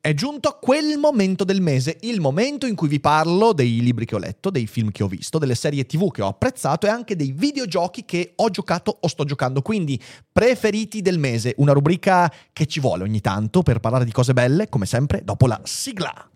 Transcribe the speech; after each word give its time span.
È 0.00 0.14
giunto 0.14 0.58
quel 0.62 0.96
momento 0.96 1.42
del 1.42 1.60
mese, 1.60 1.98
il 2.02 2.20
momento 2.20 2.66
in 2.66 2.76
cui 2.76 2.86
vi 2.86 3.00
parlo 3.00 3.52
dei 3.52 3.80
libri 3.80 4.04
che 4.04 4.14
ho 4.14 4.18
letto, 4.18 4.48
dei 4.48 4.68
film 4.68 4.92
che 4.92 5.02
ho 5.02 5.08
visto, 5.08 5.38
delle 5.38 5.56
serie 5.56 5.86
tv 5.86 6.12
che 6.12 6.22
ho 6.22 6.28
apprezzato 6.28 6.86
e 6.86 6.88
anche 6.88 7.16
dei 7.16 7.32
videogiochi 7.32 8.04
che 8.04 8.32
ho 8.36 8.48
giocato 8.48 8.96
o 9.00 9.08
sto 9.08 9.24
giocando. 9.24 9.60
Quindi, 9.60 10.00
preferiti 10.32 11.02
del 11.02 11.18
mese, 11.18 11.54
una 11.56 11.72
rubrica 11.72 12.32
che 12.52 12.66
ci 12.66 12.78
vuole 12.78 13.02
ogni 13.02 13.20
tanto 13.20 13.62
per 13.62 13.80
parlare 13.80 14.04
di 14.04 14.12
cose 14.12 14.32
belle, 14.32 14.68
come 14.68 14.86
sempre, 14.86 15.22
dopo 15.24 15.48
la 15.48 15.60
sigla. 15.64 16.30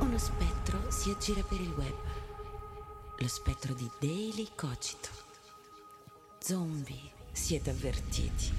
Uno 0.00 0.18
spettro 0.18 0.90
si 0.90 1.10
aggira 1.10 1.42
per 1.48 1.60
il 1.60 1.72
web. 1.76 1.94
Lo 3.18 3.28
spettro 3.28 3.72
di 3.72 3.88
Daily 4.00 4.48
Cogito. 4.56 5.10
Zombie, 6.40 7.12
siete 7.30 7.70
avvertiti. 7.70 8.50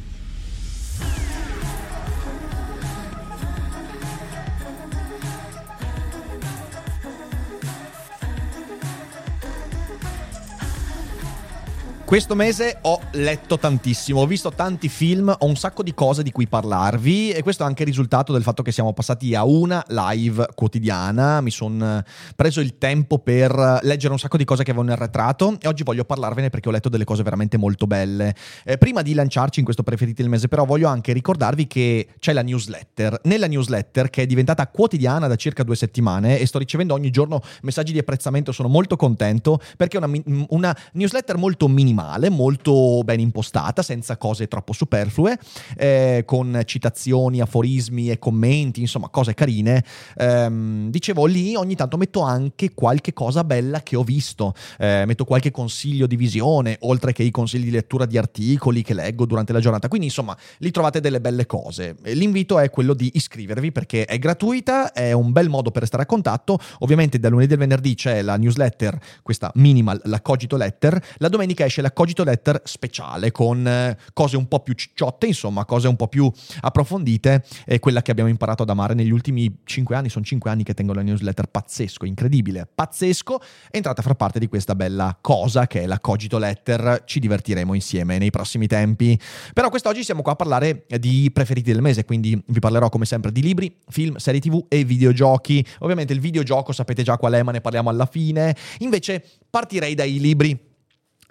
Questo 12.05 12.35
mese 12.35 12.77
ho 12.81 12.99
letto 13.13 13.57
tantissimo, 13.57 14.19
ho 14.19 14.27
visto 14.27 14.51
tanti 14.51 14.89
film, 14.89 15.33
ho 15.35 15.45
un 15.47 15.55
sacco 15.55 15.81
di 15.81 15.93
cose 15.93 16.21
di 16.21 16.31
cui 16.31 16.47
parlarvi 16.47 17.31
e 17.31 17.41
questo 17.41 17.63
è 17.63 17.65
anche 17.65 17.83
il 17.83 17.87
risultato 17.87 18.33
del 18.33 18.43
fatto 18.43 18.61
che 18.61 18.73
siamo 18.73 18.93
passati 18.93 19.33
a 19.33 19.45
una 19.45 19.83
live 19.87 20.49
quotidiana. 20.53 21.39
Mi 21.39 21.49
sono 21.49 22.03
preso 22.35 22.59
il 22.59 22.77
tempo 22.77 23.19
per 23.19 23.79
leggere 23.81 24.11
un 24.11 24.19
sacco 24.19 24.35
di 24.37 24.43
cose 24.43 24.63
che 24.63 24.71
avevo 24.71 24.91
arretrato 24.91 25.57
e 25.59 25.67
oggi 25.67 25.83
voglio 25.83 26.03
parlarvene 26.03 26.49
perché 26.49 26.67
ho 26.67 26.71
letto 26.73 26.89
delle 26.89 27.05
cose 27.05 27.23
veramente 27.23 27.57
molto 27.57 27.87
belle. 27.87 28.35
Eh, 28.65 28.77
prima 28.77 29.01
di 29.01 29.13
lanciarci 29.13 29.59
in 29.59 29.65
questo 29.65 29.81
preferiti 29.81 30.21
del 30.21 30.29
mese, 30.29 30.49
però, 30.49 30.65
voglio 30.65 30.89
anche 30.89 31.13
ricordarvi 31.13 31.65
che 31.67 32.09
c'è 32.19 32.33
la 32.33 32.43
newsletter. 32.43 33.21
Nella 33.23 33.47
newsletter, 33.47 34.09
che 34.09 34.23
è 34.23 34.25
diventata 34.27 34.67
quotidiana 34.67 35.27
da 35.27 35.35
circa 35.35 35.63
due 35.63 35.77
settimane 35.77 36.37
e 36.37 36.45
sto 36.45 36.59
ricevendo 36.59 36.93
ogni 36.93 37.09
giorno 37.09 37.41
messaggi 37.61 37.93
di 37.93 37.99
apprezzamento, 37.99 38.51
sono 38.51 38.67
molto 38.67 38.97
contento 38.97 39.59
perché 39.77 39.97
è 39.97 40.03
una, 40.03 40.45
una 40.49 40.77
newsletter 40.91 41.37
molto 41.37 41.67
minimale 41.69 41.92
male, 41.93 42.29
molto 42.29 43.01
ben 43.03 43.19
impostata, 43.19 43.81
senza 43.81 44.17
cose 44.17 44.47
troppo 44.47 44.73
superflue, 44.73 45.37
eh, 45.77 46.23
con 46.25 46.61
citazioni, 46.65 47.41
aforismi 47.41 48.09
e 48.09 48.19
commenti, 48.19 48.81
insomma 48.81 49.09
cose 49.09 49.33
carine. 49.33 49.83
Ehm, 50.17 50.89
dicevo 50.89 51.25
lì 51.25 51.55
ogni 51.55 51.75
tanto 51.75 51.97
metto 51.97 52.21
anche 52.21 52.73
qualche 52.73 53.13
cosa 53.13 53.43
bella 53.43 53.81
che 53.81 53.95
ho 53.95 54.03
visto, 54.03 54.53
eh, 54.77 55.03
metto 55.05 55.25
qualche 55.25 55.51
consiglio 55.51 56.07
di 56.07 56.15
visione, 56.15 56.77
oltre 56.81 57.13
che 57.13 57.23
i 57.23 57.31
consigli 57.31 57.65
di 57.65 57.71
lettura 57.71 58.05
di 58.05 58.17
articoli 58.17 58.81
che 58.81 58.93
leggo 58.93 59.25
durante 59.25 59.53
la 59.53 59.59
giornata. 59.59 59.87
Quindi 59.87 60.07
insomma 60.07 60.35
lì 60.57 60.71
trovate 60.71 60.99
delle 60.99 61.21
belle 61.21 61.45
cose. 61.45 61.95
L'invito 62.03 62.59
è 62.59 62.69
quello 62.69 62.93
di 62.93 63.11
iscrivervi 63.13 63.71
perché 63.71 64.05
è 64.05 64.17
gratuita, 64.17 64.91
è 64.91 65.11
un 65.11 65.31
bel 65.31 65.49
modo 65.49 65.71
per 65.71 65.85
stare 65.85 66.03
a 66.03 66.05
contatto. 66.05 66.59
Ovviamente 66.79 67.19
da 67.19 67.29
lunedì 67.29 67.53
al 67.53 67.59
venerdì 67.59 67.95
c'è 67.95 68.21
la 68.21 68.37
newsletter, 68.37 68.99
questa 69.21 69.51
minimal, 69.55 70.01
la 70.05 70.21
Cogito 70.21 70.57
Letter. 70.57 71.01
La 71.17 71.29
domenica 71.29 71.65
esce 71.65 71.81
la 71.83 72.23
Letter 72.23 72.61
speciale 72.63 73.31
con 73.31 73.67
eh, 73.67 73.97
cose 74.13 74.37
un 74.37 74.47
po' 74.47 74.61
più 74.61 74.73
cicciotte, 74.73 75.27
insomma, 75.27 75.65
cose 75.65 75.87
un 75.87 75.95
po' 75.95 76.07
più 76.07 76.31
approfondite, 76.61 77.43
è 77.65 77.79
quella 77.79 78.01
che 78.01 78.11
abbiamo 78.11 78.29
imparato 78.29 78.63
ad 78.63 78.69
amare 78.69 78.93
negli 78.93 79.11
ultimi 79.11 79.59
cinque 79.65 79.95
anni, 79.95 80.09
sono 80.09 80.23
cinque 80.23 80.49
anni 80.49 80.63
che 80.63 80.73
tengo 80.73 80.93
la 80.93 81.01
newsletter, 81.01 81.47
pazzesco, 81.47 82.05
incredibile, 82.05 82.67
pazzesco, 82.73 83.39
è 83.69 83.75
entrata 83.75 84.01
a 84.01 84.03
far 84.03 84.15
parte 84.15 84.39
di 84.39 84.47
questa 84.47 84.75
bella 84.75 85.17
cosa 85.19 85.67
che 85.67 85.81
è 85.81 85.85
la 85.85 85.99
Cogito 85.99 86.37
Letter, 86.37 87.03
ci 87.05 87.19
divertiremo 87.19 87.73
insieme 87.73 88.17
nei 88.17 88.29
prossimi 88.29 88.67
tempi, 88.67 89.19
però 89.53 89.69
quest'oggi 89.69 90.03
siamo 90.03 90.21
qua 90.21 90.33
a 90.33 90.35
parlare 90.35 90.85
di 90.99 91.29
preferiti 91.33 91.71
del 91.71 91.81
mese, 91.81 92.05
quindi 92.05 92.41
vi 92.45 92.59
parlerò 92.59 92.89
come 92.89 93.05
sempre 93.05 93.31
di 93.31 93.41
libri, 93.41 93.75
film, 93.89 94.15
serie 94.15 94.39
tv 94.39 94.65
e 94.69 94.83
videogiochi, 94.83 95.65
ovviamente 95.79 96.13
il 96.13 96.19
videogioco 96.19 96.71
sapete 96.71 97.03
già 97.03 97.17
qual 97.17 97.33
è, 97.33 97.43
ma 97.43 97.51
ne 97.51 97.61
parliamo 97.61 97.89
alla 97.89 98.05
fine, 98.05 98.55
invece 98.79 99.23
partirei 99.49 99.95
dai 99.95 100.19
libri. 100.19 100.71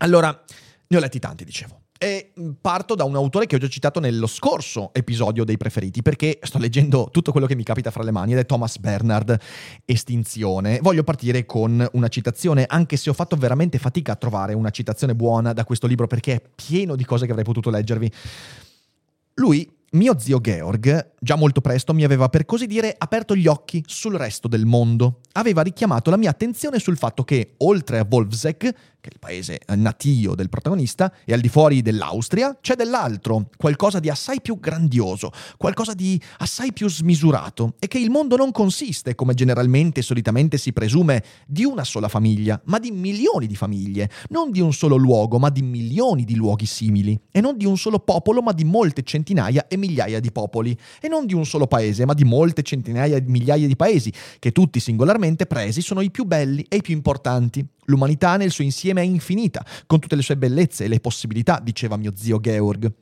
Allora, 0.03 0.45
ne 0.89 0.97
ho 0.97 1.01
letti 1.01 1.19
tanti, 1.19 1.45
dicevo. 1.45 1.81
E 1.97 2.33
parto 2.61 2.97
da 2.97 3.05
un 3.05 3.15
autore 3.15 3.47
che 3.47 3.55
ho 3.55 3.59
già 3.61 3.69
citato 3.69 4.01
nello 4.01 4.27
scorso 4.27 4.91
episodio 4.93 5.45
dei 5.45 5.57
preferiti, 5.57 6.03
perché 6.03 6.41
sto 6.43 6.59
leggendo 6.59 7.09
tutto 7.13 7.31
quello 7.31 7.47
che 7.47 7.55
mi 7.55 7.63
capita 7.63 7.93
fra 7.93 8.03
le 8.03 8.11
mani 8.11 8.33
ed 8.33 8.39
è 8.39 8.47
Thomas 8.47 8.79
Bernard, 8.79 9.39
Estinzione. 9.85 10.81
Voglio 10.83 11.05
partire 11.05 11.47
con 11.47 11.89
una 11.93 12.09
citazione, 12.09 12.65
anche 12.67 12.97
se 12.97 13.11
ho 13.11 13.13
fatto 13.13 13.37
veramente 13.37 13.79
fatica 13.79 14.13
a 14.13 14.17
trovare 14.17 14.55
una 14.55 14.71
citazione 14.71 15.15
buona 15.15 15.53
da 15.53 15.65
questo 15.65 15.87
libro, 15.87 16.09
perché 16.09 16.35
è 16.35 16.43
pieno 16.53 16.97
di 16.97 17.05
cose 17.05 17.25
che 17.25 17.31
avrei 17.31 17.45
potuto 17.45 17.71
leggervi. 17.71 18.11
Lui 19.35 19.73
mio 19.93 20.19
zio 20.19 20.41
Georg, 20.41 21.13
già 21.21 21.37
molto 21.37 21.61
presto, 21.61 21.93
mi 21.93 22.05
aveva 22.05 22.29
per 22.29 22.45
così 22.47 22.67
dire 22.67 22.95
aperto 22.97 23.37
gli 23.37 23.47
occhi 23.47 23.83
sul 23.87 24.15
resto 24.15 24.49
del 24.49 24.65
mondo. 24.65 25.21
Aveva 25.33 25.63
richiamato 25.63 26.11
la 26.11 26.17
mia 26.17 26.31
attenzione 26.31 26.79
sul 26.79 26.97
fatto 26.97 27.25
che, 27.25 27.55
oltre 27.59 27.99
a 27.99 28.07
Wolfsek, 28.09 28.59
che 28.59 29.09
è 29.09 29.13
il 29.13 29.19
paese 29.19 29.61
natio 29.77 30.35
del 30.35 30.49
protagonista, 30.49 31.13
e 31.25 31.33
al 31.33 31.41
di 31.41 31.49
fuori 31.49 31.83
dell'Austria, 31.83 32.57
c'è 32.61 32.75
dell'altro, 32.75 33.49
qualcosa 33.57 33.99
di 33.99 34.09
assai 34.09 34.41
più 34.41 34.61
grandioso, 34.61 35.31
qualcosa 35.57 35.93
di 35.93 36.21
assai 36.39 36.73
più 36.73 36.89
smisurato, 36.89 37.75
e 37.79 37.89
che 37.89 37.99
il 37.99 38.11
mondo 38.11 38.37
non 38.37 38.51
consiste, 38.51 39.15
come 39.15 39.35
generalmente 39.35 40.01
e 40.01 40.03
solitamente 40.03 40.57
si 40.57 40.73
presume, 40.73 41.23
di 41.47 41.65
una 41.65 41.85
sola 41.85 42.09
famiglia, 42.09 42.61
ma 42.67 42.79
di 42.79 42.91
milioni 42.91 43.47
di 43.47 43.57
famiglie, 43.57 44.09
non 44.29 44.51
di 44.51 44.61
un 44.61 44.73
solo 44.73 44.97
luogo, 44.97 45.39
ma 45.39 45.51
di 45.51 45.63
milioni 45.63 46.25
di 46.25 46.35
luoghi 46.35 46.67
simili, 46.67 47.19
e 47.31 47.41
non 47.41 47.57
di 47.57 47.67
un 47.67 47.77
solo 47.77 47.99
popolo, 47.99 48.41
ma 48.41 48.53
di 48.53 48.65
molte 48.65 49.03
centinaia 49.03 49.67
e 49.67 49.77
migliaia 49.83 50.21
di 50.21 50.31
popoli, 50.31 50.79
e 51.01 51.09
non 51.09 51.27
di 51.27 51.35
un 51.35 51.45
solo 51.45 51.67
paese, 51.67 52.05
ma 52.05 52.15
di 52.15 52.25
molte 52.25 52.63
centinaia 52.63 53.17
e 53.17 53.23
migliaia 53.27 53.67
di 53.67 53.75
paesi, 53.75 54.13
che 54.39 54.53
tutti 54.53 54.79
singolarmente 54.79 55.47
presi 55.47 55.83
sono 55.83 56.01
i 56.01 56.11
più 56.11 56.25
belli 56.25 56.65
e 56.69 56.77
i 56.77 56.83
più 56.83 56.95
importanti. 56.95 57.67
L'umanità 57.87 58.37
nel 58.37 58.53
suo 58.53 58.63
insieme 58.63 59.01
è 59.01 59.05
infinita, 59.05 59.65
con 59.87 59.99
tutte 59.99 60.15
le 60.15 60.23
sue 60.23 60.37
bellezze 60.37 60.85
e 60.85 60.89
le 60.89 61.01
possibilità, 61.01 61.61
diceva 61.63 61.97
mio 61.97 62.13
zio 62.15 62.39
Georg. 62.39 63.02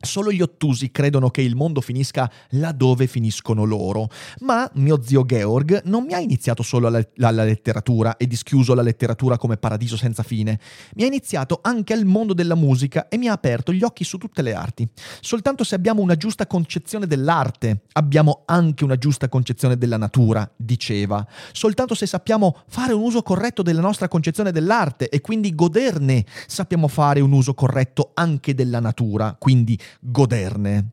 Solo 0.00 0.30
gli 0.30 0.40
ottusi 0.40 0.92
credono 0.92 1.28
che 1.28 1.42
il 1.42 1.56
mondo 1.56 1.80
finisca 1.80 2.30
laddove 2.50 3.08
finiscono 3.08 3.64
loro, 3.64 4.08
ma 4.40 4.70
mio 4.74 5.02
zio 5.02 5.24
Georg 5.24 5.82
non 5.86 6.04
mi 6.04 6.12
ha 6.12 6.20
iniziato 6.20 6.62
solo 6.62 6.86
alla, 6.86 7.42
letteratura 7.42 8.16
e 8.16 8.28
dischiuso 8.28 8.74
la 8.74 8.82
letteratura 8.82 9.36
come 9.38 9.56
paradiso 9.56 9.96
senza 9.96 10.22
fine, 10.22 10.60
mi 10.94 11.02
ha 11.02 11.06
iniziato 11.06 11.58
anche 11.62 11.94
al 11.94 12.04
mondo 12.04 12.32
della 12.32 12.54
musica 12.54 13.08
e 13.08 13.18
mi 13.18 13.26
ha 13.26 13.32
aperto 13.32 13.72
gli 13.72 13.82
occhi 13.82 14.04
su 14.04 14.18
tutte 14.18 14.40
le 14.40 14.54
arti. 14.54 14.88
Soltanto 15.20 15.64
se 15.64 15.74
abbiamo 15.74 16.00
una 16.00 16.14
giusta 16.14 16.46
concezione 16.46 17.08
dell'arte, 17.08 17.82
abbiamo 17.94 18.42
anche 18.46 18.84
una 18.84 18.98
giusta 18.98 19.28
concezione 19.28 19.76
della 19.76 19.96
natura, 19.96 20.48
diceva. 20.56 21.26
Soltanto 21.50 21.96
se 21.96 22.06
sappiamo 22.06 22.62
fare 22.68 22.92
un 22.92 23.02
uso 23.02 23.22
corretto 23.22 23.62
della 23.62 23.80
nostra 23.80 24.06
concezione 24.06 24.52
dell'arte 24.52 25.08
e 25.08 25.20
quindi 25.20 25.56
goderne, 25.56 26.24
sappiamo 26.46 26.86
fare 26.86 27.18
un 27.18 27.32
uso 27.32 27.52
corretto 27.54 28.12
anche 28.14 28.54
della 28.54 28.78
natura, 28.78 29.34
quindi 29.36 29.76
goderne. 30.00 30.90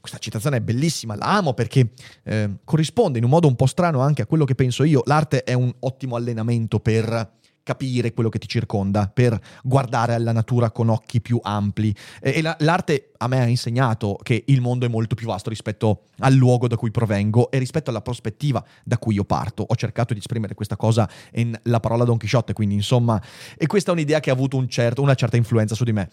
Questa 0.00 0.18
citazione 0.18 0.58
è 0.58 0.60
bellissima, 0.60 1.16
la 1.16 1.36
amo 1.36 1.54
perché 1.54 1.90
eh, 2.24 2.50
corrisponde 2.64 3.18
in 3.18 3.24
un 3.24 3.30
modo 3.30 3.48
un 3.48 3.56
po' 3.56 3.66
strano 3.66 4.00
anche 4.00 4.22
a 4.22 4.26
quello 4.26 4.44
che 4.44 4.54
penso 4.54 4.84
io. 4.84 5.02
L'arte 5.04 5.42
è 5.42 5.54
un 5.54 5.74
ottimo 5.80 6.16
allenamento 6.16 6.78
per 6.80 7.36
capire 7.68 8.14
quello 8.14 8.30
che 8.30 8.38
ti 8.38 8.48
circonda, 8.48 9.10
per 9.12 9.38
guardare 9.62 10.14
alla 10.14 10.32
natura 10.32 10.70
con 10.70 10.88
occhi 10.88 11.20
più 11.20 11.38
ampli. 11.42 11.94
E, 12.18 12.40
la, 12.40 12.56
l'arte 12.60 13.10
a 13.18 13.28
me 13.28 13.40
ha 13.40 13.46
insegnato 13.46 14.18
che 14.22 14.44
il 14.46 14.62
mondo 14.62 14.86
è 14.86 14.88
molto 14.88 15.14
più 15.14 15.26
vasto 15.26 15.50
rispetto 15.50 16.04
al 16.20 16.32
luogo 16.32 16.66
da 16.66 16.76
cui 16.76 16.90
provengo 16.90 17.50
e 17.50 17.58
rispetto 17.58 17.90
alla 17.90 18.00
prospettiva 18.00 18.64
da 18.84 18.96
cui 18.96 19.16
io 19.16 19.24
parto. 19.24 19.66
Ho 19.68 19.74
cercato 19.74 20.14
di 20.14 20.20
esprimere 20.20 20.54
questa 20.54 20.76
cosa 20.76 21.06
in 21.34 21.54
La 21.64 21.80
parola 21.80 22.04
Don 22.04 22.16
Chisciotte, 22.16 22.54
quindi 22.54 22.74
insomma, 22.74 23.22
e 23.58 23.66
questa 23.66 23.90
è 23.90 23.92
un'idea 23.92 24.20
che 24.20 24.30
ha 24.30 24.32
avuto 24.32 24.56
un 24.56 24.66
certo, 24.66 25.02
una 25.02 25.14
certa 25.14 25.36
influenza 25.36 25.74
su 25.74 25.84
di 25.84 25.92
me. 25.92 26.08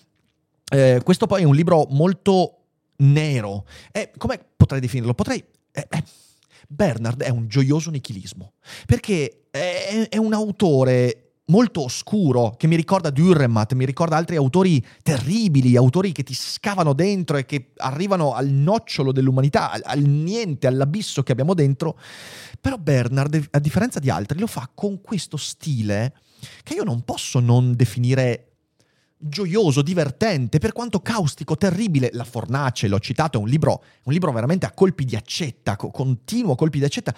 Eh, 0.71 1.01
questo 1.03 1.27
poi 1.27 1.41
è 1.41 1.45
un 1.45 1.55
libro 1.55 1.87
molto 1.91 2.57
nero. 2.97 3.65
Eh, 3.91 4.11
come 4.17 4.39
potrei 4.55 4.79
definirlo? 4.79 5.13
Potrei... 5.13 5.43
Eh, 5.71 5.87
eh, 5.89 6.03
Bernard 6.67 7.21
è 7.21 7.29
un 7.29 7.47
gioioso 7.47 7.91
nichilismo, 7.91 8.53
perché 8.87 9.47
è, 9.51 10.07
è 10.09 10.17
un 10.17 10.33
autore 10.33 11.25
molto 11.47 11.83
oscuro 11.83 12.55
che 12.57 12.65
mi 12.65 12.75
ricorda 12.75 13.09
Dürrenmatt, 13.09 13.75
mi 13.75 13.85
ricorda 13.85 14.17
altri 14.17 14.35
autori 14.35 14.83
terribili, 15.03 15.75
autori 15.75 16.11
che 16.11 16.23
ti 16.23 16.33
scavano 16.33 16.93
dentro 16.93 17.37
e 17.37 17.45
che 17.45 17.71
arrivano 17.77 18.33
al 18.33 18.49
nocciolo 18.49 19.11
dell'umanità, 19.11 19.69
al, 19.69 19.81
al 19.83 20.01
niente, 20.01 20.65
all'abisso 20.65 21.21
che 21.21 21.31
abbiamo 21.31 21.53
dentro. 21.53 21.99
Però 22.59 22.77
Bernard, 22.77 23.47
a 23.51 23.59
differenza 23.59 23.99
di 23.99 24.09
altri, 24.09 24.39
lo 24.39 24.47
fa 24.47 24.69
con 24.73 25.01
questo 25.01 25.37
stile 25.37 26.15
che 26.63 26.73
io 26.73 26.83
non 26.83 27.03
posso 27.03 27.39
non 27.39 27.75
definire 27.75 28.54
gioioso, 29.17 29.81
divertente, 29.81 30.59
per 30.59 30.73
quanto 30.73 31.01
caustico, 31.01 31.55
terribile. 31.57 32.09
La 32.13 32.23
Fornace, 32.23 32.87
l'ho 32.87 32.99
citato, 32.99 33.37
è 33.37 33.41
un 33.41 33.47
libro, 33.47 33.83
un 34.03 34.13
libro 34.13 34.31
veramente 34.31 34.65
a 34.65 34.71
colpi 34.71 35.05
di 35.05 35.15
accetta, 35.15 35.75
continuo 35.75 36.55
colpi 36.55 36.79
di 36.79 36.85
accetta, 36.85 37.13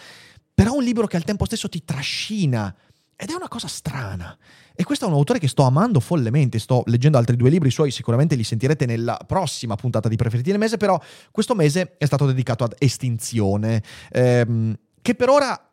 però 0.53 0.73
un 0.73 0.83
libro 0.83 1.07
che 1.07 1.17
al 1.17 1.23
tempo 1.23 1.45
stesso 1.45 1.69
ti 1.69 1.83
trascina 1.83 2.75
ed 3.15 3.29
è 3.29 3.33
una 3.33 3.47
cosa 3.47 3.67
strana. 3.67 4.37
E 4.75 4.83
questo 4.83 5.05
è 5.05 5.07
un 5.07 5.15
autore 5.15 5.39
che 5.39 5.47
sto 5.47 5.63
amando 5.63 5.99
follemente. 5.99 6.59
Sto 6.59 6.83
leggendo 6.85 7.17
altri 7.17 7.35
due 7.35 7.49
libri 7.49 7.71
suoi, 7.71 7.89
sicuramente 7.89 8.35
li 8.35 8.43
sentirete 8.43 8.85
nella 8.85 9.19
prossima 9.25 9.75
puntata 9.75 10.07
di 10.07 10.15
Preferiti 10.15 10.51
del 10.51 10.59
mese. 10.59 10.77
Però 10.77 11.01
questo 11.31 11.55
mese 11.55 11.97
è 11.97 12.05
stato 12.05 12.27
dedicato 12.27 12.63
ad 12.63 12.75
Estinzione, 12.77 13.81
ehm, 14.11 14.77
che 15.01 15.15
per 15.15 15.29
ora 15.29 15.66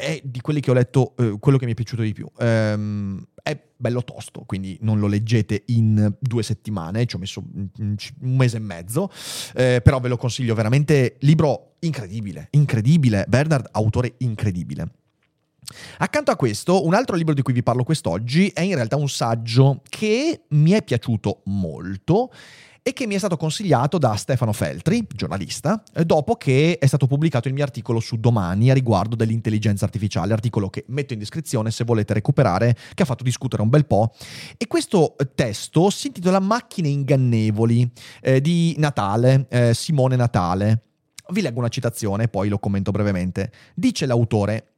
è 0.00 0.20
di 0.22 0.40
quelli 0.40 0.60
che 0.60 0.70
ho 0.70 0.74
letto 0.74 1.16
eh, 1.16 1.38
quello 1.40 1.58
che 1.58 1.64
mi 1.64 1.72
è 1.72 1.74
piaciuto 1.74 2.02
di 2.02 2.12
più. 2.12 2.30
Ehm, 2.38 3.20
è 3.42 3.60
bello 3.76 4.04
tosto, 4.04 4.44
quindi 4.46 4.78
non 4.82 5.00
lo 5.00 5.08
leggete 5.08 5.64
in 5.66 6.14
due 6.20 6.44
settimane, 6.44 7.04
ci 7.06 7.16
ho 7.16 7.18
messo 7.18 7.42
un 7.42 7.96
mese 8.20 8.58
e 8.58 8.60
mezzo, 8.60 9.10
eh, 9.54 9.80
però 9.82 9.98
ve 9.98 10.06
lo 10.06 10.16
consiglio 10.16 10.54
veramente. 10.54 11.16
Libro 11.20 11.74
incredibile, 11.80 12.46
incredibile. 12.52 13.24
Bernard, 13.26 13.70
autore 13.72 14.14
incredibile. 14.18 14.88
Accanto 15.98 16.30
a 16.30 16.36
questo, 16.36 16.84
un 16.86 16.94
altro 16.94 17.16
libro 17.16 17.34
di 17.34 17.42
cui 17.42 17.52
vi 17.52 17.62
parlo 17.62 17.84
quest'oggi 17.84 18.48
è 18.48 18.60
in 18.60 18.74
realtà 18.74 18.96
un 18.96 19.08
saggio 19.08 19.82
che 19.88 20.42
mi 20.48 20.70
è 20.70 20.82
piaciuto 20.82 21.42
molto 21.44 22.30
e 22.88 22.94
che 22.94 23.06
mi 23.06 23.14
è 23.14 23.18
stato 23.18 23.36
consigliato 23.36 23.98
da 23.98 24.16
Stefano 24.16 24.54
Feltri, 24.54 25.06
giornalista, 25.14 25.82
dopo 26.06 26.36
che 26.36 26.78
è 26.80 26.86
stato 26.86 27.06
pubblicato 27.06 27.46
il 27.46 27.52
mio 27.52 27.62
articolo 27.62 28.00
su 28.00 28.16
Domani 28.16 28.70
a 28.70 28.74
riguardo 28.74 29.14
dell'intelligenza 29.14 29.84
artificiale, 29.84 30.32
articolo 30.32 30.70
che 30.70 30.84
metto 30.88 31.12
in 31.12 31.18
descrizione 31.18 31.70
se 31.70 31.84
volete 31.84 32.14
recuperare, 32.14 32.74
che 32.94 33.02
ha 33.02 33.04
fatto 33.04 33.24
discutere 33.24 33.60
un 33.60 33.68
bel 33.68 33.84
po'. 33.84 34.14
E 34.56 34.66
questo 34.66 35.16
testo 35.34 35.90
si 35.90 36.06
intitola 36.06 36.40
Macchine 36.40 36.88
ingannevoli 36.88 37.92
eh, 38.22 38.40
di 38.40 38.74
Natale, 38.78 39.46
eh, 39.50 39.74
Simone 39.74 40.16
Natale. 40.16 40.84
Vi 41.28 41.42
leggo 41.42 41.58
una 41.58 41.68
citazione, 41.68 42.28
poi 42.28 42.48
lo 42.48 42.58
commento 42.58 42.90
brevemente. 42.90 43.52
Dice 43.74 44.06
l'autore, 44.06 44.77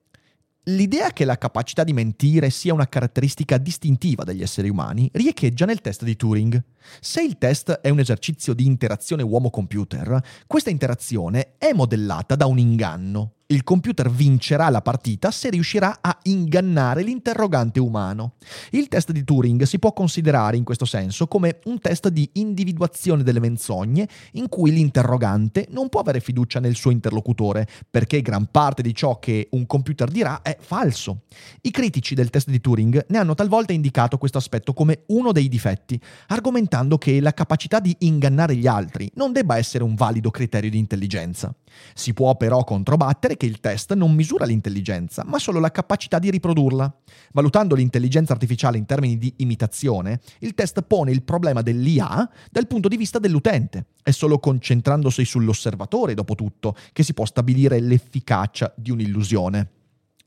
L'idea 0.65 1.11
che 1.11 1.25
la 1.25 1.39
capacità 1.39 1.85
di 1.85 1.95
mentire 1.95 2.51
sia 2.51 2.75
una 2.75 2.87
caratteristica 2.87 3.57
distintiva 3.57 4.25
degli 4.25 4.43
esseri 4.43 4.69
umani 4.69 5.09
riecheggia 5.15 5.65
nel 5.65 5.81
test 5.81 6.05
di 6.05 6.17
Turing. 6.17 6.63
Se 7.01 7.23
il 7.23 7.39
test 7.39 7.71
è 7.81 7.89
un 7.89 7.99
esercizio 7.99 8.53
di 8.53 8.67
interazione 8.67 9.23
uomo-computer, 9.23 10.23
questa 10.47 10.69
interazione 10.69 11.55
è 11.57 11.73
modellata 11.73 12.37
da 12.37 12.45
un 12.45 12.59
inganno, 12.59 13.37
il 13.51 13.65
computer 13.65 14.09
vincerà 14.09 14.69
la 14.69 14.81
partita 14.81 15.31
se 15.33 15.51
riuscirà 15.51 15.99
a 16.01 16.17
ingannare 16.25 17.03
l'interrogante 17.03 17.81
umano. 17.81 18.35
Il 18.71 18.87
test 18.87 19.11
di 19.11 19.25
Turing 19.25 19.63
si 19.65 19.81
può 19.81 19.93
considerare 19.93 20.57
in 20.57 20.63
questo 20.63 20.85
senso 20.85 21.27
come 21.27 21.59
un 21.65 21.81
test 21.81 22.09
di 22.09 22.29
individuazione 22.35 23.25
delle 23.25 23.41
menzogne 23.41 24.09
in 24.33 24.49
cui 24.49 24.71
l'interrogante 24.71 25.67
non 25.71 25.89
può 25.89 26.01
avere 26.01 26.21
fiducia 26.21 26.61
nel 26.61 26.77
suo 26.77 26.93
interlocutore 26.93 27.67
perché 27.91 28.23
gran 28.23 28.47
parte 28.51 28.83
di 28.83 28.95
ciò 28.95 29.19
che 29.19 29.49
un 29.51 29.67
computer 29.67 30.09
dirà 30.09 30.43
è 30.43 30.57
falso. 30.61 31.23
I 31.63 31.73
critici 31.73 32.15
del 32.15 32.31
test 32.31 32.51
di 32.51 32.61
Turing 32.61 33.07
ne 33.09 33.19
hanno 33.19 33.35
talvolta 33.35 33.73
indicato 33.73 34.17
questo 34.17 34.39
aspetto 34.39 34.73
come 34.73 35.03
uno 35.09 35.33
dei 35.33 35.49
difetti, 35.49 36.01
argomentando 36.29 36.99
che 36.99 37.21
la 37.21 37.35
capacità 37.35 37.81
di 37.81 37.97
ingannare 38.01 38.55
gli 38.55 38.69
altri 38.69 39.11
non 39.15 39.33
debba 39.33 39.59
essere 39.59 39.83
un 39.83 39.97
valido 39.97 40.31
criterio 40.31 40.71
di 40.71 40.79
intelligenza. 40.79 41.53
Si 41.95 42.13
può 42.13 42.37
però 42.37 42.63
controbattere 42.63 43.37
che 43.41 43.47
il 43.47 43.61
test 43.61 43.95
non 43.95 44.13
misura 44.13 44.45
l'intelligenza, 44.45 45.25
ma 45.25 45.39
solo 45.39 45.61
la 45.61 45.71
capacità 45.71 46.19
di 46.19 46.31
riprodurla. 46.31 46.95
Valutando 47.33 47.75
l'intelligenza 47.75 48.35
artificiale 48.35 48.77
in 48.77 48.85
termini 48.85 49.17
di 49.17 49.33
imitazione, 49.39 50.21
il 50.41 50.53
test 50.53 50.83
pone 50.83 51.11
il 51.11 51.23
problema 51.23 51.63
dell'IA 51.63 52.29
dal 52.51 52.67
punto 52.67 52.87
di 52.87 52.99
vista 52.99 53.19
dell'utente. 53.19 53.87
È 54.03 54.11
solo 54.11 54.39
concentrandosi 54.39 55.25
sull'osservatore, 55.25 56.13
dopo 56.13 56.35
tutto, 56.35 56.77
che 56.93 57.03
si 57.03 57.15
può 57.15 57.25
stabilire 57.25 57.81
l'efficacia 57.81 58.75
di 58.77 58.91
un'illusione. 58.91 59.71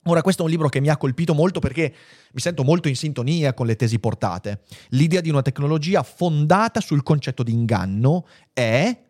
Ora, 0.05 0.23
questo 0.23 0.41
è 0.41 0.45
un 0.45 0.51
libro 0.51 0.69
che 0.69 0.81
mi 0.81 0.89
ha 0.89 0.97
colpito 0.97 1.35
molto 1.35 1.59
perché 1.59 1.93
mi 2.31 2.41
sento 2.41 2.63
molto 2.63 2.87
in 2.87 2.95
sintonia 2.95 3.53
con 3.53 3.67
le 3.67 3.75
tesi 3.75 3.99
portate. 3.99 4.61
L'idea 4.89 5.21
di 5.21 5.29
una 5.29 5.43
tecnologia 5.43 6.01
fondata 6.01 6.81
sul 6.81 7.03
concetto 7.03 7.43
di 7.43 7.53
inganno 7.53 8.25
è, 8.53 9.01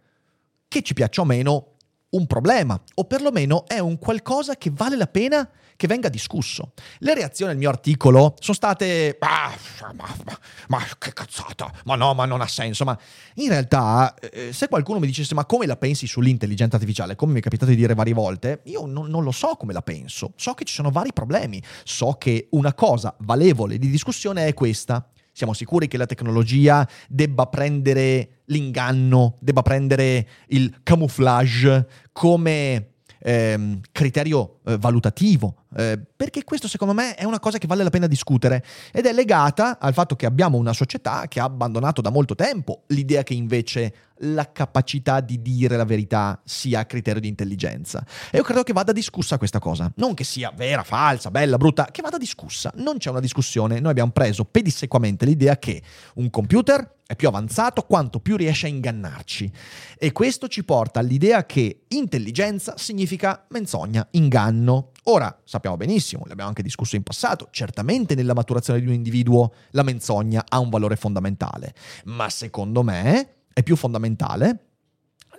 che 0.68 0.82
ci 0.82 0.94
piaccia 0.94 1.22
o 1.22 1.26
meno, 1.26 1.73
un 2.14 2.28
problema, 2.28 2.80
o 2.96 3.06
perlomeno 3.06 3.66
è 3.68 3.80
un 3.80 3.98
qualcosa 4.00 4.56
che 4.56 4.72
vale 4.74 4.96
la 4.96 5.08
pena 5.08 5.48
che 5.76 5.88
venga 5.88 6.10
discusso. 6.10 6.72
Le 7.00 7.14
reazioni 7.14 7.52
al 7.52 7.58
mio 7.58 7.70
articolo 7.70 8.36
sono 8.40 8.56
state 8.56 9.18
ah, 9.20 9.52
ma, 9.94 10.16
ma, 10.26 10.40
ma, 10.68 10.84
che 10.98 11.14
cazzata, 11.14 11.72
ma 11.86 11.96
no, 11.96 12.14
ma 12.14 12.26
non 12.26 12.42
ha 12.42 12.48
senso, 12.48 12.86
ma 12.86 12.98
in 13.36 13.50
realtà 13.50 14.14
eh, 14.16 14.54
se 14.54 14.68
qualcuno 14.68 15.00
mi 15.00 15.08
dicesse 15.08 15.34
ma 15.34 15.46
come 15.46 15.66
la 15.66 15.76
pensi 15.76 16.08
sull'intelligenza 16.08 16.76
artificiale, 16.76 17.16
come 17.16 17.34
mi 17.34 17.40
è 17.40 17.42
capitato 17.42 17.72
di 17.72 17.78
dire 17.78 17.96
varie 17.96 18.14
volte, 18.14 18.62
io 18.66 18.86
non, 18.86 19.08
non 19.08 19.24
lo 19.24 19.32
so 19.32 19.56
come 19.56 19.74
la 19.74 19.82
penso, 19.82 20.34
so 20.36 20.54
che 20.54 20.64
ci 20.64 20.74
sono 20.74 20.90
vari 20.90 21.12
problemi, 21.14 21.62
so 21.84 22.14
che 22.14 22.48
una 22.52 22.74
cosa 22.74 23.16
valevole 23.20 23.78
di 23.78 23.90
discussione 23.90 24.46
è 24.46 24.54
questa. 24.54 25.08
Siamo 25.36 25.54
sicuri 25.54 25.88
che 25.88 25.98
la 25.98 26.06
tecnologia 26.06 26.88
debba 27.10 27.48
prendere 27.48 28.42
l'inganno, 28.46 29.38
debba 29.40 29.64
prendere 29.64 30.28
il 30.50 30.82
camouflage 30.84 31.88
come 32.12 32.92
ehm, 33.18 33.80
criterio 33.92 34.60
eh, 34.64 34.78
valutativo, 34.78 35.63
eh, 35.76 36.00
perché 36.16 36.44
questo 36.44 36.68
secondo 36.68 36.94
me 36.94 37.16
è 37.16 37.24
una 37.24 37.40
cosa 37.40 37.58
che 37.58 37.68
vale 37.68 37.84
la 37.84 37.90
pena 37.90 38.08
discutere 38.08 38.64
ed 38.92 39.06
è 39.06 39.14
legata 39.14 39.80
al 39.80 39.94
fatto 39.94 40.16
che 40.16 40.26
abbiamo 40.26 40.58
una 40.58 40.74
società 40.74 41.26
che 41.28 41.40
ha 41.40 41.46
abbandonato 41.46 42.02
da 42.02 42.10
molto 42.10 42.36
tempo 42.36 42.84
l'idea 42.88 43.24
che 43.24 43.34
invece 43.34 43.94
la 44.24 44.52
capacità 44.52 45.20
di 45.20 45.42
dire 45.42 45.76
la 45.76 45.86
verità 45.86 46.40
sia 46.44 46.86
criterio 46.86 47.20
di 47.20 47.28
intelligenza. 47.28 48.06
E 48.32 48.38
io 48.38 48.44
credo 48.44 48.64
che 48.64 48.74
vada 48.74 48.92
discussa 48.92 49.38
questa 49.38 49.60
cosa. 49.60 49.92
Non 49.96 50.14
che 50.14 50.24
sia 50.24 50.52
vera, 50.56 50.84
falsa, 50.84 51.32
bella, 51.32 51.58
brutta, 51.58 51.88
che 51.92 52.02
vada 52.02 52.18
discussa. 52.18 52.72
Non 52.76 52.98
c'è 52.98 53.10
una 53.10 53.20
discussione. 53.20 53.80
Noi 53.80 53.92
abbiamo 53.92 54.12
preso 54.12 54.46
pedissequamente 54.46 55.26
l'idea 55.26 55.58
che 55.58 55.82
un 56.16 56.30
computer 56.30 57.02
è 57.06 57.16
più 57.16 57.28
avanzato 57.28 57.84
quanto 57.84 58.20
più 58.20 58.38
riesce 58.38 58.68
a 58.68 58.70
ingannarci. 58.70 59.52
E 59.98 60.12
questo 60.12 60.48
ci 60.48 60.64
porta 60.64 61.00
all'idea 61.00 61.46
che 61.46 61.84
intelligenza 61.90 62.76
significa 62.78 63.46
menzogna, 63.50 64.08
inganno. 64.12 64.92
Ora, 65.04 65.38
sappiamo 65.44 65.76
benissimo, 65.76 66.24
l'abbiamo 66.28 66.50
anche 66.50 66.64
discusso 66.64 66.96
in 66.96 67.04
passato, 67.04 67.50
certamente 67.52 68.16
nella 68.16 68.34
maturazione 68.34 68.80
di 68.80 68.88
un 68.88 68.94
individuo 68.94 69.54
la 69.72 69.84
menzogna 69.84 70.46
ha 70.48 70.60
un 70.60 70.70
valore 70.70 70.96
fondamentale, 70.96 71.74
ma 72.06 72.30
secondo 72.30 72.84
me 72.84 73.36
è 73.52 73.64
più 73.64 73.76
fondamentale 73.76 74.68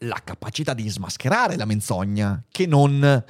la 0.00 0.20
capacità 0.22 0.74
di 0.74 0.88
smascherare 0.88 1.56
la 1.56 1.64
menzogna 1.64 2.42
che 2.50 2.66
non 2.66 3.00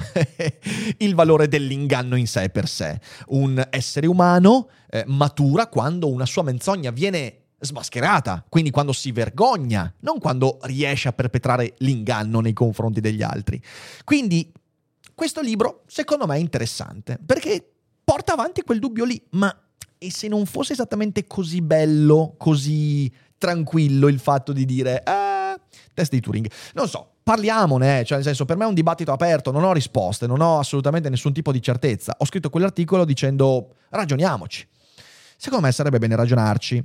il 0.99 1.14
valore 1.14 1.47
dell'inganno 1.47 2.17
in 2.17 2.26
sé 2.26 2.49
per 2.50 2.69
sé. 2.69 3.00
Un 3.29 3.64
essere 3.71 4.07
umano 4.07 4.69
eh, 4.91 5.05
matura 5.07 5.69
quando 5.69 6.11
una 6.11 6.26
sua 6.26 6.43
menzogna 6.43 6.91
viene 6.91 7.43
smascherata, 7.61 8.45
quindi 8.49 8.71
quando 8.71 8.93
si 8.93 9.12
vergogna, 9.12 9.93
non 10.00 10.19
quando 10.19 10.59
riesce 10.62 11.09
a 11.09 11.12
perpetrare 11.12 11.75
l'inganno 11.79 12.41
nei 12.41 12.53
confronti 12.53 13.00
degli 13.00 13.23
altri. 13.23 13.62
Quindi 14.05 14.53
questo 15.14 15.40
libro 15.40 15.83
secondo 15.87 16.26
me 16.26 16.37
è 16.37 16.38
interessante 16.38 17.18
perché 17.25 17.75
porta 18.04 18.33
avanti 18.33 18.62
quel 18.62 18.78
dubbio 18.78 19.04
lì, 19.04 19.21
ma 19.30 19.56
e 19.97 20.11
se 20.11 20.28
non 20.28 20.44
fosse 20.44 20.75
esattamente 20.75 21.26
così 21.26 21.62
bello, 21.62 22.35
così 22.37 23.11
tranquillo 23.38 24.09
il 24.09 24.18
fatto 24.18 24.52
di 24.52 24.64
dire 24.64 25.00
ah, 25.04 25.59
test 25.94 26.11
di 26.11 26.21
Turing? 26.21 26.50
Non 26.75 26.88
so, 26.88 27.14
parliamone, 27.23 28.04
cioè 28.04 28.18
nel 28.18 28.26
senso 28.26 28.44
per 28.44 28.56
me 28.56 28.64
è 28.64 28.68
un 28.68 28.75
dibattito 28.75 29.12
aperto, 29.12 29.50
non 29.50 29.64
ho 29.64 29.73
risposte, 29.73 30.26
non 30.26 30.40
ho 30.42 30.59
assolutamente 30.59 31.09
nessun 31.09 31.33
tipo 31.33 31.52
di 31.52 31.62
certezza. 31.62 32.14
Ho 32.18 32.26
scritto 32.26 32.50
quell'articolo 32.50 33.04
dicendo 33.04 33.76
ragioniamoci. 33.88 34.68
Secondo 35.37 35.66
me 35.66 35.73
sarebbe 35.73 35.99
bene 35.99 36.16
ragionarci. 36.16 36.85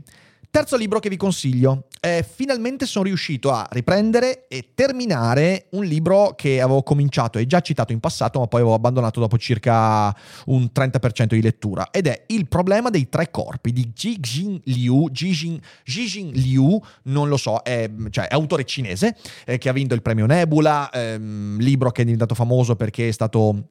Terzo 0.52 0.78
libro 0.78 0.98
che 0.98 1.10
vi 1.10 1.16
consiglio. 1.16 1.84
Eh, 2.02 2.26
finalmente 2.28 2.88
sono 2.88 3.06
riuscito 3.06 3.52
a 3.52 3.68
riprendere 3.70 4.48
e 4.48 4.70
terminare 4.74 5.68
un 5.72 5.84
libro 5.84 6.34
che 6.36 6.60
avevo 6.60 6.82
cominciato 6.82 7.38
e 7.38 7.46
già 7.46 7.60
citato 7.60 7.92
in 7.92 8.00
passato, 8.00 8.40
ma 8.40 8.48
poi 8.48 8.62
avevo 8.62 8.76
abbandonato 8.76 9.20
dopo 9.20 9.38
circa 9.38 10.16
un 10.48 10.70
30% 10.74 11.26
di 11.36 11.42
lettura. 11.44 11.92
Ed 11.92 12.08
è 12.08 12.24
Il 12.28 12.48
problema 12.48 12.90
dei 12.90 13.10
tre 13.10 13.30
corpi 13.30 13.72
di 13.72 13.92
Jijin 13.94 14.60
Liu. 14.64 15.10
Jijin, 15.12 15.60
Jijin 15.84 16.32
Liu, 16.32 16.82
non 17.04 17.30
lo 17.30 17.38
so, 17.38 17.62
è, 17.62 17.88
cioè, 18.10 18.28
è 18.28 18.34
autore 18.34 18.66
cinese 18.66 19.16
eh, 19.46 19.60
che 19.60 19.70
ha 19.70 19.74
vinto 19.74 19.94
il 19.94 20.02
premio 20.02 20.26
Nebula, 20.26 20.90
ehm, 20.90 21.60
libro 21.60 21.92
che 21.92 22.02
è 22.02 22.06
diventato 22.06 22.34
famoso 22.34 22.76
perché 22.76 23.08
è 23.08 23.12
stato 23.12 23.66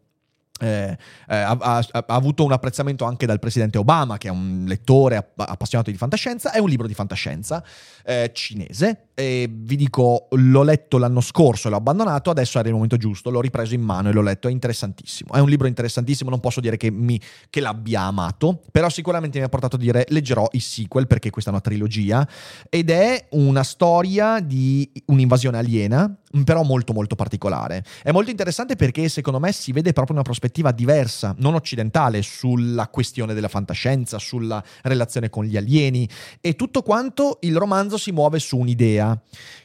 eh, 0.58 0.96
eh, 1.28 1.36
ha, 1.36 1.56
ha, 1.58 1.78
ha, 1.90 2.04
avuto 2.08 2.44
un 2.44 2.52
apprezzamento 2.52 3.04
anche 3.04 3.26
dal 3.26 3.38
presidente 3.38 3.78
Obama, 3.78 4.18
che 4.18 4.28
è 4.28 4.30
un 4.30 4.64
lettore 4.66 5.32
appassionato 5.36 5.90
di 5.90 5.96
fantascienza. 5.96 6.52
È 6.52 6.58
un 6.58 6.68
libro 6.68 6.86
di 6.86 6.94
fantascienza 6.94 7.62
eh, 8.04 8.30
cinese. 8.32 9.08
E 9.14 9.48
vi 9.50 9.76
dico, 9.76 10.28
l'ho 10.30 10.62
letto 10.62 10.98
l'anno 10.98 11.20
scorso 11.20 11.68
e 11.68 11.70
l'ho 11.70 11.76
abbandonato. 11.76 12.30
Adesso 12.30 12.58
era 12.58 12.68
il 12.68 12.74
momento 12.74 12.96
giusto. 12.96 13.30
L'ho 13.30 13.40
ripreso 13.40 13.74
in 13.74 13.82
mano 13.82 14.08
e 14.08 14.12
l'ho 14.12 14.22
letto. 14.22 14.48
È 14.48 14.50
interessantissimo. 14.50 15.32
È 15.32 15.40
un 15.40 15.48
libro 15.48 15.66
interessantissimo. 15.66 16.30
Non 16.30 16.40
posso 16.40 16.60
dire 16.60 16.76
che, 16.76 16.90
mi, 16.90 17.20
che 17.50 17.60
l'abbia 17.60 18.02
amato, 18.02 18.62
però 18.70 18.88
sicuramente 18.88 19.38
mi 19.38 19.44
ha 19.44 19.48
portato 19.48 19.76
a 19.76 19.78
dire 19.78 20.06
leggerò 20.08 20.48
i 20.52 20.60
sequel 20.60 21.06
perché 21.06 21.30
questa 21.30 21.50
è 21.50 21.52
una 21.52 21.62
trilogia. 21.62 22.26
Ed 22.68 22.90
è 22.90 23.26
una 23.30 23.62
storia 23.62 24.40
di 24.40 24.90
un'invasione 25.06 25.58
aliena 25.58 26.16
però 26.44 26.62
molto 26.62 26.92
molto 26.92 27.14
particolare. 27.14 27.82
È 28.02 28.10
molto 28.10 28.30
interessante 28.30 28.76
perché 28.76 29.08
secondo 29.08 29.38
me 29.38 29.52
si 29.52 29.72
vede 29.72 29.92
proprio 29.92 30.14
una 30.14 30.24
prospettiva 30.24 30.47
diversa, 30.72 31.34
non 31.38 31.54
occidentale, 31.54 32.22
sulla 32.22 32.88
questione 32.88 33.34
della 33.34 33.48
fantascienza, 33.48 34.18
sulla 34.18 34.62
relazione 34.82 35.30
con 35.30 35.44
gli 35.44 35.56
alieni 35.56 36.08
e 36.40 36.54
tutto 36.54 36.82
quanto 36.82 37.38
il 37.42 37.56
romanzo 37.56 37.96
si 37.96 38.12
muove 38.12 38.38
su 38.38 38.56
un'idea, 38.56 39.20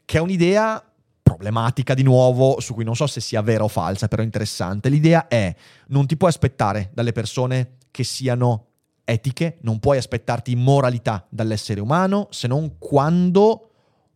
che 0.05 0.17
è 0.17 0.21
un'idea 0.21 0.83
problematica 1.21 1.93
di 1.93 2.03
nuovo, 2.03 2.59
su 2.59 2.73
cui 2.73 2.83
non 2.83 2.95
so 2.95 3.07
se 3.07 3.21
sia 3.21 3.41
vera 3.41 3.63
o 3.63 3.67
falsa, 3.67 4.07
però 4.07 4.21
interessante. 4.21 4.89
L'idea 4.89 5.27
è 5.27 5.55
non 5.87 6.05
ti 6.05 6.17
puoi 6.17 6.29
aspettare 6.29 6.91
dalle 6.93 7.13
persone 7.13 7.77
che 7.89 8.03
siano 8.03 8.67
etiche, 9.05 9.57
non 9.61 9.79
puoi 9.79 9.97
aspettarti 9.97 10.55
moralità 10.55 11.25
dall'essere 11.29 11.81
umano 11.81 12.27
se 12.31 12.47
non 12.47 12.77
quando 12.77 13.69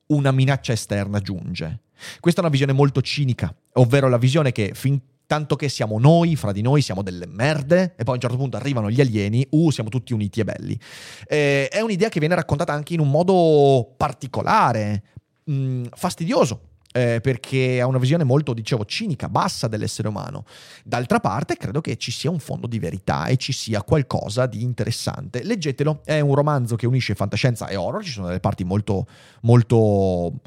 una 0.07 0.31
minaccia 0.31 0.73
esterna 0.73 1.19
giunge. 1.19 1.81
Questa 2.19 2.41
è 2.41 2.43
una 2.43 2.51
visione 2.51 2.73
molto 2.73 3.01
cinica, 3.01 3.53
ovvero 3.73 4.07
la 4.09 4.17
visione 4.17 4.51
che 4.51 4.71
fin 4.73 4.99
tanto 5.27 5.55
che 5.55 5.69
siamo 5.69 5.99
noi, 5.99 6.35
fra 6.35 6.51
di 6.51 6.61
noi 6.61 6.81
siamo 6.81 7.03
delle 7.03 7.27
merde, 7.27 7.93
e 7.95 8.03
poi 8.03 8.13
a 8.13 8.13
un 8.13 8.19
certo 8.21 8.37
punto 8.37 8.57
arrivano 8.57 8.89
gli 8.89 9.01
alieni, 9.01 9.45
uh, 9.51 9.69
siamo 9.69 9.89
tutti 9.89 10.13
uniti 10.13 10.39
e 10.39 10.43
belli. 10.45 10.79
Eh, 11.27 11.67
è 11.67 11.81
un'idea 11.81 12.09
che 12.09 12.19
viene 12.19 12.33
raccontata 12.33 12.73
anche 12.73 12.93
in 12.93 13.01
un 13.01 13.11
modo 13.11 13.93
particolare, 13.95 15.03
mh, 15.43 15.53
mm, 15.53 15.83
fastidioso. 15.93 16.61
Eh, 16.93 17.19
perché 17.21 17.79
ha 17.79 17.85
una 17.85 17.99
visione 17.99 18.23
molto, 18.23 18.53
dicevo, 18.53 18.83
cinica, 18.85 19.29
bassa 19.29 19.67
dell'essere 19.67 20.07
umano. 20.07 20.45
D'altra 20.83 21.19
parte, 21.19 21.55
credo 21.55 21.79
che 21.79 21.97
ci 21.97 22.11
sia 22.11 22.31
un 22.31 22.39
fondo 22.39 22.65
di 22.65 22.79
verità 22.79 23.27
e 23.27 23.37
ci 23.37 23.51
sia 23.51 23.83
qualcosa 23.83 24.47
di 24.47 24.63
interessante. 24.63 25.43
Leggetelo, 25.43 26.01
è 26.05 26.21
un 26.21 26.33
romanzo 26.33 26.75
che 26.75 26.87
unisce 26.87 27.13
fantascienza 27.13 27.67
e 27.67 27.75
horror, 27.75 28.03
ci 28.03 28.13
sono 28.13 28.27
delle 28.27 28.39
parti 28.39 28.63
molto, 28.63 29.05
molto 29.41 30.39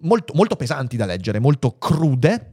molto, 0.00 0.32
molto 0.34 0.56
pesanti 0.56 0.96
da 0.96 1.06
leggere, 1.06 1.38
molto 1.38 1.76
crude, 1.78 2.52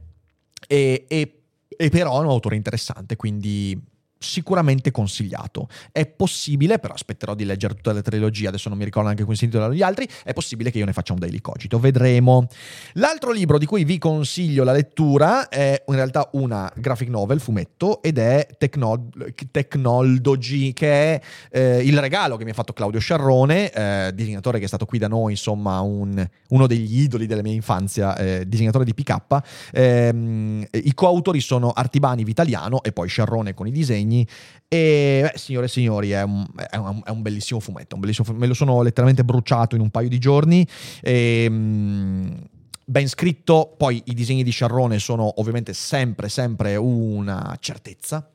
e, 0.66 1.04
e, 1.08 1.41
e 1.76 1.88
però 1.88 2.16
è 2.16 2.24
un 2.24 2.30
autore 2.30 2.56
interessante, 2.56 3.16
quindi 3.16 3.80
sicuramente 4.22 4.90
consigliato. 4.90 5.68
È 5.90 6.06
possibile, 6.06 6.78
però 6.78 6.94
aspetterò 6.94 7.34
di 7.34 7.44
leggere 7.44 7.74
tutta 7.74 7.92
la 7.92 8.00
trilogia, 8.00 8.48
adesso 8.48 8.68
non 8.68 8.78
mi 8.78 8.84
ricordo 8.84 9.08
neanche 9.08 9.24
come 9.24 9.36
si 9.36 9.44
intitolano 9.44 9.74
gli 9.74 9.82
altri, 9.82 10.08
è 10.24 10.32
possibile 10.32 10.70
che 10.70 10.78
io 10.78 10.84
ne 10.84 10.92
faccia 10.92 11.12
un 11.12 11.18
daily 11.18 11.40
cogito, 11.40 11.78
vedremo. 11.78 12.46
L'altro 12.94 13.32
libro 13.32 13.58
di 13.58 13.66
cui 13.66 13.84
vi 13.84 13.98
consiglio 13.98 14.64
la 14.64 14.72
lettura 14.72 15.48
è 15.48 15.82
in 15.86 15.94
realtà 15.94 16.30
una 16.32 16.70
graphic 16.74 17.08
novel, 17.08 17.40
fumetto, 17.40 18.02
ed 18.02 18.18
è 18.18 18.46
Techno- 18.56 19.08
Technology, 19.50 20.72
che 20.72 20.90
è 20.90 21.20
eh, 21.50 21.82
il 21.82 21.98
regalo 21.98 22.36
che 22.36 22.44
mi 22.44 22.50
ha 22.50 22.54
fatto 22.54 22.72
Claudio 22.72 23.00
Sciarrone, 23.00 23.70
eh, 23.70 24.12
disegnatore 24.14 24.58
che 24.58 24.64
è 24.64 24.68
stato 24.68 24.86
qui 24.86 24.98
da 24.98 25.08
noi, 25.08 25.32
insomma, 25.32 25.80
un, 25.80 26.24
uno 26.48 26.66
degli 26.66 27.00
idoli 27.00 27.26
della 27.26 27.42
mia 27.42 27.52
infanzia, 27.52 28.16
eh, 28.16 28.44
disegnatore 28.46 28.84
di 28.84 28.94
PK. 28.94 29.40
Ehm, 29.72 30.66
I 30.70 30.94
coautori 30.94 31.40
sono 31.40 31.70
Artibani 31.70 32.24
Vitaliano 32.24 32.82
e 32.82 32.92
poi 32.92 33.08
Sciarrone 33.08 33.54
con 33.54 33.66
i 33.66 33.72
disegni 33.72 34.11
disegni. 34.12 34.26
E, 34.68 35.20
beh, 35.22 35.38
signore 35.38 35.66
e 35.66 35.68
signori, 35.68 36.10
è 36.10 36.22
un, 36.22 36.46
è, 36.70 36.76
un, 36.76 37.00
è 37.04 37.10
un, 37.10 37.22
bellissimo 37.22 37.60
fumetto. 37.60 37.94
Un 37.94 38.00
bellissimo, 38.00 38.32
me 38.36 38.46
lo 38.46 38.54
sono 38.54 38.82
letteralmente 38.82 39.24
bruciato 39.24 39.74
in 39.74 39.80
un 39.80 39.90
paio 39.90 40.08
di 40.08 40.18
giorni. 40.18 40.66
E, 41.00 41.44
ehm, 41.44 42.36
ben 42.84 43.08
scritto, 43.08 43.74
poi 43.76 44.02
i 44.06 44.14
disegni 44.14 44.42
di 44.42 44.50
Sciarrone 44.50 44.98
sono 44.98 45.40
ovviamente 45.40 45.72
sempre, 45.72 46.28
sempre 46.28 46.76
una 46.76 47.56
certezza 47.60 48.26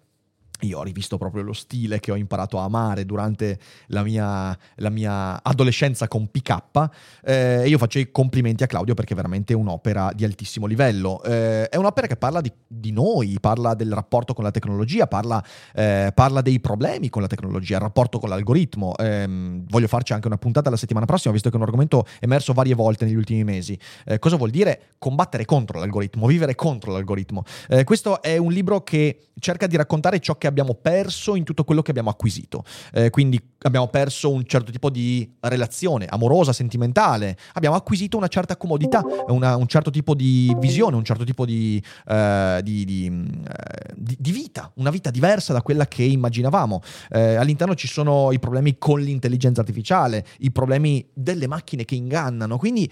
io 0.62 0.80
ho 0.80 0.84
rivisto 0.84 1.18
proprio 1.18 1.44
lo 1.44 1.54
stile 1.54 2.00
che 2.00 2.12
ho 2.12 2.16
imparato 2.16 2.58
a 2.60 2.64
amare 2.64 3.06
durante 3.06 3.60
la 3.88 4.04
mia, 4.04 4.58
la 4.76 4.90
mia 4.90 5.44
adolescenza 5.44 6.08
con 6.08 6.30
PK 6.30 6.90
eh, 7.24 7.62
e 7.64 7.68
io 7.68 7.78
faccio 7.78 8.00
i 8.00 8.12
complimenti 8.12 8.64
a 8.64 8.68
Claudio 8.68 8.94
perché 8.94 9.14
è 9.14 9.16
veramente 9.16 9.54
un'opera 9.54 10.12
di 10.16 10.24
altissimo 10.24 10.66
livello. 10.66 11.22
Eh, 11.24 11.70
è 11.70 11.76
un'opera 11.76 12.08
che 12.08 12.16
parla 12.16 12.42
di, 12.42 12.52
di, 12.68 12.92
noi, 12.92 13.38
parla 13.40 13.76
del 13.76 13.94
rapporto 13.94 14.34
con 14.34 14.44
la 14.44 14.52
tecnologia, 14.52 15.06
parla, 15.06 15.44
eh, 15.74 16.12
parla, 16.14 16.42
dei 16.42 16.60
problemi 16.60 17.10
con 17.10 17.22
la 17.22 17.28
tecnologia, 17.28 17.76
il 17.76 17.82
rapporto 17.82 18.20
con 18.20 18.30
l'algoritmo. 18.30 18.96
Ehm, 18.98 19.66
voglio 19.68 19.88
farci 19.88 20.14
anche 20.14 20.28
una 20.28 20.38
puntata 20.38 20.70
la 20.70 20.78
settimana 20.78 21.06
prossima, 21.06 21.34
visto 21.34 21.50
che 21.50 21.56
è 21.56 21.60
un 21.60 21.66
argomento 21.66 22.06
emerso 22.20 22.54
varie 22.54 22.74
volte 22.74 23.06
negli 23.06 23.16
ultimi 23.16 23.44
mesi. 23.44 23.78
Eh, 24.06 24.18
cosa 24.20 24.38
vuol 24.38 24.50
dire 24.50 24.94
combattere 24.98 25.46
contro 25.46 25.80
l'algoritmo, 25.80 26.26
vivere 26.26 26.56
contro 26.56 26.92
l'algoritmo? 26.92 27.44
Eh, 27.70 27.84
questo 27.84 28.22
è 28.22 28.38
un 28.38 28.52
libro 28.52 28.82
che 28.82 29.28
cerca 29.40 29.68
di 29.68 29.76
raccontare 29.76 30.20
ciò 30.20 30.36
che 30.38 30.47
che 30.48 30.50
abbiamo 30.50 30.74
perso 30.74 31.36
in 31.36 31.44
tutto 31.44 31.64
quello 31.64 31.82
che 31.82 31.92
abbiamo 31.92 32.10
acquisito. 32.10 32.64
Eh, 32.94 33.10
quindi 33.10 33.40
abbiamo 33.60 33.88
perso 33.88 34.32
un 34.32 34.46
certo 34.46 34.72
tipo 34.72 34.90
di 34.90 35.30
relazione 35.42 36.06
amorosa, 36.10 36.54
sentimentale, 36.54 37.38
abbiamo 37.54 37.76
acquisito 37.76 38.18
una 38.18 38.28
certa 38.28 38.56
comodità, 38.56 39.04
una, 39.28 39.56
un 39.56 39.68
certo 39.68 39.90
tipo 39.92 40.16
di 40.16 40.56
visione, 40.60 40.96
un 40.96 41.04
certo 41.04 41.24
tipo 41.24 41.46
di, 41.46 41.82
uh, 42.08 42.62
di, 42.62 42.86
di, 42.86 43.10
uh, 43.10 43.94
di, 43.96 44.32
vita, 44.32 44.72
una 44.76 44.90
vita 44.90 45.12
diversa 45.12 45.54
da 45.54 45.62
quella 45.62 45.88
che 45.88 46.04
immaginavamo. 46.04 46.82
Uh, 47.10 47.18
all'interno 47.38 47.76
ci 47.76 47.88
sono 47.88 48.32
i 48.32 48.40
problemi 48.40 48.78
con 48.78 49.02
l'intelligenza 49.02 49.62
artificiale, 49.62 50.26
i 50.40 50.52
problemi 50.52 51.06
delle 51.14 51.48
macchine 51.48 51.84
che 51.86 51.96
ingannano, 51.96 52.58
quindi 52.58 52.90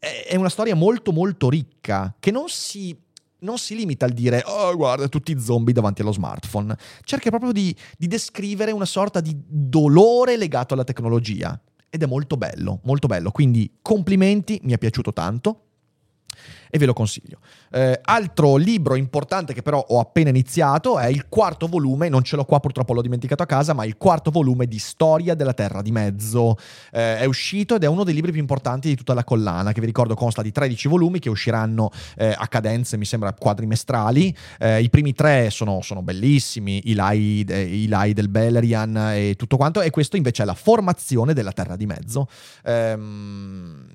è 0.00 0.36
una 0.36 0.48
storia 0.48 0.76
molto 0.76 1.10
molto 1.10 1.48
ricca 1.48 2.14
che 2.20 2.30
non 2.30 2.44
si 2.48 2.96
non 3.40 3.58
si 3.58 3.74
limita 3.74 4.04
al 4.04 4.12
dire, 4.12 4.42
oh 4.46 4.74
guarda, 4.76 5.08
tutti 5.08 5.38
zombie 5.38 5.74
davanti 5.74 6.02
allo 6.02 6.12
smartphone. 6.12 6.76
Cerca 7.02 7.30
proprio 7.30 7.52
di, 7.52 7.74
di 7.96 8.06
descrivere 8.06 8.72
una 8.72 8.84
sorta 8.84 9.20
di 9.20 9.36
dolore 9.36 10.36
legato 10.36 10.74
alla 10.74 10.84
tecnologia. 10.84 11.60
Ed 11.90 12.02
è 12.02 12.06
molto 12.06 12.36
bello, 12.36 12.80
molto 12.84 13.06
bello. 13.06 13.30
Quindi 13.30 13.78
complimenti, 13.80 14.60
mi 14.64 14.72
è 14.72 14.78
piaciuto 14.78 15.12
tanto 15.12 15.67
e 16.70 16.78
ve 16.78 16.86
lo 16.86 16.92
consiglio. 16.92 17.38
Eh, 17.70 17.98
altro 18.02 18.56
libro 18.56 18.94
importante 18.94 19.52
che 19.52 19.62
però 19.62 19.84
ho 19.88 20.00
appena 20.00 20.30
iniziato 20.30 20.98
è 20.98 21.06
il 21.06 21.28
quarto 21.28 21.66
volume, 21.66 22.08
non 22.08 22.22
ce 22.22 22.36
l'ho 22.36 22.44
qua 22.44 22.60
purtroppo 22.60 22.92
l'ho 22.92 23.02
dimenticato 23.02 23.42
a 23.42 23.46
casa, 23.46 23.72
ma 23.72 23.84
il 23.84 23.96
quarto 23.96 24.30
volume 24.30 24.66
di 24.66 24.78
Storia 24.78 25.34
della 25.34 25.54
Terra 25.54 25.82
di 25.82 25.90
Mezzo. 25.90 26.56
Eh, 26.92 27.18
è 27.18 27.24
uscito 27.24 27.74
ed 27.74 27.84
è 27.84 27.86
uno 27.86 28.04
dei 28.04 28.14
libri 28.14 28.30
più 28.30 28.40
importanti 28.40 28.88
di 28.88 28.96
tutta 28.96 29.14
la 29.14 29.24
collana, 29.24 29.72
che 29.72 29.80
vi 29.80 29.86
ricordo 29.86 30.14
consta 30.14 30.42
di 30.42 30.52
13 30.52 30.88
volumi 30.88 31.18
che 31.18 31.28
usciranno 31.28 31.90
eh, 32.16 32.34
a 32.36 32.46
cadenze, 32.48 32.96
mi 32.96 33.04
sembra, 33.04 33.32
quadrimestrali. 33.32 34.34
Eh, 34.58 34.82
I 34.82 34.90
primi 34.90 35.12
tre 35.12 35.50
sono, 35.50 35.80
sono 35.82 36.02
bellissimi, 36.02 36.90
i 36.90 36.94
lai, 36.94 37.46
i 37.48 37.88
lai, 37.88 38.12
del 38.12 38.28
Belerian 38.28 39.12
e 39.14 39.34
tutto 39.36 39.56
quanto, 39.56 39.80
e 39.80 39.90
questo 39.90 40.16
invece 40.16 40.42
è 40.42 40.46
la 40.46 40.54
formazione 40.54 41.34
della 41.34 41.52
Terra 41.52 41.76
di 41.76 41.86
Mezzo. 41.86 42.28
Ehm, 42.64 43.86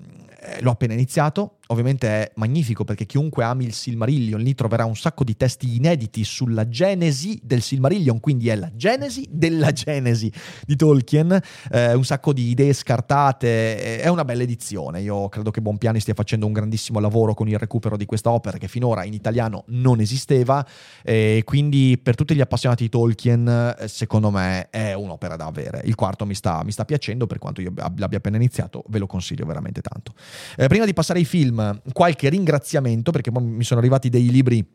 eh, 0.44 0.62
l'ho 0.62 0.72
appena 0.72 0.94
iniziato, 0.94 1.60
ovviamente 1.68 2.08
è 2.08 2.32
magnifico 2.36 2.84
perché 2.84 3.06
chiunque 3.06 3.44
ami 3.44 3.64
il 3.64 3.74
Silmarillion 3.74 4.42
lì 4.42 4.54
troverà 4.54 4.84
un 4.84 4.96
sacco 4.96 5.24
di 5.24 5.38
testi 5.38 5.76
inediti 5.78 6.24
sulla 6.26 6.68
genesi 6.68 7.40
del 7.42 7.62
Silmarillion, 7.62 8.20
quindi 8.20 8.50
è 8.50 8.56
la 8.56 8.70
genesi 8.76 9.26
della 9.30 9.72
genesi 9.72 10.32
di 10.66 10.76
Tolkien, 10.76 11.40
eh, 11.72 11.94
un 11.94 12.04
sacco 12.04 12.34
di 12.34 12.50
idee 12.50 12.74
scartate, 12.74 14.00
è 14.02 14.08
una 14.10 14.26
bella 14.26 14.44
edizione, 14.44 15.02
io 15.02 15.30
credo 15.30 15.52
che 15.52 15.62
Bonpiani 15.62 16.00
stia 16.00 16.14
facendo 16.14 16.46
un 16.46 16.54
grandissimo 16.54 17.00
lavoro 17.00 17.34
con 17.34 17.48
il 17.48 17.58
recupero 17.58 17.96
di 17.96 18.06
questa 18.06 18.32
opera 18.32 18.58
che 18.58 18.68
finora 18.68 19.06
in 19.06 19.14
italiano 19.14 19.64
non 19.68 20.02
esisteva 20.02 20.66
e 21.02 21.42
quindi 21.46 21.98
per 22.02 22.16
tutti 22.16 22.36
gli 22.36 22.42
appassionati 22.42 22.84
di 22.84 22.90
Tolkien 22.90 23.76
eh, 23.80 23.88
secondo 23.88 24.30
me 24.30 24.70
è 24.70 24.94
un'opera 24.94 25.36
da 25.36 25.46
avere. 25.46 25.82
Il 25.86 25.96
quarto 25.96 26.26
mi 26.26 26.36
sta, 26.36 26.64
mi 26.64 26.72
sta 26.72 26.84
piacendo 26.84 27.28
per 27.28 27.40
quanto 27.40 27.62
io 27.62 27.72
l'abbia 27.76 28.18
appena 28.18 28.36
iniziato, 28.36 28.84
ve 28.90 29.00
lo 29.00 29.08
consiglio 29.08 29.46
veramente 29.46 29.82
tanto. 29.82 30.14
Eh, 30.58 30.68
prima 30.68 30.86
di 30.86 30.94
passare 30.94 31.20
ai 31.20 31.25
film, 31.25 31.82
qualche 31.92 32.30
ringraziamento 32.30 33.12
perché 33.12 33.32
mi 33.32 33.63
sono 33.63 33.80
arrivati 33.80 34.10
dei 34.10 34.30
libri 34.30 34.66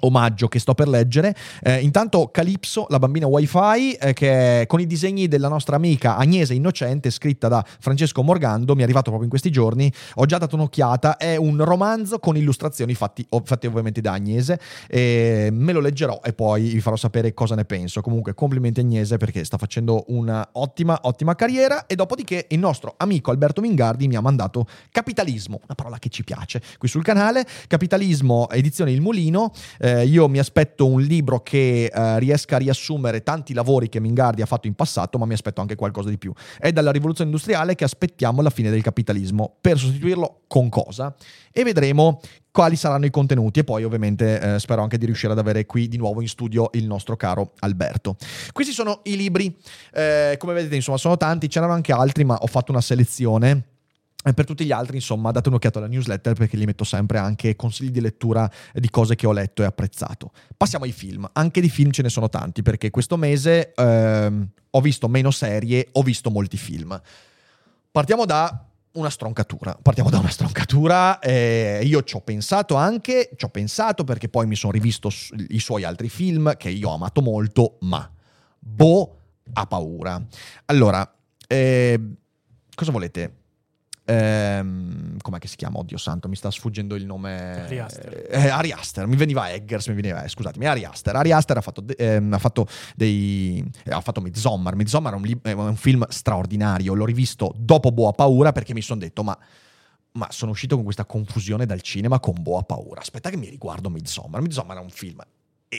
omaggio 0.00 0.48
che 0.48 0.58
sto 0.58 0.74
per 0.74 0.88
leggere. 0.88 1.34
Eh, 1.62 1.80
intanto 1.80 2.28
Calypso, 2.28 2.86
la 2.88 2.98
bambina 2.98 3.26
wifi, 3.26 3.92
eh, 3.92 4.12
che 4.12 4.64
con 4.66 4.80
i 4.80 4.86
disegni 4.86 5.28
della 5.28 5.48
nostra 5.48 5.76
amica 5.76 6.16
Agnese 6.16 6.54
Innocente, 6.54 7.10
scritta 7.10 7.48
da 7.48 7.64
Francesco 7.80 8.22
Morgando, 8.22 8.74
mi 8.74 8.80
è 8.80 8.84
arrivato 8.84 9.04
proprio 9.10 9.24
in 9.24 9.30
questi 9.30 9.50
giorni, 9.50 9.92
ho 10.14 10.26
già 10.26 10.38
dato 10.38 10.56
un'occhiata, 10.56 11.16
è 11.16 11.36
un 11.36 11.62
romanzo 11.64 12.18
con 12.18 12.36
illustrazioni 12.36 12.94
fatti, 12.94 13.26
fatti 13.44 13.66
ovviamente 13.66 14.00
da 14.00 14.12
Agnese, 14.12 14.58
e 14.88 15.48
me 15.52 15.72
lo 15.72 15.80
leggerò 15.80 16.20
e 16.24 16.32
poi 16.32 16.68
vi 16.68 16.80
farò 16.80 16.96
sapere 16.96 17.34
cosa 17.34 17.54
ne 17.54 17.64
penso. 17.64 18.00
Comunque 18.00 18.34
complimenti 18.34 18.80
Agnese 18.80 19.16
perché 19.16 19.44
sta 19.44 19.56
facendo 19.56 20.04
una 20.08 20.48
ottima, 20.52 20.98
ottima 21.02 21.34
carriera. 21.34 21.86
E 21.86 21.94
dopodiché 21.94 22.46
il 22.50 22.58
nostro 22.58 22.94
amico 22.96 23.30
Alberto 23.30 23.60
Mingardi 23.60 24.08
mi 24.08 24.16
ha 24.16 24.20
mandato 24.20 24.66
Capitalismo, 24.90 25.60
una 25.64 25.74
parola 25.74 25.98
che 25.98 26.08
ci 26.08 26.24
piace 26.24 26.60
qui 26.78 26.88
sul 26.88 27.02
canale, 27.02 27.46
Capitalismo 27.66 28.48
edizione 28.50 28.92
Il 28.92 29.00
Mulino, 29.00 29.52
eh, 29.82 30.04
io 30.06 30.28
mi 30.28 30.38
aspetto 30.38 30.86
un 30.86 31.00
libro 31.00 31.40
che 31.40 31.86
eh, 31.86 32.18
riesca 32.20 32.54
a 32.54 32.58
riassumere 32.60 33.24
tanti 33.24 33.52
lavori 33.52 33.88
che 33.88 33.98
Mingardi 33.98 34.40
ha 34.40 34.46
fatto 34.46 34.68
in 34.68 34.74
passato, 34.74 35.18
ma 35.18 35.26
mi 35.26 35.34
aspetto 35.34 35.60
anche 35.60 35.74
qualcosa 35.74 36.08
di 36.08 36.18
più. 36.18 36.32
È 36.56 36.70
dalla 36.70 36.92
rivoluzione 36.92 37.30
industriale 37.30 37.74
che 37.74 37.82
aspettiamo 37.82 38.42
la 38.42 38.50
fine 38.50 38.70
del 38.70 38.80
capitalismo. 38.80 39.56
Per 39.60 39.76
sostituirlo 39.76 40.42
con 40.46 40.68
cosa? 40.68 41.12
E 41.50 41.64
vedremo 41.64 42.20
quali 42.52 42.76
saranno 42.76 43.06
i 43.06 43.10
contenuti 43.10 43.58
e 43.58 43.64
poi 43.64 43.82
ovviamente 43.82 44.54
eh, 44.54 44.60
spero 44.60 44.82
anche 44.82 44.98
di 44.98 45.06
riuscire 45.06 45.32
ad 45.32 45.38
avere 45.38 45.66
qui 45.66 45.88
di 45.88 45.96
nuovo 45.96 46.20
in 46.20 46.28
studio 46.28 46.70
il 46.74 46.86
nostro 46.86 47.16
caro 47.16 47.54
Alberto. 47.58 48.16
Questi 48.52 48.72
sono 48.72 49.00
i 49.04 49.16
libri, 49.16 49.56
eh, 49.92 50.36
come 50.38 50.52
vedete 50.52 50.76
insomma 50.76 50.98
sono 50.98 51.16
tanti, 51.16 51.48
c'erano 51.48 51.72
anche 51.72 51.92
altri 51.92 52.22
ma 52.22 52.36
ho 52.36 52.46
fatto 52.46 52.70
una 52.70 52.80
selezione. 52.80 53.71
Per 54.22 54.44
tutti 54.44 54.64
gli 54.64 54.70
altri, 54.70 54.96
insomma, 54.96 55.32
date 55.32 55.48
un'occhiata 55.48 55.78
alla 55.78 55.88
newsletter 55.88 56.34
perché 56.34 56.56
gli 56.56 56.64
metto 56.64 56.84
sempre 56.84 57.18
anche 57.18 57.56
consigli 57.56 57.90
di 57.90 58.00
lettura 58.00 58.48
di 58.72 58.88
cose 58.88 59.16
che 59.16 59.26
ho 59.26 59.32
letto 59.32 59.62
e 59.62 59.64
apprezzato. 59.64 60.30
Passiamo 60.56 60.84
ai 60.84 60.92
film. 60.92 61.28
Anche 61.32 61.60
di 61.60 61.68
film 61.68 61.90
ce 61.90 62.02
ne 62.02 62.08
sono 62.08 62.28
tanti 62.28 62.62
perché 62.62 62.90
questo 62.90 63.16
mese 63.16 63.72
ehm, 63.74 64.48
ho 64.70 64.80
visto 64.80 65.08
meno 65.08 65.32
serie, 65.32 65.88
ho 65.92 66.02
visto 66.02 66.30
molti 66.30 66.56
film. 66.56 67.00
Partiamo 67.90 68.24
da 68.24 68.64
una 68.92 69.10
stroncatura. 69.10 69.76
Partiamo 69.80 70.08
da 70.08 70.18
una 70.18 70.30
stroncatura. 70.30 71.18
Eh, 71.18 71.80
io 71.82 72.02
ci 72.04 72.14
ho 72.14 72.20
pensato 72.20 72.76
anche, 72.76 73.30
ci 73.36 73.44
ho 73.44 73.48
pensato 73.48 74.04
perché 74.04 74.28
poi 74.28 74.46
mi 74.46 74.54
sono 74.54 74.72
rivisto 74.72 75.10
i 75.48 75.58
suoi 75.58 75.82
altri 75.82 76.08
film 76.08 76.56
che 76.56 76.68
io 76.68 76.90
ho 76.90 76.94
amato 76.94 77.22
molto, 77.22 77.78
ma 77.80 78.08
Bo 78.58 79.16
ha 79.54 79.66
paura. 79.66 80.24
Allora, 80.66 81.12
eh, 81.48 82.00
cosa 82.74 82.92
volete? 82.92 83.41
Ehm, 84.04 85.16
com'è 85.20 85.38
che 85.38 85.46
si 85.46 85.56
chiama? 85.56 85.78
Oddio 85.78 85.96
santo, 85.96 86.28
mi 86.28 86.36
sta 86.36 86.50
sfuggendo 86.50 86.94
il 86.94 87.06
nome. 87.06 87.62
Ari 87.64 87.78
Aster. 87.78 88.26
Eh, 88.30 88.48
Ari 88.48 88.72
Aster, 88.72 89.06
mi 89.06 89.16
veniva 89.16 89.50
Eggers, 89.50 89.88
mi 89.88 89.94
veniva, 89.94 90.22
eh, 90.22 90.28
scusatemi, 90.28 90.66
Ari 90.66 90.84
Aster. 90.84 91.14
Ari 91.14 91.32
Aster 91.32 91.56
ha 91.56 91.60
fatto, 91.60 91.84
ehm, 91.96 92.32
ha 92.32 92.38
fatto 92.38 92.66
dei... 92.94 93.64
ha 93.90 94.00
fatto 94.00 94.20
Midsommar. 94.20 94.74
Midsommar 94.74 95.12
è 95.12 95.16
un, 95.16 95.38
è 95.42 95.52
un, 95.52 95.76
film 95.76 96.06
straordinario, 96.08 96.94
l'ho 96.94 97.04
rivisto 97.04 97.52
dopo 97.56 97.92
Boa 97.92 98.12
Paura 98.12 98.52
perché 98.52 98.74
mi 98.74 98.82
sono 98.82 99.00
detto, 99.00 99.22
ma... 99.22 99.36
Ma 100.14 100.28
sono 100.30 100.50
uscito 100.50 100.74
con 100.74 100.84
questa 100.84 101.06
confusione 101.06 101.64
dal 101.64 101.80
cinema 101.80 102.20
con 102.20 102.34
Boa 102.38 102.62
Paura. 102.64 103.00
Aspetta 103.00 103.30
che 103.30 103.38
mi 103.38 103.48
riguardo 103.48 103.88
Midsommar. 103.88 104.42
Midsommar 104.42 104.76
è 104.76 104.80
un 104.80 104.90
film 104.90 105.22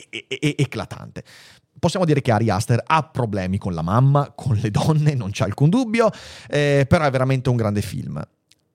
e- 0.10 0.26
e- 0.28 0.40
e- 0.40 0.56
eclatante 0.58 1.24
possiamo 1.80 2.06
dire 2.06 2.22
che 2.22 2.32
Ari 2.32 2.50
Aster 2.50 2.82
ha 2.86 3.04
problemi 3.04 3.58
con 3.58 3.74
la 3.74 3.82
mamma, 3.82 4.32
con 4.34 4.56
le 4.56 4.72
donne, 4.72 5.16
non 5.16 5.32
c'è 5.32 5.44
alcun 5.44 5.68
dubbio, 5.68 6.10
eh, 6.48 6.86
però 6.88 7.04
è 7.04 7.12
veramente 7.12 7.50
un 7.50 7.58
grande 7.58 7.82
film. 7.82 8.26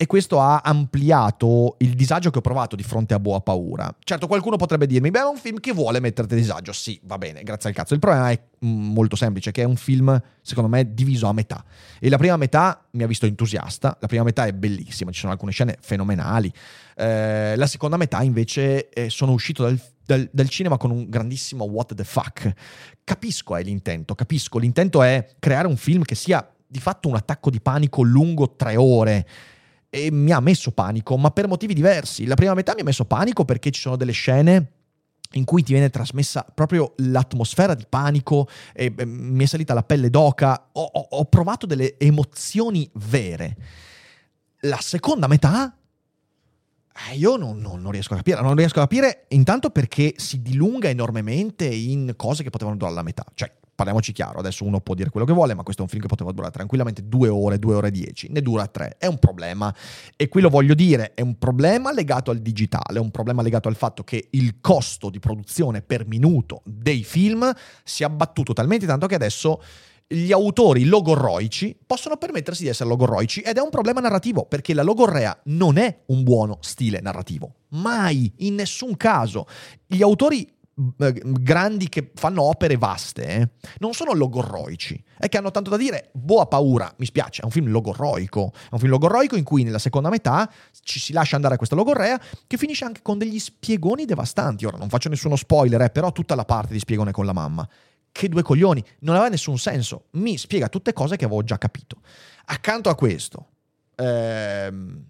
E 0.01 0.07
questo 0.07 0.41
ha 0.41 0.61
ampliato 0.63 1.75
il 1.79 1.95
disagio 1.95 2.31
che 2.31 2.39
ho 2.39 2.41
provato 2.41 2.77
di 2.77 2.85
fronte 2.85 3.15
a 3.15 3.19
Boa 3.19 3.41
Paura. 3.41 3.93
Certo, 4.05 4.29
qualcuno 4.29 4.57
potrebbe 4.57 4.87
dirmi, 4.87 5.11
beh, 5.11 5.19
è 5.19 5.25
un 5.25 5.39
film 5.39 5.59
che 5.59 5.73
vuole 5.73 5.99
metterti 5.99 6.35
a 6.35 6.37
disagio. 6.37 6.73
Sì, 6.73 7.01
va 7.03 7.19
bene, 7.19 7.43
grazie 7.43 7.71
al 7.71 7.75
cazzo. 7.75 7.95
Il 7.95 7.99
problema 7.99 8.31
è 8.31 8.41
mm, 8.65 8.93
molto 8.93 9.17
semplice, 9.17 9.51
che 9.51 9.63
è 9.63 9.65
un 9.65 9.75
film, 9.75 10.17
secondo 10.41 10.69
me, 10.69 10.95
diviso 10.95 11.27
a 11.27 11.33
metà. 11.33 11.65
E 11.99 12.09
la 12.11 12.17
prima 12.17 12.37
metà 12.37 12.87
mi 12.93 13.03
ha 13.03 13.09
visto 13.09 13.27
entusiasta, 13.27 13.97
la 14.01 14.07
prima 14.07 14.23
metà 14.23 14.47
è 14.47 14.53
bellissima, 14.53 15.11
ci 15.11 15.19
sono 15.19 15.33
alcune 15.33 15.51
scene 15.51 15.77
fenomenali. 15.81 16.53
Eh, 16.95 17.57
la 17.57 17.67
seconda 17.67 17.97
metà, 17.97 18.23
invece, 18.23 18.91
eh, 18.91 19.11
sono 19.11 19.33
uscito 19.33 19.65
dal, 19.65 19.81
dal, 20.09 20.27
dal 20.33 20.49
cinema 20.49 20.79
con 20.79 20.91
un 20.91 21.07
grandissimo 21.11 21.65
what 21.65 21.95
the 21.95 22.05
fuck. 22.05 22.51
Capisco 23.05 23.57
è 23.57 23.63
l'intento, 23.63 24.15
capisco. 24.15 24.59
L'intento 24.59 25.03
è 25.03 25.35
creare 25.39 25.67
un 25.67 25.77
film 25.77 26.03
che 26.03 26.15
sia 26.15 26.51
di 26.67 26.81
fatto 26.81 27.09
un 27.09 27.15
attacco 27.15 27.51
di 27.51 27.61
panico 27.61 28.03
lungo 28.03 28.57
tre 28.57 28.77
ore 28.77 29.27
e 29.91 30.11
mi 30.11 30.33
ha 30.33 30.41
messo 30.41 30.71
panico, 30.71 31.19
ma 31.19 31.31
per 31.31 31.47
motivi 31.47 31.75
diversi. 31.75 32.25
La 32.25 32.37
prima 32.37 32.55
metà 32.55 32.73
mi 32.75 32.81
ha 32.81 32.85
messo 32.85 33.05
panico 33.05 33.45
perché 33.45 33.71
ci 33.71 33.83
sono 33.83 33.97
delle 33.97 34.13
scene 34.13 34.73
in 35.33 35.45
cui 35.45 35.63
ti 35.63 35.73
viene 35.73 35.91
trasmessa 35.91 36.43
proprio 36.55 36.95
l'atmosfera 36.97 37.75
di 37.75 37.85
panico 37.87 38.49
e 38.73 38.95
eh, 38.97 39.05
mi 39.05 39.45
è 39.45 39.47
salita 39.47 39.75
la 39.75 39.83
pelle 39.83 40.09
d'oca, 40.09 40.71
ho, 40.73 40.83
ho, 40.83 41.07
ho 41.11 41.25
provato 41.27 41.67
delle 41.67 41.99
emozioni 41.99 42.89
vere. 42.95 43.57
La 44.61 44.79
seconda 44.81 45.27
metà 45.27 45.71
eh, 45.71 45.78
io 47.13 47.37
non, 47.37 47.59
non, 47.59 47.81
non, 47.81 47.93
riesco 47.93 48.15
a 48.15 48.17
capire. 48.17 48.41
Non 48.41 48.55
riesco 48.55 48.79
a 48.79 48.83
capire 48.83 49.25
intanto 49.29 49.71
perché 49.71 50.15
si 50.17 50.43
dilunga 50.43 50.89
enormemente 50.89 51.65
in 51.65 52.15
cose 52.17 52.43
che 52.43 52.51
potevano 52.51 52.77
durare 52.77 52.97
la 52.97 53.03
metà. 53.03 53.25
Cioè, 53.35 53.53
parliamoci 53.79 54.11
chiaro, 54.11 54.41
adesso 54.41 54.65
uno 54.65 54.81
può 54.81 54.95
dire 54.95 55.09
quello 55.09 55.25
che 55.25 55.33
vuole, 55.33 55.55
ma 55.55 55.63
questo 55.63 55.83
è 55.83 55.85
un 55.85 55.91
film 55.91 56.03
che 56.03 56.09
poteva 56.09 56.33
durare 56.33 56.53
tranquillamente 56.53 57.07
due 57.07 57.29
ore, 57.29 57.61
due 57.61 57.77
ore 57.77 57.89
e 57.89 57.91
dieci, 57.93 58.27
ne 58.29 58.43
dura 58.43 58.67
tre, 58.67 58.97
è 58.99 59.07
un 59.07 59.21
problema. 59.21 59.73
E 60.17 60.29
qui 60.29 60.41
lo 60.41 60.49
voglio 60.49 60.75
dire, 60.75 61.15
è 61.15 61.21
un 61.21 61.39
problema 61.39 61.93
legato 61.93 62.33
al 62.33 62.39
digitale, 62.39 62.99
è 62.99 63.01
un 63.01 63.13
problema 63.13 63.41
legato 63.41 63.69
al 63.69 63.77
fatto 63.77 64.03
che 64.03 64.27
il 64.31 64.57
costo 64.61 65.11
di 65.11 65.21
produzione 65.21 65.81
per 65.81 66.09
minuto 66.09 66.63
dei 66.65 67.05
film 67.05 67.49
si 67.85 68.03
è 68.03 68.07
abbattuto 68.07 68.53
talmente 68.53 68.85
tanto 68.85 69.07
che 69.07 69.15
adesso 69.15 69.63
gli 70.11 70.33
autori 70.33 70.85
logorroici 70.85 71.77
possono 71.87 72.17
permettersi 72.17 72.63
di 72.63 72.71
essere 72.71 72.89
logorroici 72.89 73.41
ed 73.41 73.59
è 73.59 73.61
un 73.61 73.69
problema 73.69 74.01
narrativo 74.01 74.47
perché 74.47 74.73
la 74.73 74.83
logorrea 74.83 75.39
non 75.45 75.77
è 75.77 76.05
un 76.07 76.23
buono 76.23 76.59
stile 76.63 77.01
narrativo. 77.01 77.53
Mai, 77.71 78.33
in 78.39 78.55
nessun 78.55 78.97
caso. 78.97 79.47
Gli 79.87 80.01
autori 80.01 80.51
eh, 81.01 81.23
grandi 81.25 81.89
che 81.89 82.13
fanno 82.15 82.43
opere 82.45 82.77
vaste, 82.77 83.27
eh, 83.27 83.49
non 83.79 83.93
sono 83.93 84.15
logorroici, 84.15 85.03
è 85.19 85.29
che 85.29 85.37
hanno 85.37 85.51
tanto 85.51 85.69
da 85.69 85.77
dire. 85.77 86.09
Boa 86.13 86.47
paura, 86.47 86.91
mi 86.99 87.05
spiace, 87.05 87.43
è 87.43 87.45
un 87.45 87.51
film 87.51 87.69
logorroico. 87.69 88.53
È 88.55 88.69
un 88.71 88.79
film 88.79 88.93
logorroico 88.93 89.37
in 89.37 89.45
cui 89.45 89.63
nella 89.63 89.79
seconda 89.79 90.09
metà 90.09 90.51
ci 90.83 91.01
si 91.01 91.13
lascia 91.13 91.37
andare 91.37 91.55
a 91.55 91.57
questa 91.59 91.75
logorrea 91.75 92.19
che 92.47 92.57
finisce 92.57 92.87
anche 92.87 93.03
con 93.03 93.19
degli 93.19 93.39
spiegoni 93.39 94.07
devastanti. 94.07 94.65
Ora 94.65 94.79
non 94.79 94.89
faccio 94.89 95.11
nessuno 95.11 95.37
spoiler, 95.37 95.83
eh, 95.83 95.91
però 95.91 96.13
tutta 96.13 96.35
la 96.35 96.47
parte 96.47 96.73
di 96.73 96.79
spiegone 96.79 97.11
con 97.11 97.27
la 97.27 97.35
mamma. 97.35 97.69
Che 98.19 98.29
due 98.29 98.43
coglioni, 98.43 98.85
non 99.03 99.15
aveva 99.15 99.31
nessun 99.31 99.59
senso. 99.59 100.07
Mi 100.15 100.37
spiega 100.37 100.69
tutte 100.69 100.93
cose 100.93 101.15
che 101.15 101.25
avevo 101.25 101.45
già 101.45 101.57
capito. 101.57 102.01
Accanto 102.47 102.89
a 102.89 102.97
questo, 102.97 103.47
ehm 103.95 105.05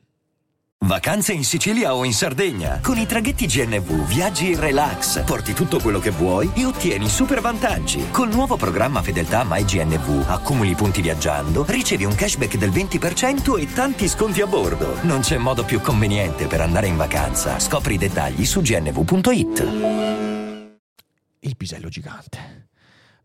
Vacanze 0.80 1.32
in 1.32 1.42
Sicilia 1.42 1.94
o 1.94 2.04
in 2.04 2.12
Sardegna. 2.12 2.80
Con 2.82 2.98
i 2.98 3.06
traghetti 3.06 3.46
GNV 3.46 4.06
viaggi 4.06 4.50
in 4.50 4.60
relax, 4.60 5.24
porti 5.24 5.54
tutto 5.54 5.80
quello 5.80 6.00
che 6.00 6.10
vuoi 6.10 6.50
e 6.54 6.66
ottieni 6.66 7.08
super 7.08 7.40
vantaggi. 7.40 8.10
Col 8.10 8.28
nuovo 8.28 8.56
programma 8.56 9.00
Fedeltà 9.00 9.42
MyGNV 9.42 10.26
accumuli 10.28 10.74
punti 10.74 11.00
viaggiando, 11.00 11.64
ricevi 11.66 12.04
un 12.04 12.14
cashback 12.14 12.58
del 12.58 12.70
20% 12.70 13.58
e 13.58 13.72
tanti 13.72 14.06
sconti 14.06 14.42
a 14.42 14.46
bordo. 14.46 15.02
Non 15.04 15.20
c'è 15.20 15.38
modo 15.38 15.64
più 15.64 15.80
conveniente 15.80 16.46
per 16.46 16.60
andare 16.60 16.88
in 16.88 16.96
vacanza. 16.96 17.58
Scopri 17.58 17.94
i 17.94 17.98
dettagli 17.98 18.44
su 18.44 18.60
gnv.it. 18.60 19.66
Il 21.40 21.56
pisello 21.56 21.88
gigante. 21.88 22.67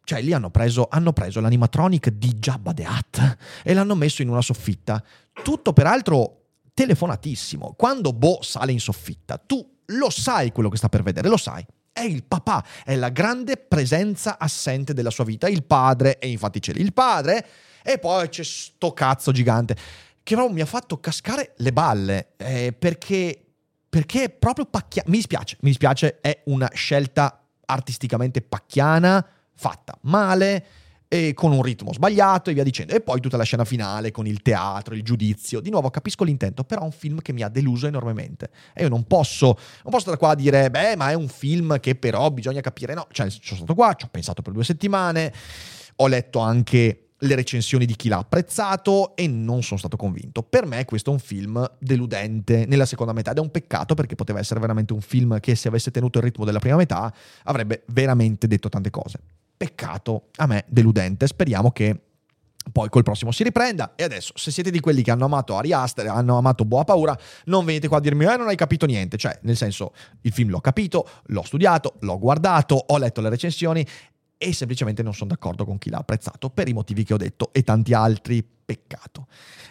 Cioè, 0.05 0.21
lì 0.21 0.33
hanno 0.33 0.49
preso, 0.49 0.87
hanno 0.89 1.13
preso 1.13 1.39
l'animatronic 1.39 2.09
di 2.09 2.33
Jabba 2.33 2.73
the 2.73 2.85
Hutt 2.85 3.37
e 3.63 3.73
l'hanno 3.73 3.95
messo 3.95 4.21
in 4.21 4.29
una 4.29 4.41
soffitta. 4.41 5.01
Tutto 5.43 5.71
peraltro 5.71 6.41
telefonatissimo. 6.73 7.73
Quando 7.77 8.11
Bo 8.11 8.39
sale 8.41 8.71
in 8.71 8.79
soffitta, 8.79 9.37
tu 9.37 9.65
lo 9.87 10.09
sai 10.09 10.51
quello 10.51 10.69
che 10.69 10.77
sta 10.77 10.89
per 10.89 11.03
vedere, 11.03 11.27
lo 11.27 11.37
sai. 11.37 11.65
È 11.91 12.01
il 12.01 12.23
papà, 12.23 12.65
è 12.83 12.95
la 12.95 13.09
grande 13.09 13.55
presenza 13.57 14.39
assente 14.39 14.93
della 14.93 15.11
sua 15.11 15.23
vita, 15.23 15.47
il 15.47 15.63
padre, 15.63 16.17
e 16.17 16.29
infatti 16.29 16.59
c'è 16.59 16.73
lì 16.73 16.81
il 16.81 16.91
padre, 16.91 17.45
e 17.83 17.99
poi 17.99 18.27
c'è 18.29 18.43
sto 18.43 18.93
cazzo 18.93 19.31
gigante, 19.31 19.75
che 20.23 20.33
proprio 20.33 20.55
mi 20.55 20.61
ha 20.61 20.65
fatto 20.65 20.99
cascare 20.99 21.53
le 21.57 21.71
balle, 21.71 22.33
eh, 22.37 22.73
perché, 22.73 23.45
perché 23.87 24.23
è 24.23 24.29
proprio 24.31 24.65
pacchiano. 24.65 25.09
Mi 25.11 25.17
dispiace, 25.17 25.57
mi 25.61 25.69
dispiace, 25.69 26.19
è 26.19 26.41
una 26.45 26.69
scelta 26.73 27.45
artisticamente 27.65 28.41
pacchiana, 28.41 29.25
fatta 29.55 29.97
male, 30.01 30.65
e 31.13 31.35
con 31.35 31.51
un 31.51 31.61
ritmo 31.61 31.93
sbagliato 31.93 32.49
e 32.49 32.53
via 32.53 32.63
dicendo. 32.63 32.91
E 32.95 32.99
poi 32.99 33.19
tutta 33.19 33.37
la 33.37 33.43
scena 33.43 33.65
finale 33.65 34.09
con 34.09 34.25
il 34.25 34.41
teatro, 34.41 34.95
il 34.95 35.03
giudizio. 35.03 35.59
Di 35.59 35.69
nuovo 35.69 35.91
capisco 35.91 36.23
l'intento, 36.23 36.63
però 36.63 36.81
è 36.81 36.85
un 36.85 36.91
film 36.91 37.21
che 37.21 37.33
mi 37.33 37.43
ha 37.43 37.49
deluso 37.49 37.85
enormemente. 37.85 38.49
E 38.73 38.81
io 38.81 38.89
non 38.89 39.03
posso, 39.03 39.45
non 39.45 39.91
posso 39.91 39.99
stare 39.99 40.17
qua 40.17 40.31
a 40.31 40.35
dire, 40.35 40.71
beh, 40.71 40.95
ma 40.95 41.11
è 41.11 41.13
un 41.13 41.27
film 41.27 41.79
che 41.79 41.93
però 41.93 42.31
bisogna 42.31 42.61
capire. 42.61 42.95
No, 42.95 43.05
cioè, 43.11 43.29
sono 43.29 43.57
stato 43.57 43.75
qua, 43.75 43.93
ci 43.93 44.05
ho 44.05 44.09
pensato 44.09 44.41
per 44.41 44.53
due 44.53 44.63
settimane, 44.63 45.31
ho 45.97 46.07
letto 46.07 46.39
anche 46.39 47.09
le 47.15 47.35
recensioni 47.35 47.85
di 47.85 47.95
chi 47.95 48.09
l'ha 48.09 48.17
apprezzato 48.17 49.15
e 49.15 49.27
non 49.27 49.61
sono 49.61 49.79
stato 49.79 49.97
convinto. 49.97 50.41
Per 50.41 50.65
me 50.65 50.83
questo 50.83 51.11
è 51.11 51.13
un 51.13 51.19
film 51.19 51.63
deludente 51.77 52.65
nella 52.65 52.87
seconda 52.87 53.13
metà 53.13 53.31
ed 53.31 53.37
è 53.37 53.39
un 53.39 53.51
peccato 53.51 53.93
perché 53.93 54.15
poteva 54.15 54.39
essere 54.39 54.59
veramente 54.59 54.93
un 54.93 55.01
film 55.01 55.39
che 55.39 55.53
se 55.53 55.67
avesse 55.67 55.91
tenuto 55.91 56.17
il 56.17 56.23
ritmo 56.23 56.43
della 56.43 56.59
prima 56.59 56.75
metà 56.75 57.13
avrebbe 57.43 57.83
veramente 57.89 58.47
detto 58.47 58.67
tante 58.67 58.89
cose. 58.89 59.19
Peccato, 59.63 60.23
a 60.35 60.45
me 60.45 60.65
deludente. 60.67 61.25
Speriamo 61.25 61.71
che 61.71 61.97
poi 62.69 62.89
col 62.89 63.03
prossimo 63.03 63.31
si 63.31 63.43
riprenda. 63.43 63.93
E 63.95 64.03
adesso, 64.03 64.33
se 64.35 64.51
siete 64.51 64.69
di 64.71 64.81
quelli 64.81 65.01
che 65.01 65.09
hanno 65.09 65.23
amato 65.23 65.55
Ari 65.55 65.71
Aster, 65.71 66.05
hanno 66.07 66.37
amato 66.37 66.65
Boa 66.65 66.83
Paura, 66.83 67.17
non 67.45 67.63
venite 67.63 67.87
qua 67.87 67.99
a 67.99 68.01
dirmi, 68.01 68.25
eh, 68.25 68.35
non 68.35 68.49
hai 68.49 68.57
capito 68.57 68.85
niente. 68.85 69.15
Cioè, 69.15 69.39
nel 69.43 69.55
senso, 69.55 69.93
il 70.23 70.33
film 70.33 70.49
l'ho 70.49 70.59
capito, 70.59 71.07
l'ho 71.27 71.43
studiato, 71.43 71.93
l'ho 72.01 72.19
guardato, 72.19 72.75
ho 72.75 72.97
letto 72.97 73.21
le 73.21 73.29
recensioni 73.29 73.87
e 74.37 74.51
semplicemente 74.51 75.01
non 75.01 75.13
sono 75.13 75.29
d'accordo 75.29 75.63
con 75.63 75.77
chi 75.77 75.89
l'ha 75.89 75.99
apprezzato 75.99 76.49
per 76.49 76.67
i 76.67 76.73
motivi 76.73 77.05
che 77.05 77.13
ho 77.13 77.17
detto 77.17 77.53
e 77.53 77.63
tanti 77.63 77.93
altri. 77.93 78.45
Peccato. 78.63 79.27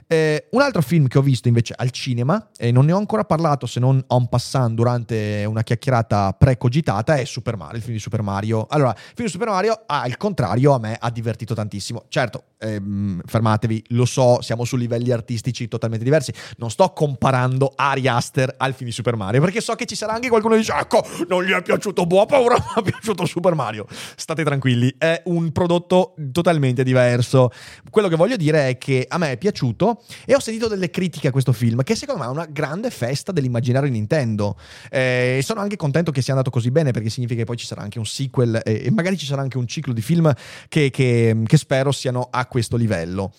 Eh, 0.07 0.49
un 0.51 0.61
altro 0.61 0.83
film 0.83 1.07
che 1.07 1.19
ho 1.19 1.23
visto 1.23 1.49
invece 1.49 1.75
al 1.77 1.91
cinema, 1.91 2.51
e 2.57 2.71
non 2.71 2.85
ne 2.85 2.93
ho 2.93 2.99
ancora 2.99 3.25
parlato 3.25 3.67
se 3.67 3.81
non 3.81 4.05
en 4.09 4.29
passant 4.29 4.75
durante 4.75 5.45
una 5.47 5.63
chiacchierata 5.63 6.35
precogitata, 6.35 7.15
è 7.15 7.25
Super 7.25 7.57
Mario, 7.57 7.77
il 7.77 7.83
film 7.83 7.95
di 7.95 8.01
Super 8.01 8.23
Mario. 8.23 8.67
Allora, 8.69 8.91
il 8.91 9.13
film 9.15 9.27
di 9.27 9.33
Super 9.33 9.49
Mario, 9.49 9.83
al 9.87 10.17
contrario, 10.17 10.75
a 10.75 10.79
me 10.79 10.97
ha 10.99 11.11
divertito 11.11 11.55
tantissimo. 11.55 12.05
Certo, 12.09 12.45
ehm, 12.59 13.21
fermatevi, 13.25 13.85
lo 13.89 14.05
so, 14.05 14.41
siamo 14.43 14.65
su 14.65 14.77
livelli 14.77 15.11
artistici 15.11 15.69
totalmente 15.69 16.05
diversi. 16.05 16.33
Non 16.59 16.71
sto 16.71 16.93
comparando 16.93 17.73
Ari 17.75 18.07
Aster 18.07 18.55
al 18.59 18.75
film 18.75 18.91
di 18.91 18.95
Super 18.95 19.17
Mario, 19.17 19.41
perché 19.41 19.61
so 19.61 19.75
che 19.75 19.87
ci 19.87 19.97
sarà 19.97 20.13
anche 20.13 20.29
qualcuno 20.29 20.55
che 20.55 20.61
dice, 20.61 20.75
ecco, 20.75 21.05
non 21.29 21.43
gli 21.43 21.51
è 21.51 21.63
piaciuto 21.63 22.07
Boa 22.07 22.27
Paura, 22.27 22.57
ma 22.75 22.81
è 22.81 22.83
piaciuto 22.83 23.25
Super 23.25 23.55
Mario. 23.55 23.87
State 24.17 24.45
tranquilli, 24.45 24.95
è 24.99 25.23
un 25.27 25.53
prodotto 25.53 26.15
totalmente 26.33 26.83
diverso. 26.83 27.51
Quello 27.91 28.09
che 28.09 28.17
voglio 28.17 28.37
dire 28.37 28.69
è 28.69 28.79
che 28.83 29.07
a 29.09 29.17
me 29.17 29.31
è 29.31 29.39
piaciuto 29.39 30.03
e 30.25 30.35
ho 30.35 30.41
sentito 30.41 30.67
delle 30.67 30.91
critiche 30.91 31.29
a 31.29 31.31
questo 31.31 31.53
film, 31.53 31.85
che 31.85 31.95
secondo 31.95 32.23
me 32.23 32.27
è 32.27 32.31
una 32.33 32.47
grande 32.47 32.91
festa 32.91 33.31
dell'immaginario 33.31 33.89
Nintendo. 33.89 34.57
Eh, 34.91 35.39
sono 35.45 35.61
anche 35.61 35.77
contento 35.77 36.11
che 36.11 36.21
sia 36.21 36.33
andato 36.33 36.51
così 36.51 36.73
bene, 36.73 36.91
perché 36.91 37.09
significa 37.09 37.39
che 37.39 37.47
poi 37.47 37.57
ci 37.57 37.65
sarà 37.65 37.83
anche 37.83 38.01
un 38.01 38.07
sequel 38.07 38.61
e 38.65 38.91
magari 38.91 39.17
ci 39.17 39.25
sarà 39.25 39.41
anche 39.41 39.57
un 39.57 39.69
ciclo 39.69 39.93
di 39.93 40.03
film 40.03 40.35
che, 40.67 40.91
che, 40.91 41.37
che 41.47 41.57
spero 41.57 41.93
siano 41.93 42.27
a 42.29 42.45
questo 42.47 42.77
livello. 42.77 43.33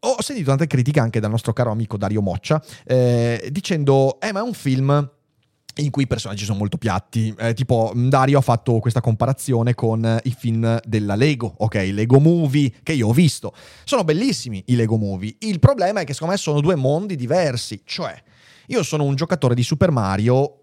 Ho 0.00 0.20
sentito 0.20 0.48
tante 0.48 0.66
critiche 0.66 1.00
anche 1.00 1.18
dal 1.18 1.30
nostro 1.30 1.54
caro 1.54 1.70
amico 1.70 1.96
Dario 1.96 2.20
Moccia, 2.20 2.62
eh, 2.84 3.48
dicendo, 3.50 4.20
eh 4.20 4.32
ma 4.32 4.40
è 4.40 4.42
un 4.42 4.52
film 4.52 5.10
in 5.80 5.90
cui 5.90 6.04
i 6.04 6.06
personaggi 6.06 6.44
sono 6.44 6.58
molto 6.58 6.76
piatti. 6.76 7.34
Eh, 7.38 7.54
tipo, 7.54 7.92
Dario 7.94 8.38
ha 8.38 8.42
fatto 8.42 8.78
questa 8.78 9.00
comparazione 9.00 9.74
con 9.74 10.04
eh, 10.04 10.20
i 10.24 10.34
film 10.36 10.80
della 10.84 11.14
Lego, 11.14 11.54
ok? 11.58 11.74
Lego 11.92 12.20
Movie, 12.20 12.72
che 12.82 12.92
io 12.92 13.08
ho 13.08 13.12
visto. 13.12 13.52
Sono 13.84 14.04
bellissimi 14.04 14.62
i 14.66 14.76
Lego 14.76 14.96
Movie. 14.96 15.36
Il 15.40 15.58
problema 15.58 16.00
è 16.00 16.04
che 16.04 16.12
secondo 16.12 16.34
me 16.34 16.38
sono 16.38 16.60
due 16.60 16.76
mondi 16.76 17.16
diversi. 17.16 17.82
Cioè, 17.84 18.22
io 18.66 18.82
sono 18.82 19.04
un 19.04 19.14
giocatore 19.14 19.54
di 19.54 19.62
Super 19.62 19.90
Mario 19.90 20.56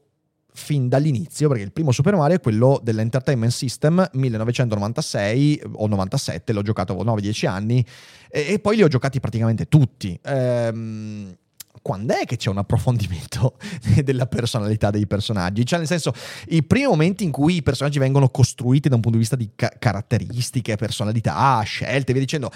fin 0.54 0.90
dall'inizio, 0.90 1.48
perché 1.48 1.64
il 1.64 1.72
primo 1.72 1.92
Super 1.92 2.16
Mario 2.16 2.38
è 2.38 2.40
quello 2.40 2.80
dell'Entertainment 2.82 3.52
System 3.52 4.10
1996 4.12 5.62
o 5.74 5.88
97, 5.88 6.52
l'ho 6.52 6.64
giocato 6.64 6.94
avevo 6.94 7.16
9-10 7.16 7.48
anni, 7.48 7.86
e, 8.30 8.54
e, 8.54 8.60
poi 8.60 8.76
li 8.76 8.84
ho 8.84 8.88
giocati 8.88 9.20
praticamente 9.20 9.68
tutti. 9.68 10.20
Ehm 10.24 11.36
quando 11.82 12.16
è 12.16 12.26
che 12.26 12.38
c'è 12.38 12.50
un 12.50 12.58
approfondimento 12.58 13.58
della 14.04 14.28
personalità 14.28 14.90
dei 14.90 15.08
personaggi? 15.08 15.66
Cioè, 15.66 15.80
nel 15.80 15.88
senso, 15.88 16.14
i 16.48 16.64
primi 16.64 16.88
momenti 16.88 17.24
in 17.24 17.32
cui 17.32 17.56
i 17.58 17.64
personaggi 17.64 18.00
vengono 18.00 18.30
costruiti 18.30 18.90
da 18.90 18.96
un 18.96 19.02
punto 19.02 19.18
di 19.18 19.24
vista 19.24 19.36
di 19.36 19.50
ca- 19.56 19.74
caratteristiche, 19.78 20.76
personalità, 20.76 21.62
scelte, 21.62 22.14
via 22.14 22.22
dicendo, 22.22 22.52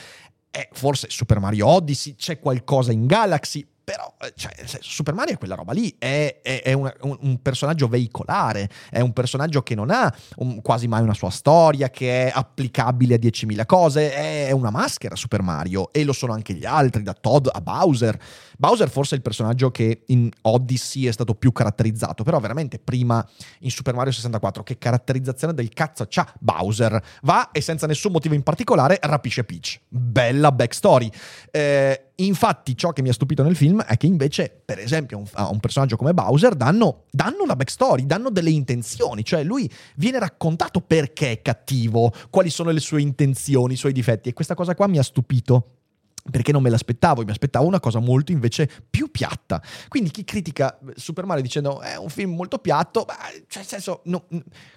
eh, 0.51 0.67
forse 0.73 1.07
Super 1.09 1.39
Mario 1.39 1.67
Odyssey, 1.67 2.15
c'è 2.15 2.39
qualcosa 2.39 2.91
in 2.91 3.05
Galaxy, 3.05 3.65
però 3.83 4.13
eh, 4.21 4.33
cioè, 4.35 4.53
Super 4.79 5.13
Mario 5.13 5.33
è 5.33 5.37
quella 5.37 5.55
roba 5.55 5.73
lì, 5.73 5.95
è, 5.97 6.39
è, 6.41 6.61
è 6.61 6.73
un, 6.73 6.91
un, 7.01 7.41
personaggio 7.41 7.87
veicolare, 7.87 8.69
è 8.89 8.99
un 8.99 9.11
personaggio 9.13 9.63
che 9.63 9.75
non 9.75 9.89
ha 9.89 10.13
un, 10.37 10.61
quasi 10.61 10.87
mai 10.87 11.01
una 11.01 11.13
sua 11.13 11.29
storia, 11.29 11.89
che 11.89 12.27
è 12.27 12.31
applicabile 12.33 13.15
a 13.15 13.17
10.000 13.17 13.65
cose, 13.65 14.13
è 14.13 14.51
una 14.51 14.69
maschera 14.69 15.15
Super 15.15 15.41
Mario 15.41 15.91
e 15.91 16.03
lo 16.03 16.13
sono 16.13 16.33
anche 16.33 16.53
gli 16.53 16.65
altri, 16.65 17.03
da 17.03 17.13
Todd 17.13 17.47
a 17.51 17.61
Bowser. 17.61 18.17
Bowser 18.57 18.89
forse 18.89 19.15
è 19.15 19.17
il 19.17 19.23
personaggio 19.23 19.71
che 19.71 20.03
in 20.07 20.29
Odyssey 20.41 21.05
è 21.05 21.11
stato 21.11 21.33
più 21.33 21.51
caratterizzato, 21.51 22.23
però 22.23 22.39
veramente 22.39 22.77
prima 22.77 23.27
in 23.61 23.71
Super 23.71 23.95
Mario 23.95 24.11
64 24.11 24.63
che 24.63 24.77
caratterizzazione 24.77 25.53
del 25.53 25.69
cazzo 25.69 26.05
c'ha 26.07 26.31
Bowser? 26.39 27.01
Va 27.23 27.49
e 27.51 27.61
senza 27.61 27.87
nessun 27.87 28.11
motivo 28.11 28.35
in 28.35 28.43
particolare 28.43 28.99
rapisce 29.01 29.43
Peach. 29.43 29.79
Bella 29.87 30.51
backstory. 30.51 31.09
Eh, 31.49 32.10
Infatti, 32.25 32.75
ciò 32.75 32.91
che 32.91 33.01
mi 33.01 33.09
ha 33.09 33.13
stupito 33.13 33.43
nel 33.43 33.55
film 33.55 33.81
è 33.81 33.97
che 33.97 34.05
invece, 34.05 34.61
per 34.63 34.79
esempio, 34.79 35.23
a 35.33 35.49
un 35.49 35.59
personaggio 35.59 35.95
come 35.95 36.13
Bowser 36.13 36.55
danno, 36.55 37.05
danno 37.09 37.43
una 37.43 37.55
backstory, 37.55 38.05
danno 38.05 38.29
delle 38.29 38.49
intenzioni, 38.51 39.23
cioè 39.23 39.43
lui 39.43 39.69
viene 39.95 40.19
raccontato 40.19 40.81
perché 40.81 41.31
è 41.31 41.41
cattivo, 41.41 42.11
quali 42.29 42.49
sono 42.49 42.71
le 42.71 42.79
sue 42.79 43.01
intenzioni, 43.01 43.73
i 43.73 43.77
suoi 43.77 43.93
difetti, 43.93 44.29
e 44.29 44.33
questa 44.33 44.55
cosa 44.55 44.75
qua 44.75 44.87
mi 44.87 44.97
ha 44.97 45.03
stupito 45.03 45.80
perché 46.29 46.51
non 46.51 46.61
me 46.61 46.69
l'aspettavo, 46.69 47.23
mi 47.23 47.31
aspettavo 47.31 47.65
una 47.65 47.79
cosa 47.79 47.99
molto 47.99 48.31
invece 48.31 48.69
più 48.89 49.09
piatta. 49.09 49.61
Quindi 49.87 50.11
chi 50.11 50.23
critica 50.23 50.77
Super 50.95 51.25
Mario 51.25 51.43
dicendo 51.43 51.81
è 51.81 51.97
un 51.97 52.09
film 52.09 52.35
molto 52.35 52.59
piatto, 52.59 53.05
beh, 53.05 53.45
cioè 53.47 53.61
nel 53.61 53.65
senso, 53.65 54.01
no, 54.05 54.25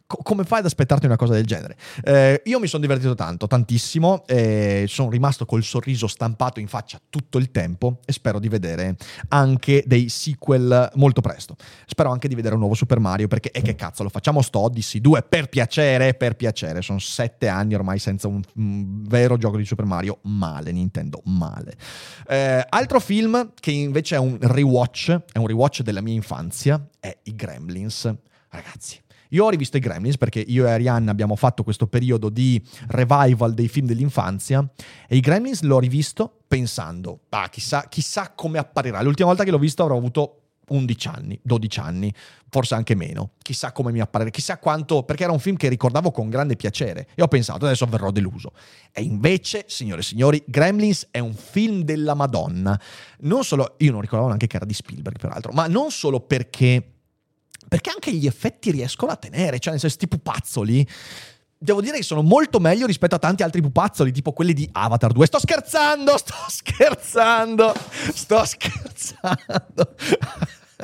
co- 0.07 0.19
come 0.23 0.45
fai 0.45 0.61
ad 0.61 0.67
aspettarti 0.67 1.07
una 1.07 1.17
cosa 1.17 1.35
del 1.35 1.45
genere? 1.45 1.77
Eh, 2.03 2.43
io 2.45 2.59
mi 2.59 2.67
sono 2.67 2.83
divertito 2.83 3.15
tanto, 3.15 3.47
tantissimo, 3.47 4.25
eh, 4.27 4.85
sono 4.89 5.11
rimasto 5.11 5.45
col 5.45 5.63
sorriso 5.63 6.07
stampato 6.07 6.61
in 6.61 6.69
faccia 6.69 6.99
tutto 7.11 7.39
il 7.39 7.51
tempo 7.51 7.99
e 8.05 8.13
spero 8.13 8.39
di 8.39 8.49
vedere 8.49 8.97
anche 9.29 9.83
dei 9.87 10.09
sequel 10.09 10.91
molto 10.95 11.21
presto. 11.21 11.57
Spero 11.87 12.11
anche 12.11 12.29
di 12.29 12.35
vedere 12.35 12.55
un 12.55 12.61
nuovo 12.61 12.75
Super 12.75 13.01
Mario 13.01 13.29
perché, 13.29 13.51
e 13.51 13.63
che 13.63 13.75
cazzo, 13.75 14.03
lo 14.03 14.09
facciamo 14.09 14.43
sto 14.43 14.61
Odyssey 14.61 15.01
2 15.01 15.23
per 15.23 15.49
piacere, 15.49 16.15
per 16.15 16.37
piacere. 16.37 16.83
Sono 16.83 16.99
sette 16.99 17.49
anni 17.49 17.75
ormai 17.75 17.99
senza 17.99 18.29
un, 18.29 18.41
un 18.55 19.03
vero 19.07 19.37
gioco 19.37 19.57
di 19.57 19.65
Super 19.65 19.85
Mario, 19.85 20.19
male 20.23 20.73
Nintendo, 20.73 21.21
male. 21.25 21.34
Eh, 22.29 22.65
altro 22.69 23.01
film 23.01 23.53
che 23.59 23.71
invece 23.71 24.17
è 24.17 24.19
un 24.19 24.39
rewatch, 24.41 25.11
è 25.33 25.39
un 25.39 25.47
rewatch 25.47 25.83
della 25.83 26.01
mia 26.01 26.15
infanzia, 26.15 26.83
è 27.01 27.17
I 27.25 27.35
Gremlins. 27.35 28.13
Ragazzi, 28.49 29.01
io 29.31 29.45
ho 29.45 29.51
rivisto 29.51 29.77
i 29.77 29.81
Gremlins 29.81 30.17
perché 30.17 30.41
io 30.41 30.67
e 30.67 30.71
Arianna 30.71 31.11
abbiamo 31.11 31.35
fatto 31.37 31.63
questo 31.65 31.87
periodo 31.87 32.29
di 32.29 32.63
revival 32.89 33.53
dei 33.53 33.69
film 33.69 33.87
dell'infanzia 33.87 34.67
e 35.09 35.17
i 35.17 35.21
Gremlins 35.21 35.63
l'ho 35.63 35.79
rivisto 35.81 36.43
pensando, 36.47 37.23
ah, 37.31 37.49
chissà, 37.49 37.87
chissà 37.89 38.33
come 38.35 38.59
apparirà. 38.59 39.03
L'ultima 39.03 39.29
volta 39.29 39.43
che 39.43 39.51
l'ho 39.51 39.59
visto 39.59 39.83
avrò 39.83 39.97
avuto 39.97 40.44
11 40.69 41.09
anni, 41.09 41.39
12 41.43 41.81
anni, 41.81 42.15
forse 42.49 42.75
anche 42.75 42.95
meno. 42.95 43.33
Chissà 43.43 43.73
come 43.73 43.93
mi 43.93 44.01
apparirà, 44.01 44.31
chissà 44.31 44.59
quanto, 44.59 45.03
perché 45.03 45.25
era 45.25 45.33
un 45.33 45.39
film 45.39 45.57
che 45.57 45.69
ricordavo 45.69 46.11
con 46.11 46.29
grande 46.29 46.57
piacere 46.57 47.09
e 47.15 47.23
ho 47.23 47.29
pensato 47.29 47.65
adesso 47.67 47.87
verrò 47.87 48.11
deluso. 48.11 48.53
E 48.93 49.03
invece, 49.03 49.65
signore 49.69 50.01
e 50.01 50.05
signori, 50.05 50.43
Gremlins 50.47 51.09
è 51.11 51.19
un 51.19 51.35
film 51.35 51.83
della 51.83 52.15
Madonna. 52.15 52.79
Non 53.21 53.45
solo, 53.45 53.75
io 53.79 53.91
non 53.91 54.01
ricordavo 54.01 54.29
neanche 54.29 54.47
che 54.47 54.57
era 54.57 54.65
di 54.65 54.75
Spielberg 54.75 55.19
peraltro, 55.19 55.53
ma 55.53 55.67
non 55.67 55.91
solo 55.91 56.21
perché 56.21 56.89
perché 57.67 57.91
anche 57.91 58.13
gli 58.13 58.27
effetti 58.27 58.71
riescono 58.71 59.11
a 59.11 59.17
tenere, 59.17 59.59
cioè 59.59 59.73
nel 59.73 59.81
senso 59.81 59.97
sti 59.97 60.07
pupazzoli 60.07 60.87
devo 61.65 61.81
dire 61.81 61.97
che 61.97 62.03
sono 62.03 62.23
molto 62.23 62.61
meglio 62.61 62.87
rispetto 62.87 63.15
a 63.15 63.19
tanti 63.19 63.43
altri 63.43 63.63
pupazzoli, 63.63 64.13
tipo 64.13 64.33
quelli 64.33 64.53
di 64.53 64.69
Avatar 64.71 65.13
2. 65.13 65.27
Sto 65.27 65.39
scherzando, 65.41 66.19
sto 66.19 66.35
scherzando, 66.49 67.75
sto 68.13 68.45
scherzando. 68.45 69.95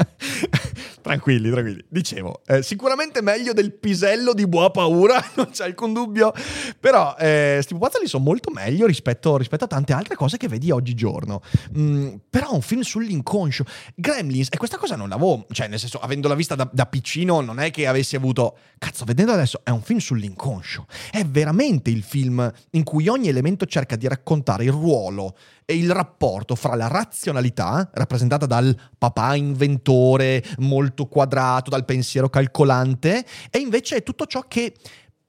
tranquilli, 1.02 1.50
tranquilli. 1.50 1.84
Dicevo, 1.88 2.42
eh, 2.46 2.62
sicuramente 2.62 3.22
meglio 3.22 3.52
del 3.52 3.72
pisello 3.72 4.32
di 4.32 4.46
Buona 4.46 4.70
Paura, 4.70 5.22
non 5.36 5.50
c'è 5.50 5.64
alcun 5.64 5.92
dubbio, 5.92 6.32
però 6.78 7.14
eh, 7.18 7.58
sti 7.62 7.74
pupazzoli 7.74 8.06
sono 8.06 8.24
molto 8.24 8.50
meglio 8.50 8.86
rispetto, 8.86 9.36
rispetto, 9.36 9.64
a 9.64 9.68
tante 9.68 9.92
altre 9.92 10.14
cose 10.14 10.36
che 10.36 10.48
vedi 10.48 10.70
oggigiorno. 10.70 11.42
Mm, 11.76 12.14
però 12.28 12.52
un 12.52 12.62
film 12.62 12.82
sull'inconscio. 12.82 13.64
Gremlins, 13.94 14.48
e 14.50 14.56
questa 14.56 14.78
cosa 14.78 14.96
non 14.96 15.08
l'avevo, 15.08 15.46
cioè 15.52 15.68
nel 15.68 15.78
senso, 15.78 15.98
avendola 15.98 16.34
vista 16.34 16.54
da, 16.54 16.68
da 16.72 16.86
piccino, 16.86 17.40
non 17.40 17.58
è 17.58 17.70
che 17.70 17.86
avessi 17.86 18.16
avuto, 18.16 18.56
cazzo, 18.78 19.04
vedendo 19.04 19.32
adesso, 19.32 19.60
è 19.64 19.70
un 19.70 19.82
film 19.82 19.98
sull'inconscio. 19.98 20.86
È 21.10 21.24
veramente 21.24 21.90
il 21.90 22.02
film 22.02 22.50
in 22.70 22.84
cui 22.84 23.08
ogni 23.08 23.28
elemento 23.28 23.66
cerca 23.66 23.96
di 23.96 24.08
raccontare 24.08 24.64
il 24.64 24.72
ruolo 24.72 25.36
e 25.70 25.76
il 25.76 25.92
rapporto 25.92 26.56
fra 26.56 26.74
la 26.74 26.88
razionalità, 26.88 27.88
rappresentata 27.94 28.44
dal 28.44 28.76
papà 28.98 29.36
inventore 29.36 30.42
molto 30.58 31.06
quadrato, 31.06 31.70
dal 31.70 31.84
pensiero 31.84 32.28
calcolante, 32.28 33.24
e 33.50 33.58
invece 33.58 33.98
è 33.98 34.02
tutto 34.02 34.26
ciò 34.26 34.40
che 34.48 34.74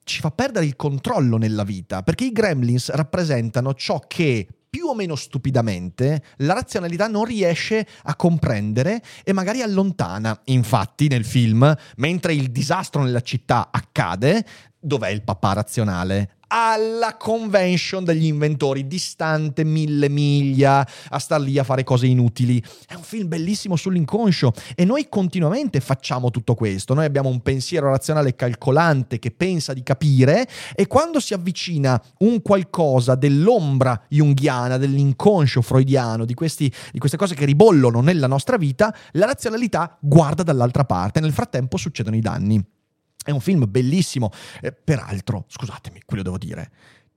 ci 0.04 0.20
fa 0.20 0.32
perdere 0.32 0.66
il 0.66 0.76
controllo 0.76 1.38
nella 1.38 1.64
vita, 1.64 2.02
perché 2.02 2.26
i 2.26 2.32
gremlins 2.32 2.90
rappresentano 2.90 3.76
ciò 3.76 4.02
che 4.08 4.48
più 4.68 4.88
o 4.88 4.96
meno 4.96 5.16
stupidamente 5.16 6.24
la 6.38 6.54
razionalità 6.54 7.08
non 7.08 7.26
riesce 7.26 7.86
a 8.04 8.16
comprendere 8.16 9.04
e 9.24 9.34
magari 9.34 9.62
allontana. 9.62 10.40
Infatti 10.46 11.08
nel 11.08 11.26
film, 11.26 11.72
mentre 11.98 12.34
il 12.34 12.52
disastro 12.52 13.04
nella 13.04 13.22
città 13.22 13.68
accade, 13.70 14.44
dov'è 14.82 15.10
il 15.10 15.24
papà 15.24 15.54
razionale? 15.54 16.36
alla 16.52 17.16
convention 17.18 18.04
degli 18.04 18.26
inventori, 18.26 18.86
distante 18.86 19.64
mille 19.64 20.10
miglia, 20.10 20.86
a 21.10 21.20
star 21.20 21.40
lì 21.40 21.58
a 21.58 21.64
fare 21.64 21.84
cose 21.84 22.08
inutili. 22.08 22.62
È 22.86 22.94
un 22.94 23.04
film 23.04 23.30
bellissimo 23.30 23.78
sull'inconscio 23.78 24.52
e 24.76 24.84
noi 24.84 25.08
continuamente 25.08 25.80
facciamo 25.80 26.30
tutto 26.30 26.54
questo. 26.56 26.94
Noi 26.94 27.06
abbiamo 27.06 27.30
un 27.30 27.42
pensiero 27.42 27.90
razionale 27.90 28.36
calcolante 28.36 29.18
che 29.18 29.32
pensa 29.32 29.74
di 29.74 29.82
capire 29.82 30.48
e 30.76 30.88
quando 30.88 31.20
si 31.22 31.34
avvicina 31.34 32.02
un 32.20 32.42
qualcosa 32.42 33.16
dell'ombra 33.16 34.00
junghiana, 34.10 34.78
dell'inconscio 34.78 35.62
freudiano, 35.62 36.26
di, 36.26 36.34
questi, 36.34 36.72
di 36.92 37.00
queste 37.00 37.18
cose 37.18 37.34
che 37.34 37.46
ribollono 37.46 38.02
nella 38.02 38.28
nostra 38.28 38.58
vita, 38.58 38.94
la 39.14 39.26
razionalità 39.26 39.98
guarda 40.02 40.44
dall'altra 40.44 40.84
parte. 40.84 41.22
Nel 41.22 41.32
frattempo 41.32 41.78
succedono 41.78 42.18
i 42.18 42.22
danni. 42.22 42.80
È 43.24 43.32
un 43.32 43.40
film 43.40 43.66
bellissimo. 43.70 44.32
Eh, 44.62 44.72
peraltro, 44.72 45.46
scusatemi, 45.48 46.02
quello 46.06 46.24
devo 46.24 46.38
dire. 46.38 46.72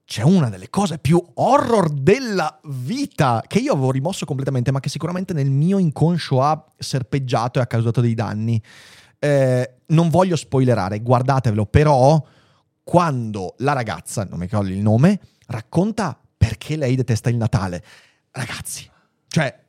c'è 0.05 0.21
una 0.21 0.49
delle 0.49 0.69
cose 0.69 0.99
più 0.99 1.21
horror 1.33 1.89
della 1.89 2.59
vita 2.65 3.43
che 3.47 3.57
io 3.57 3.73
avevo 3.73 3.91
rimosso 3.91 4.25
completamente, 4.25 4.71
ma 4.71 4.79
che 4.79 4.89
sicuramente 4.89 5.33
nel 5.33 5.49
mio 5.49 5.79
inconscio 5.79 6.41
ha 6.41 6.63
serpeggiato 6.77 7.57
e 7.57 7.63
ha 7.63 7.67
causato 7.67 8.01
dei 8.01 8.13
danni. 8.13 8.61
Eh, 9.17 9.77
non 9.87 10.09
voglio 10.09 10.35
spoilerare, 10.35 10.99
guardatevelo, 10.99 11.65
però 11.65 12.23
quando 12.83 13.55
la 13.59 13.73
ragazza, 13.73 14.23
non 14.25 14.37
mi 14.37 14.45
ricordo 14.45 14.69
il 14.69 14.77
nome, 14.77 15.19
racconta 15.47 16.19
perché 16.37 16.75
lei 16.75 16.95
detesta 16.95 17.29
il 17.29 17.37
Natale. 17.37 17.83
Ragazzi, 18.29 18.87
cioè 19.27 19.64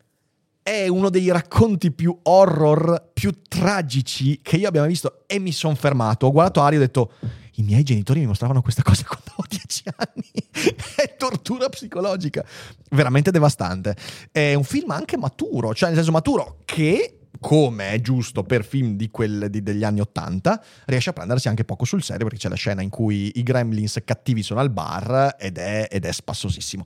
è 0.66 0.88
uno 0.88 1.10
dei 1.10 1.30
racconti 1.30 1.92
più 1.92 2.18
horror, 2.22 3.10
più 3.14 3.30
tragici 3.46 4.40
che 4.42 4.56
io 4.56 4.66
abbia 4.66 4.80
mai 4.80 4.90
visto 4.90 5.22
e 5.28 5.38
mi 5.38 5.52
sono 5.52 5.76
fermato. 5.76 6.26
Ho 6.26 6.32
guardato 6.32 6.60
Ari 6.60 6.74
e 6.74 6.78
ho 6.78 6.82
detto 6.82 7.12
i 7.52 7.62
miei 7.62 7.84
genitori 7.84 8.18
mi 8.18 8.26
mostravano 8.26 8.62
questa 8.62 8.82
cosa 8.82 9.04
quando 9.06 9.26
avevo 9.26 9.44
dieci 9.48 9.84
anni. 9.94 10.82
è 10.96 11.14
tortura 11.16 11.68
psicologica. 11.68 12.44
Veramente 12.90 13.30
devastante. 13.30 13.94
È 14.32 14.54
un 14.54 14.64
film 14.64 14.90
anche 14.90 15.16
maturo, 15.16 15.72
cioè 15.72 15.90
nel 15.90 15.98
senso 15.98 16.10
maturo 16.10 16.62
che 16.64 17.20
come 17.38 17.90
è 17.90 18.00
giusto 18.00 18.42
per 18.42 18.64
film 18.64 18.96
di 18.96 19.10
quel, 19.10 19.48
di, 19.50 19.62
degli 19.62 19.84
anni 19.84 20.00
Ottanta, 20.00 20.62
riesce 20.86 21.10
a 21.10 21.12
prendersi 21.12 21.48
anche 21.48 21.64
poco 21.64 21.84
sul 21.84 22.02
serio 22.02 22.24
perché 22.24 22.40
c'è 22.40 22.48
la 22.48 22.56
scena 22.56 22.82
in 22.82 22.88
cui 22.88 23.30
i 23.34 23.42
gremlins 23.42 24.00
cattivi 24.04 24.42
sono 24.42 24.60
al 24.60 24.70
bar 24.70 25.36
ed 25.38 25.58
è, 25.58 25.86
ed 25.90 26.04
è 26.04 26.12
spassosissimo. 26.12 26.84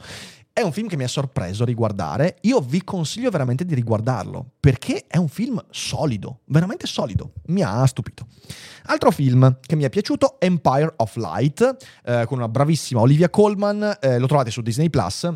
È 0.53 0.63
un 0.63 0.73
film 0.73 0.89
che 0.89 0.97
mi 0.97 1.05
ha 1.05 1.09
sorpreso 1.09 1.65
riguardare. 1.65 2.37
Io 2.43 2.61
vi 2.61 2.83
consiglio 2.83 3.31
veramente 3.31 3.65
di 3.65 3.75
riguardarlo 3.75 4.53
perché 4.61 5.05
è 5.07 5.17
un 5.17 5.29
film 5.29 5.63
solido, 5.71 6.41
veramente 6.47 6.87
solido. 6.87 7.33
Mi 7.47 7.63
ha 7.63 7.87
stupito. 7.87 8.27
Altro 8.85 9.11
film 9.11 9.59
che 9.61 9.77
mi 9.77 9.85
è 9.85 9.89
piaciuto, 9.89 10.41
Empire 10.41 10.93
of 10.97 11.17
Light, 11.17 11.77
eh, 12.05 12.25
con 12.27 12.39
una 12.39 12.49
bravissima 12.49 13.01
Olivia 13.01 13.31
Colman. 13.31 13.99
Eh, 14.01 14.19
lo 14.19 14.27
trovate 14.27 14.51
su 14.51 14.61
Disney 14.61 14.91
Plus 14.91 15.31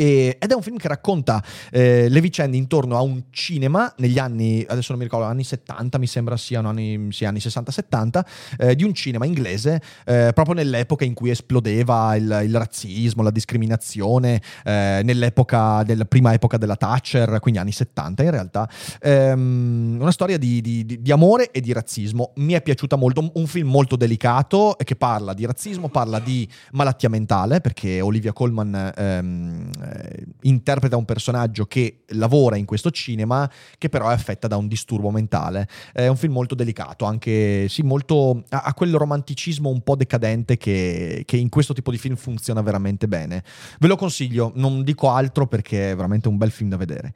e, 0.00 0.36
ed 0.38 0.52
è 0.52 0.54
un 0.54 0.62
film 0.62 0.76
che 0.76 0.86
racconta 0.86 1.42
eh, 1.72 2.08
le 2.08 2.20
vicende 2.20 2.56
intorno 2.56 2.96
a 2.96 3.00
un 3.00 3.24
cinema 3.30 3.92
negli 3.96 4.20
anni, 4.20 4.64
adesso 4.68 4.92
non 4.92 4.98
mi 4.98 5.04
ricordo, 5.04 5.26
anni 5.26 5.42
70 5.42 5.98
mi 5.98 6.06
sembra 6.06 6.36
siano 6.36 6.68
anni, 6.68 7.08
sì, 7.10 7.24
anni 7.24 7.40
60-70, 7.40 8.24
eh, 8.58 8.76
di 8.76 8.84
un 8.84 8.94
cinema 8.94 9.26
inglese 9.26 9.82
eh, 10.04 10.30
proprio 10.32 10.54
nell'epoca 10.54 11.04
in 11.04 11.14
cui 11.14 11.30
esplodeva 11.30 12.14
il, 12.14 12.42
il 12.44 12.56
razzismo, 12.56 13.24
la 13.24 13.32
discriminazione, 13.32 14.40
eh, 14.64 15.00
nell'epoca, 15.02 15.82
della 15.82 16.04
prima 16.04 16.32
epoca 16.32 16.58
della 16.58 16.76
Thatcher, 16.76 17.40
quindi 17.40 17.58
anni 17.58 17.72
70 17.72 18.22
in 18.22 18.30
realtà. 18.30 18.70
Ehm, 19.00 19.96
una 19.98 20.12
storia 20.12 20.38
di, 20.38 20.60
di, 20.60 21.02
di, 21.02 21.10
amore 21.10 21.50
e 21.50 21.60
di 21.60 21.72
razzismo. 21.72 22.34
Mi 22.36 22.52
è 22.52 22.62
piaciuta 22.62 22.94
molto, 22.94 23.32
un 23.34 23.46
film 23.48 23.68
molto 23.68 23.96
delicato 23.96 24.76
che 24.80 24.94
parla 24.94 25.34
di 25.34 25.44
razzismo, 25.44 25.88
parla 25.88 26.20
di 26.20 26.48
malattia 26.70 27.08
mentale, 27.08 27.60
perché 27.60 28.00
Olivia 28.00 28.32
Colman 28.32 28.92
ehm, 28.96 29.70
eh, 29.90 30.24
interpreta 30.42 30.96
un 30.96 31.04
personaggio 31.04 31.66
che 31.66 32.04
lavora 32.08 32.56
in 32.56 32.64
questo 32.64 32.90
cinema, 32.90 33.50
che 33.76 33.88
però 33.88 34.08
è 34.08 34.12
affetta 34.12 34.48
da 34.48 34.56
un 34.56 34.68
disturbo 34.68 35.10
mentale. 35.10 35.68
È 35.92 36.06
un 36.06 36.16
film 36.16 36.32
molto 36.32 36.54
delicato, 36.54 37.04
anche 37.04 37.68
sì, 37.68 37.82
molto 37.82 38.44
ha, 38.50 38.74
quel 38.74 38.94
romanticismo 38.94 39.68
un 39.68 39.82
po' 39.82 39.96
decadente 39.96 40.56
che, 40.56 41.22
che, 41.26 41.36
in 41.36 41.48
questo 41.48 41.72
tipo 41.72 41.90
di 41.90 41.98
film 41.98 42.16
funziona 42.16 42.60
veramente 42.60 43.08
bene. 43.08 43.42
Ve 43.78 43.88
lo 43.88 43.96
consiglio, 43.96 44.52
non 44.54 44.82
dico 44.82 45.10
altro 45.10 45.46
perché 45.46 45.92
è 45.92 45.96
veramente 45.96 46.28
un 46.28 46.36
bel 46.36 46.50
film 46.50 46.70
da 46.70 46.76
vedere. 46.76 47.14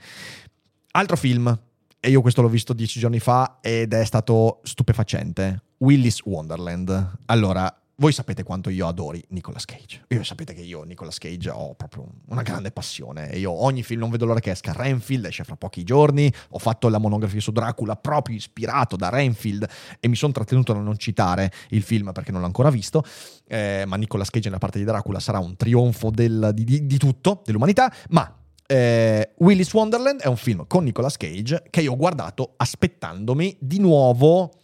Altro 0.93 1.17
film, 1.17 1.59
e 2.01 2.11
io 2.11 2.21
questo 2.21 2.43
l'ho 2.43 2.49
visto 2.49 2.73
dieci 2.73 2.99
giorni 2.99 3.21
fa 3.21 3.59
ed 3.61 3.93
è 3.93 4.05
stato 4.05 4.61
stupefacente. 4.65 5.63
Willis 5.79 6.23
Wonderland. 6.25 7.19
Allora, 7.27 7.82
voi 8.03 8.11
sapete 8.11 8.43
quanto 8.43 8.69
io 8.69 8.89
adori 8.89 9.25
Nicolas 9.29 9.65
Cage. 9.65 10.07
Io 10.09 10.25
sapete 10.25 10.55
che 10.55 10.61
io 10.61 10.83
Nicolas 10.83 11.19
Cage 11.19 11.51
ho 11.51 11.77
proprio 11.77 12.05
una 12.31 12.43
grande 12.43 12.73
passione. 12.73 13.27
Io 13.37 13.53
ogni 13.53 13.85
film 13.85 14.01
non 14.01 14.11
vedo 14.11 14.25
l'ora 14.25 14.41
che 14.41 14.51
esca. 14.51 14.73
Renfield 14.73 15.27
esce 15.27 15.45
fra 15.45 15.55
pochi 15.55 15.85
giorni. 15.85 16.33
Ho 16.51 16.59
fatto 16.59 16.89
la 16.89 16.99
monografia 16.99 17.41
su 17.41 17.53
Dracula 17.53 17.95
proprio 17.95 18.35
ispirato 18.35 18.97
da 18.97 19.09
Renfield 19.09 19.69
e 20.01 20.09
mi 20.09 20.17
sono 20.17 20.33
trattenuto 20.33 20.73
a 20.73 20.81
non 20.81 20.99
citare 20.99 21.53
il 21.69 21.83
film 21.83 22.11
perché 22.11 22.33
non 22.33 22.41
l'ho 22.41 22.47
ancora 22.47 22.71
visto. 22.71 23.05
Eh, 23.47 23.85
ma 23.87 23.95
Nicolas 23.95 24.31
Cage 24.31 24.49
nella 24.49 24.59
parte 24.59 24.81
di 24.81 24.85
Dracula 24.85 25.21
sarà 25.21 25.39
un 25.39 25.55
trionfo 25.55 26.11
del, 26.11 26.51
di, 26.55 26.65
di, 26.65 26.85
di 26.85 26.99
tutto, 26.99 27.43
dell'umanità. 27.45 27.95
Ma 28.09 28.37
eh, 28.67 29.31
Willis 29.37 29.73
Wonderland 29.73 30.23
è 30.23 30.27
un 30.27 30.37
film 30.37 30.67
con 30.67 30.83
Nicolas 30.83 31.17
Cage 31.17 31.63
che 31.71 31.83
io 31.83 31.93
ho 31.93 31.97
guardato 31.97 32.55
aspettandomi 32.57 33.59
di 33.61 33.79
nuovo, 33.79 34.55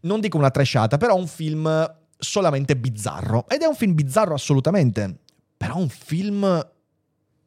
non 0.00 0.18
dico 0.18 0.38
una 0.38 0.50
trashata, 0.50 0.96
però 0.96 1.14
un 1.14 1.28
film 1.28 2.02
solamente 2.24 2.76
bizzarro. 2.76 3.48
Ed 3.48 3.62
è 3.62 3.66
un 3.66 3.74
film 3.74 3.94
bizzarro 3.94 4.34
assolutamente, 4.34 5.18
però 5.56 5.76
un 5.76 5.88
film 5.88 6.68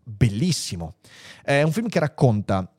bellissimo. 0.04 0.96
È 1.44 1.62
un 1.62 1.72
film 1.72 1.90
che 1.90 2.00
racconta 2.00 2.72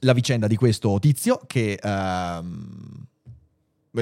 la 0.00 0.12
vicenda 0.12 0.46
di 0.46 0.56
questo 0.56 0.98
tizio 0.98 1.40
che... 1.46 1.78
Uh, 1.82 3.04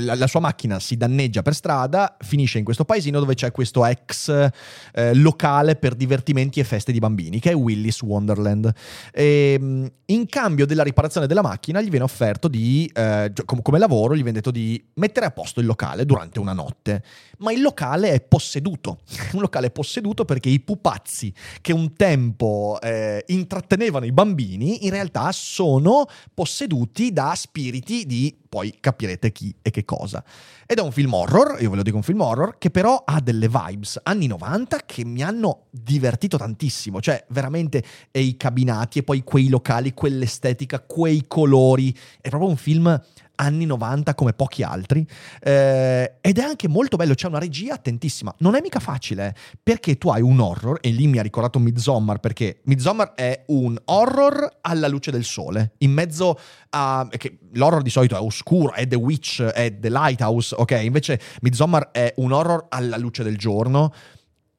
la, 0.00 0.14
la, 0.14 0.26
sua 0.26 0.40
macchina 0.40 0.80
si 0.80 0.96
danneggia 0.96 1.42
per 1.42 1.54
strada, 1.54 2.16
finisce 2.20 2.59
in 2.59 2.64
questo 2.64 2.85
paesino 2.85 3.18
dove 3.18 3.35
c'è 3.35 3.50
questo 3.50 3.85
ex 3.85 4.50
eh, 4.92 5.14
locale 5.14 5.76
per 5.76 5.94
divertimenti 5.94 6.61
e 6.61 6.64
feste 6.64 6.92
di 6.92 6.98
bambini, 6.98 7.40
che 7.40 7.50
è 7.50 7.54
Willis 7.54 8.00
Wonderland. 8.02 8.72
E, 9.12 9.57
ehm, 9.59 9.90
in 10.07 10.26
cambio 10.26 10.66
della 10.66 10.83
riparazione 10.83 11.26
della 11.26 11.42
macchina 11.42 11.80
gli 11.80 11.88
viene 11.88 12.04
offerto 12.04 12.48
di, 12.48 12.90
eh, 12.94 13.33
com- 13.44 13.62
come 13.62 13.78
lavoro, 13.78 14.14
gli 14.14 14.22
viene 14.22 14.33
detto 14.33 14.50
di 14.50 14.83
mettere 14.94 15.26
a 15.26 15.30
posto 15.30 15.61
il 15.61 15.66
locale 15.66 16.04
durante 16.04 16.38
una 16.38 16.52
notte. 16.52 17.02
Ma 17.38 17.52
il 17.52 17.62
locale 17.62 18.12
è 18.12 18.20
posseduto. 18.20 19.00
un 19.33 19.40
locale 19.40 19.70
posseduto 19.70 20.24
perché 20.24 20.48
i 20.48 20.61
pupazzi 20.61 21.33
che 21.61 21.72
un 21.72 21.94
tempo 21.94 22.78
eh, 22.83 23.24
intrattenevano 23.28 24.04
i 24.04 24.12
bambini 24.12 24.85
in 24.85 24.90
realtà 24.90 25.33
sono 25.33 26.07
posseduti 26.33 27.12
da 27.12 27.33
spiriti 27.35 28.07
di 28.07 28.37
poi 28.55 28.77
capirete 28.79 29.33
chi 29.33 29.53
e 29.61 29.71
che 29.71 29.85
cosa. 29.85 30.23
Ed 30.64 30.79
è 30.79 30.81
un 30.81 30.93
film 30.93 31.12
horror, 31.12 31.61
io 31.61 31.71
ve 31.71 31.77
lo 31.77 31.83
dico 31.83 31.97
un 31.97 32.05
film 32.05 32.21
horror, 32.21 32.57
che 32.57 32.71
però 32.71 33.03
ha 33.05 33.21
delle 33.21 33.49
vibes 33.49 33.99
anni 34.05 34.29
90 34.29 34.79
che 34.87 35.05
mi 35.05 35.25
hanno 35.25 35.67
divertito 35.71 36.37
tantissimo, 36.37 37.01
cioè 37.01 37.25
veramente 37.31 37.83
e 38.12 38.21
i 38.21 38.37
cabinati 38.37 39.01
e 39.01 39.03
poi 39.03 39.25
quei 39.25 39.49
locali, 39.49 39.93
quell'estetica, 39.93 40.79
quei 40.79 41.25
colori, 41.27 41.93
è 42.21 42.29
proprio 42.29 42.49
un 42.49 42.57
film 42.57 43.03
anni 43.37 43.64
90 43.66 44.14
come 44.14 44.33
pochi 44.33 44.62
altri 44.62 45.07
eh, 45.40 46.14
ed 46.20 46.38
è 46.38 46.42
anche 46.42 46.68
molto 46.68 46.97
bello, 46.97 47.14
c'è 47.14 47.27
una 47.27 47.38
regia 47.38 47.75
attentissima, 47.75 48.35
non 48.38 48.55
è 48.55 48.61
mica 48.61 48.81
facile 48.81 49.35
perché 49.62 49.99
tu 49.99 50.09
hai 50.09 50.23
un 50.23 50.40
horror 50.40 50.79
e 50.81 50.90
lì 50.90 51.07
mi 51.07 51.18
ha 51.18 51.23
ricordato 51.23 51.59
Midsommar 51.59 52.20
perché 52.20 52.61
Midsommar 52.64 53.14
è 53.14 53.44
un 53.49 53.77
horror 53.85 54.59
alla 54.61 54.88
luce 54.88 55.11
del 55.11 55.25
sole, 55.25 55.73
in 55.79 55.92
mezzo 55.92 56.38
a... 56.70 57.07
che 57.16 57.38
l'horror 57.53 57.83
di 57.83 57.90
solito 57.90 58.16
è 58.16 58.20
oscuro, 58.20 58.73
è 58.73 58.87
The 58.87 58.97
Witch, 58.97 59.42
è 59.42 59.79
The 59.79 59.90
Lighthouse, 59.90 60.55
ok? 60.59 60.81
Invece 60.83 61.20
Midsommar 61.40 61.90
è 61.92 62.12
un 62.16 62.33
horror 62.33 62.66
alla 62.68 62.97
luce 62.97 63.23
del 63.23 63.37
giorno 63.37 63.92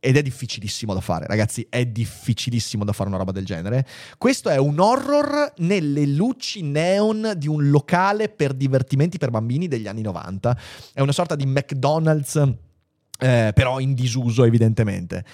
ed 0.06 0.18
è 0.18 0.22
difficilissimo 0.22 0.94
da 0.94 1.02
fare, 1.02 1.26
ragazzi, 1.26 1.66
è 1.68 1.84
difficilissimo 1.84 2.86
da 2.86 2.94
fare 2.94 3.10
una 3.10 3.18
roba 3.18 3.32
del 3.32 3.44
genere. 3.44 3.88
Questo 4.20 4.50
è 4.50 4.58
un 4.58 4.78
horror 4.78 5.54
nelle 5.58 6.06
luci 6.06 6.62
neon 6.62 7.34
di 7.36 7.48
un 7.48 7.72
locale 7.72 8.30
per 8.30 8.54
divertimenti 8.54 9.18
per 9.18 9.32
bambini 9.32 9.68
degli 9.68 9.88
anni 9.88 10.04
90. 10.04 10.60
È 10.94 11.02
una 11.02 11.12
sorta 11.12 11.36
di 11.36 11.48
McDonald's, 11.48 12.36
eh, 13.18 13.52
però 13.56 13.80
in 13.80 13.96
disuso 13.96 14.44
evidentemente. 14.44 15.26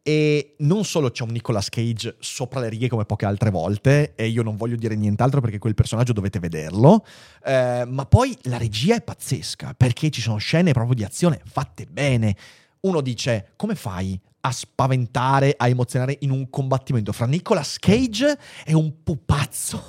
E 0.00 0.54
non 0.58 0.84
solo 0.84 1.10
c'è 1.10 1.24
un 1.24 1.30
Nicolas 1.30 1.68
Cage 1.68 2.14
sopra 2.20 2.60
le 2.60 2.68
righe 2.68 2.86
come 2.88 3.06
poche 3.06 3.26
altre 3.26 3.50
volte, 3.50 4.14
e 4.14 4.28
io 4.28 4.44
non 4.44 4.54
voglio 4.54 4.76
dire 4.76 4.94
nient'altro 4.94 5.40
perché 5.40 5.58
quel 5.58 5.74
personaggio 5.74 6.12
dovete 6.12 6.38
vederlo, 6.38 7.04
eh, 7.44 7.82
ma 7.84 8.06
poi 8.06 8.38
la 8.42 8.58
regia 8.58 8.94
è 8.94 9.02
pazzesca 9.02 9.74
perché 9.76 10.08
ci 10.10 10.20
sono 10.20 10.36
scene 10.36 10.70
proprio 10.70 10.94
di 10.94 11.02
azione 11.02 11.40
fatte 11.44 11.86
bene 11.90 12.36
uno 12.82 13.00
dice 13.00 13.52
come 13.56 13.74
fai 13.74 14.20
a 14.42 14.52
spaventare, 14.52 15.54
a 15.56 15.68
emozionare 15.68 16.16
in 16.20 16.30
un 16.30 16.48
combattimento 16.48 17.12
fra 17.12 17.26
Nicolas 17.26 17.78
Cage 17.78 18.38
e 18.64 18.74
un 18.74 19.02
pupazzo 19.02 19.82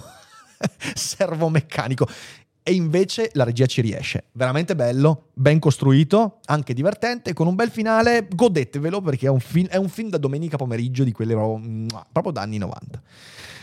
servomeccanico. 0.94 2.08
E 2.64 2.74
invece 2.74 3.32
la 3.34 3.44
regia 3.44 3.66
ci 3.66 3.82
riesce. 3.82 4.26
Veramente 4.34 4.76
bello, 4.76 5.30
ben 5.34 5.58
costruito, 5.58 6.40
anche 6.46 6.76
divertente, 6.76 7.34
con 7.34 7.48
un 7.48 7.56
bel 7.56 7.72
finale. 7.72 8.28
Godetevelo 8.30 9.02
perché 9.02 9.26
è 9.26 9.30
un 9.30 9.40
film, 9.40 9.68
è 9.68 9.78
un 9.78 9.90
film 9.90 10.10
da 10.10 10.18
domenica 10.18 10.58
pomeriggio 10.58 11.04
di 11.04 11.12
quelle 11.12 11.34
proprio, 11.34 11.88
proprio 12.12 12.34
da 12.34 12.42
anni 12.42 12.60
90. 12.60 13.02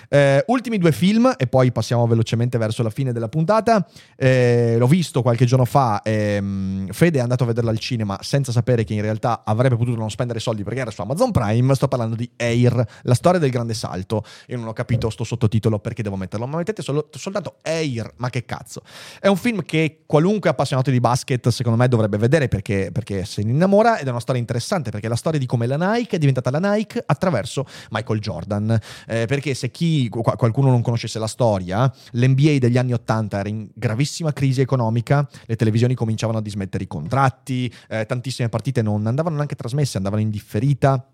Eh, 0.09 0.45
ultimi 0.49 0.79
due 0.79 0.93
film 0.93 1.35
e 1.37 1.47
poi 1.47 1.71
passiamo 1.73 2.07
velocemente 2.07 2.59
verso 2.59 2.83
la 2.83 2.91
fine 2.91 3.13
della 3.13 3.29
puntata. 3.29 3.87
Eh, 4.17 4.77
l'ho 4.79 4.87
visto 4.87 5.23
qualche 5.23 5.45
giorno 5.45 5.65
fa. 5.65 6.03
Ehm, 6.03 6.91
Fede 6.91 7.19
è 7.19 7.23
andato 7.23 7.45
a 7.45 7.47
vederlo 7.47 7.71
al 7.71 7.79
cinema 7.79 8.19
senza 8.23 8.53
sapere 8.53 8.85
che 8.85 8.95
in 8.95 9.03
realtà 9.03 9.43
avrebbe 9.45 9.77
potuto 9.77 9.99
non 9.99 10.11
spendere 10.11 10.41
soldi 10.41 10.63
perché 10.63 10.81
era 10.81 10.91
su 10.91 11.01
Amazon 11.01 11.31
Prime. 11.31 11.75
Sto 11.75 11.89
parlando 11.89 12.17
di 12.17 12.31
Air, 12.37 12.85
la 13.03 13.15
storia 13.15 13.39
del 13.39 13.51
grande 13.51 13.75
salto. 13.75 14.25
Io 14.47 14.57
non 14.57 14.69
ho 14.69 14.73
capito 14.73 15.11
sto 15.11 15.25
sottotitolo 15.25 15.79
perché 15.79 16.03
devo 16.03 16.17
metterlo, 16.17 16.47
ma 16.47 16.59
mettete 16.59 16.83
solo, 16.83 17.09
soltanto 17.13 17.57
Air. 17.63 18.13
Ma 18.17 18.31
che 18.31 18.45
cazzo? 18.45 18.83
È 19.21 19.27
un 19.27 19.37
film 19.37 19.63
che 19.63 20.03
qualunque 20.07 20.51
appassionato 20.51 20.91
di 20.91 21.01
basket 21.01 21.49
secondo 21.49 21.79
me 21.79 21.89
dovrebbe 21.89 22.17
vedere 22.17 22.49
perché, 22.49 22.91
perché 22.93 23.25
se 23.25 23.43
ne 23.43 23.51
innamora 23.51 23.99
ed 23.99 24.07
è 24.07 24.11
una 24.11 24.21
storia 24.21 24.41
interessante 24.41 24.91
perché 24.91 25.07
è 25.07 25.11
la 25.11 25.17
storia 25.17 25.39
di 25.39 25.47
come 25.47 25.67
la 25.67 25.77
Nike 25.77 26.17
è 26.17 26.19
diventata 26.19 26.51
la 26.51 26.59
Nike 26.73 27.03
attraverso 27.05 27.67
Michael 27.91 28.21
Jordan. 28.21 28.79
Eh, 29.07 29.27
perché 29.27 29.55
se 29.55 29.71
chi, 29.71 29.98
qualcuno 30.09 30.71
non 30.71 30.83
conoscesse 30.83 31.19
la 31.19 31.27
storia, 31.27 31.93
l'NBA 32.13 32.59
degli 32.59 32.79
anni 32.79 32.93
80 32.93 33.39
era 33.39 33.49
in 33.49 33.69
gravissima 33.75 34.33
crisi 34.33 34.61
economica, 34.61 35.29
le 35.47 35.57
televisioni 35.57 35.95
cominciavano 35.95 36.39
a 36.39 36.43
dismettere 36.43 36.85
i 36.85 36.87
contratti, 36.87 37.73
eh, 37.89 38.07
tantissime 38.07 38.49
partite 38.49 38.83
non 38.83 39.07
andavano 39.07 39.37
neanche 39.37 39.57
trasmesse, 39.57 39.97
andavano 39.97 40.23
in 40.23 40.31
differita 40.31 41.05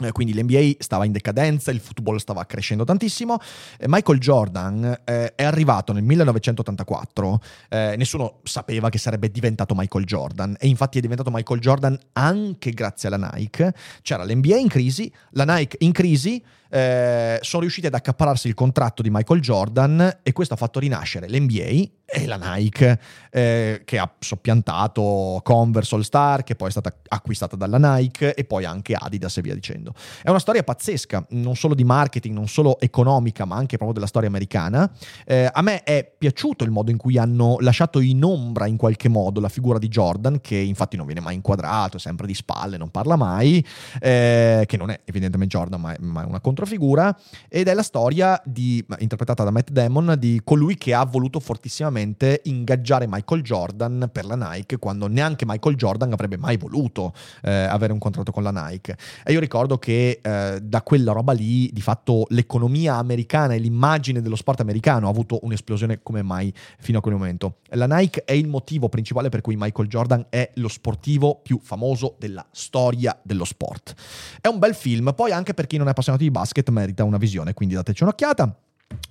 eh, 0.00 0.12
quindi 0.12 0.32
l'NBA 0.32 0.76
stava 0.78 1.04
in 1.04 1.12
decadenza, 1.12 1.72
il 1.72 1.80
football 1.80 2.18
stava 2.18 2.44
crescendo 2.44 2.84
tantissimo. 2.84 3.38
Michael 3.86 4.20
Jordan 4.20 5.00
eh, 5.04 5.34
è 5.34 5.42
arrivato 5.42 5.92
nel 5.92 6.04
1984, 6.04 7.40
eh, 7.68 7.94
nessuno 7.96 8.38
sapeva 8.44 8.90
che 8.90 8.98
sarebbe 8.98 9.28
diventato 9.28 9.74
Michael 9.76 10.04
Jordan 10.04 10.56
e 10.58 10.68
infatti 10.68 10.98
è 10.98 11.00
diventato 11.00 11.30
Michael 11.32 11.60
Jordan 11.60 11.98
anche 12.12 12.70
grazie 12.70 13.08
alla 13.08 13.32
Nike. 13.32 13.74
C'era 14.02 14.24
l'NBA 14.24 14.56
in 14.56 14.68
crisi, 14.68 15.12
la 15.30 15.44
Nike 15.44 15.78
in 15.80 15.90
crisi, 15.90 16.42
eh, 16.70 17.38
sono 17.42 17.62
riusciti 17.62 17.86
ad 17.86 17.94
accapararsi 17.94 18.48
il 18.48 18.54
contratto 18.54 19.02
di 19.02 19.10
Michael 19.10 19.40
Jordan 19.40 20.18
e 20.22 20.32
questo 20.32 20.54
ha 20.54 20.56
fatto 20.56 20.78
rinascere 20.78 21.28
l'NBA 21.28 21.96
e 22.10 22.26
la 22.26 22.36
Nike 22.36 22.98
eh, 23.30 23.82
che 23.84 23.98
ha 23.98 24.10
soppiantato 24.18 25.40
Converse 25.42 25.94
All 25.94 26.00
Star 26.00 26.42
che 26.42 26.54
poi 26.54 26.68
è 26.68 26.70
stata 26.70 26.94
acquistata 27.08 27.54
dalla 27.54 27.76
Nike 27.78 28.34
e 28.34 28.44
poi 28.44 28.64
anche 28.64 28.94
Adidas 28.94 29.36
e 29.36 29.42
via 29.42 29.54
dicendo. 29.54 29.92
È 30.22 30.30
una 30.30 30.38
storia 30.38 30.62
pazzesca, 30.62 31.26
non 31.30 31.54
solo 31.54 31.74
di 31.74 31.84
marketing, 31.84 32.34
non 32.34 32.48
solo 32.48 32.80
economica, 32.80 33.44
ma 33.44 33.56
anche 33.56 33.76
proprio 33.76 33.92
della 33.92 34.06
storia 34.06 34.28
americana. 34.28 34.90
Eh, 35.26 35.50
a 35.52 35.60
me 35.60 35.82
è 35.82 36.10
piaciuto 36.16 36.64
il 36.64 36.70
modo 36.70 36.90
in 36.90 36.96
cui 36.96 37.18
hanno 37.18 37.58
lasciato 37.60 38.00
in 38.00 38.24
ombra 38.24 38.66
in 38.66 38.78
qualche 38.78 39.08
modo 39.08 39.40
la 39.40 39.50
figura 39.50 39.78
di 39.78 39.88
Jordan, 39.88 40.40
che 40.40 40.56
infatti 40.56 40.96
non 40.96 41.04
viene 41.04 41.20
mai 41.20 41.34
inquadrato, 41.34 41.98
è 41.98 42.00
sempre 42.00 42.26
di 42.26 42.34
spalle, 42.34 42.78
non 42.78 42.90
parla 42.90 43.16
mai, 43.16 43.64
eh, 44.00 44.64
che 44.66 44.76
non 44.78 44.88
è 44.90 45.00
evidentemente 45.04 45.56
Jordan, 45.58 45.80
ma 45.80 45.92
è, 45.92 45.96
ma 46.00 46.22
è 46.22 46.26
una 46.26 46.40
controfigura, 46.58 47.16
ed 47.48 47.68
è 47.68 47.74
la 47.74 47.82
storia 47.82 48.40
di, 48.44 48.84
interpretata 48.98 49.44
da 49.44 49.50
Matt 49.50 49.70
Damon 49.70 50.16
di 50.18 50.40
colui 50.42 50.76
che 50.76 50.92
ha 50.92 51.04
voluto 51.04 51.38
fortissimamente 51.38 52.40
ingaggiare 52.44 53.06
Michael 53.08 53.42
Jordan 53.42 54.08
per 54.10 54.24
la 54.24 54.34
Nike 54.34 54.78
quando 54.78 55.06
neanche 55.06 55.44
Michael 55.46 55.76
Jordan 55.76 56.12
avrebbe 56.12 56.36
mai 56.36 56.56
voluto 56.56 57.12
eh, 57.42 57.50
avere 57.52 57.92
un 57.92 57.98
contratto 57.98 58.32
con 58.32 58.42
la 58.42 58.50
Nike. 58.50 58.96
E 59.24 59.32
io 59.32 59.40
ricordo 59.40 59.78
che 59.78 60.18
eh, 60.20 60.58
da 60.60 60.82
quella 60.82 61.12
roba 61.12 61.32
lì, 61.32 61.70
di 61.72 61.80
fatto, 61.80 62.26
l'economia 62.30 62.96
americana 62.96 63.54
e 63.54 63.58
l'immagine 63.58 64.20
dello 64.20 64.36
sport 64.36 64.60
americano 64.60 65.06
ha 65.06 65.10
avuto 65.10 65.38
un'esplosione 65.42 66.02
come 66.02 66.22
mai 66.22 66.52
fino 66.78 66.98
a 66.98 67.00
quel 67.00 67.14
momento. 67.14 67.58
La 67.72 67.86
Nike 67.86 68.24
è 68.24 68.32
il 68.32 68.48
motivo 68.48 68.88
principale 68.88 69.28
per 69.28 69.42
cui 69.42 69.54
Michael 69.56 69.88
Jordan 69.88 70.26
è 70.28 70.50
lo 70.54 70.68
sportivo 70.68 71.40
più 71.42 71.60
famoso 71.62 72.16
della 72.18 72.44
storia 72.50 73.16
dello 73.22 73.44
sport. 73.44 73.94
È 74.40 74.48
un 74.48 74.58
bel 74.58 74.74
film, 74.74 75.12
poi 75.14 75.30
anche 75.32 75.54
per 75.54 75.66
chi 75.66 75.76
non 75.76 75.86
è 75.86 75.90
appassionato 75.90 76.24
di 76.24 76.30
basket 76.30 76.47
merita 76.70 77.04
una 77.04 77.18
visione, 77.18 77.54
quindi 77.54 77.74
dateci 77.74 78.02
un'occhiata. 78.02 78.56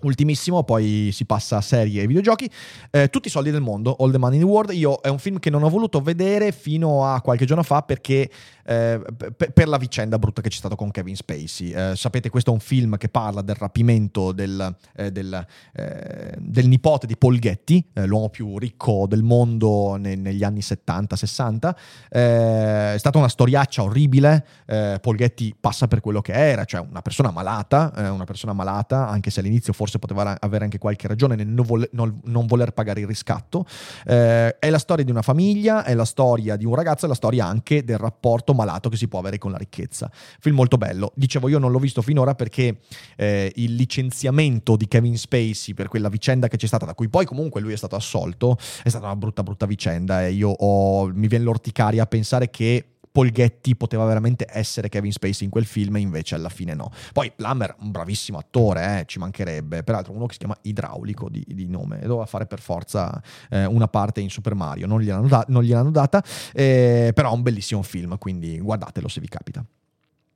Ultimissimo, 0.02 0.64
poi 0.64 1.10
si 1.12 1.26
passa 1.26 1.58
a 1.58 1.62
serie 1.62 2.02
e 2.02 2.08
videogiochi. 2.08 2.50
Eh, 2.92 3.10
tutti 3.10 3.28
i 3.28 3.32
soldi 3.32 3.52
del 3.52 3.62
mondo, 3.62 3.96
All 4.00 4.12
the 4.12 4.18
Money 4.18 4.40
in 4.40 4.46
the 4.46 4.50
World. 4.50 4.72
Io 4.74 5.02
è 5.02 5.08
un 5.08 5.20
film 5.20 5.40
che 5.40 5.50
non 5.50 5.64
ho 5.64 5.70
voluto 5.70 6.02
vedere 6.02 6.52
fino 6.52 7.06
a 7.06 7.22
qualche 7.22 7.46
giorno 7.46 7.64
fa 7.64 7.82
perché 7.82 8.30
eh, 8.68 9.00
p- 9.16 9.50
per 9.52 9.70
la 9.70 9.78
vicenda 9.78 10.20
brutta 10.20 10.42
che 10.42 10.50
c'è 10.50 10.58
stata 10.58 10.76
con 10.76 10.92
Kevin 10.92 11.16
Spacey. 11.16 11.72
Eh, 11.72 11.96
sapete, 11.96 12.30
questo 12.30 12.50
è 12.50 12.54
un 12.54 12.60
film 12.60 12.98
che 12.98 13.08
parla 13.08 13.42
del 13.42 13.56
rapimento 13.56 14.34
del, 14.34 14.76
eh, 14.96 15.10
del, 15.10 15.46
eh, 15.74 16.36
del 16.38 16.68
nipote 16.68 17.08
di 17.08 17.16
Paul 17.16 17.40
Getty, 17.40 17.92
eh, 17.94 18.06
l'uomo 18.06 18.28
più 18.30 18.58
ricco 18.58 19.06
del 19.08 19.24
mondo 19.24 19.96
ne- 19.96 20.16
negli 20.16 20.44
anni 20.44 20.60
70-60. 20.60 21.76
è 22.10 22.96
stata 22.98 23.18
una 23.18 23.30
storiaccia 23.30 23.84
orribile. 23.84 24.46
Paul 24.66 25.16
Getty 25.16 25.56
passa 25.60 25.88
per 25.88 26.02
quello 26.02 26.22
che 26.22 26.34
era, 26.34 26.66
cioè 26.66 26.82
una 26.82 27.02
persona 27.02 27.32
malata, 27.32 27.92
una 28.12 28.26
persona 28.26 28.54
malata, 28.54 29.08
anche 29.08 29.30
se 29.30 29.40
all'inizio 29.40 29.72
forse 29.72 30.00
poteva 30.00 30.38
avere 30.40 30.66
anche 30.66 30.78
qualche 30.78 31.08
ragione 31.08 31.36
nel 31.36 31.48
non, 31.48 31.66
voler, 31.66 31.90
non, 31.94 32.20
non 32.26 32.46
voler 32.46 32.72
pagare 32.72 33.02
il 33.02 33.08
riscatto. 33.08 33.66
è 34.04 34.58
la 34.60 34.80
storia 34.80 35.06
di 35.06 35.12
una 35.12 35.22
famiglia, 35.22 35.84
è 35.84 35.94
la 35.94 36.06
storia 36.06 36.56
di 36.56 36.66
un 36.66 36.76
ragazzo, 36.76 37.06
è 37.06 37.08
la 37.08 37.16
storia 37.16 37.46
anche 37.46 37.84
del 37.84 37.98
rapporto 37.98 38.54
malato 38.58 38.90
che 38.90 38.98
si 38.98 39.08
può 39.08 39.20
avere 39.20 39.38
con 39.38 39.52
la 39.52 39.58
ricchezza. 39.58 40.12
Film 40.12 40.56
molto 40.56 40.78
bello. 40.78 41.14
Dicevo, 41.16 41.48
io 41.48 41.60
non 41.60 41.72
l'ho 41.72 41.80
visto 41.80 42.02
finora 42.02 42.36
perché 42.36 42.80
eh, 43.16 43.52
il 43.56 43.76
licenziamento 43.76 44.76
di 44.76 44.88
Kevin 44.88 45.18
Spacey 45.18 45.74
per 45.74 45.88
quella 45.88 46.10
vicenda 46.10 46.48
che 46.48 46.58
c'è 46.58 46.68
stata, 46.68 46.86
da 46.86 46.94
cui 46.94 47.08
poi 47.08 47.26
comunque 47.26 47.62
lui 47.62 47.74
è 47.74 47.78
stato 47.78 47.96
assolto, 47.96 48.58
è 48.84 48.90
stata 48.90 49.06
una 49.06 49.16
brutta, 49.16 49.44
brutta 49.44 49.66
vicenda 49.66 50.26
e 50.26 50.32
io 50.32 50.50
ho, 50.50 51.08
mi 51.14 51.28
viene 51.28 51.46
l'orticaria 51.46 52.04
a 52.04 52.08
pensare 52.08 52.50
che 52.50 52.97
Paul 53.18 53.32
Getty 53.32 53.74
poteva 53.74 54.06
veramente 54.06 54.46
essere 54.48 54.90
Kevin 54.90 55.12
Spacey 55.12 55.46
in 55.46 55.50
quel 55.50 55.66
film 55.66 55.98
invece 55.98 56.36
alla 56.36 56.50
fine 56.50 56.76
no. 56.76 56.92
Poi 57.14 57.32
Plummer, 57.36 57.76
un 57.80 57.90
bravissimo 57.90 58.38
attore, 58.38 59.00
eh, 59.00 59.06
ci 59.08 59.18
mancherebbe, 59.18 59.82
peraltro 59.82 60.14
uno 60.14 60.28
che 60.28 60.34
si 60.34 60.38
chiama 60.38 60.56
Idraulico 60.62 61.28
di, 61.28 61.44
di 61.48 61.68
nome, 61.68 61.98
doveva 62.02 62.28
fare 62.28 62.46
per 62.46 62.60
forza 62.60 63.20
eh, 63.50 63.66
una 63.66 63.88
parte 63.88 64.22
in 64.22 64.30
Super 64.30 64.54
Mario, 64.54 64.86
non 64.86 65.02
gliel'hanno, 65.02 65.28
da- 65.28 65.46
non 65.48 65.64
gliel'hanno 65.64 65.90
data, 65.90 66.24
eh, 66.54 67.10
però 67.16 67.32
è 67.32 67.34
un 67.34 67.42
bellissimo 67.42 67.82
film, 67.82 68.20
quindi 68.20 68.60
guardatelo 68.60 69.08
se 69.08 69.20
vi 69.20 69.28
capita. 69.28 69.66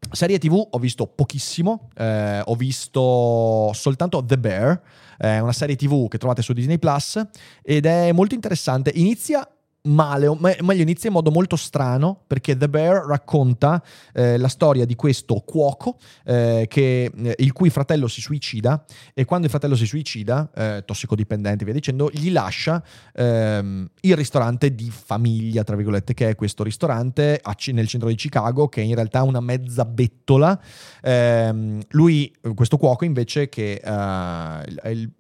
Serie 0.10 0.40
TV 0.40 0.68
ho 0.72 0.80
visto 0.80 1.06
pochissimo, 1.06 1.90
eh, 1.96 2.42
ho 2.44 2.56
visto 2.56 3.72
soltanto 3.74 4.26
The 4.26 4.40
Bear, 4.40 4.82
è 5.20 5.38
una 5.38 5.54
serie 5.54 5.76
TV 5.76 6.08
che 6.08 6.18
trovate 6.18 6.42
su 6.42 6.52
Disney 6.52 6.80
Plus 6.80 7.24
ed 7.62 7.86
è 7.86 8.12
molto 8.12 8.34
interessante. 8.34 8.92
Inizia 8.96 9.48
male, 9.84 10.28
o 10.28 10.38
meglio 10.40 10.82
inizia 10.82 11.10
in 11.10 11.16
modo 11.16 11.32
molto 11.32 11.56
strano 11.56 12.22
perché 12.28 12.56
The 12.56 12.70
Bear 12.70 13.06
racconta 13.06 13.82
eh, 14.14 14.38
la 14.38 14.48
storia 14.48 14.86
di 14.86 14.96
questo 14.96 15.36
cuoco 15.46 15.98
eh, 16.24 16.66
che, 16.70 17.12
eh, 17.16 17.36
il 17.40 17.52
cui 17.52 17.70
fratello 17.70 18.08
si 18.08 18.22
suicida 18.22 18.86
e 19.14 19.26
quando 19.26 19.46
il 19.46 19.52
fratello 19.52 19.76
si 19.76 19.86
suicida, 19.86 20.50
eh, 20.54 20.84
tossicodipendente 20.86 21.66
via 21.66 21.74
dicendo, 21.74 22.10
gli 22.14 22.32
lascia 22.32 22.84
ehm, 23.14 23.90
il 24.02 24.16
ristorante 24.16 24.76
di 24.76 24.90
famiglia, 24.92 25.64
tra 25.64 25.76
virgolette, 25.76 26.14
che 26.14 26.30
è 26.30 26.36
questo 26.36 26.64
ristorante 26.64 27.40
a, 27.42 27.56
nel 27.72 27.88
centro 27.88 28.10
di 28.10 28.16
Chicago 28.16 28.68
che 28.68 28.82
è 28.82 28.84
in 28.84 28.96
realtà 28.96 29.24
una 29.24 29.40
mezza 29.40 29.86
bettola. 29.86 30.60
Ehm, 31.02 31.82
lui, 31.90 32.32
questo 32.54 32.78
cuoco 32.78 33.06
invece 33.06 33.50
che 33.50 33.74
eh, 33.74 33.82
è 33.82 34.90
il 34.90 35.12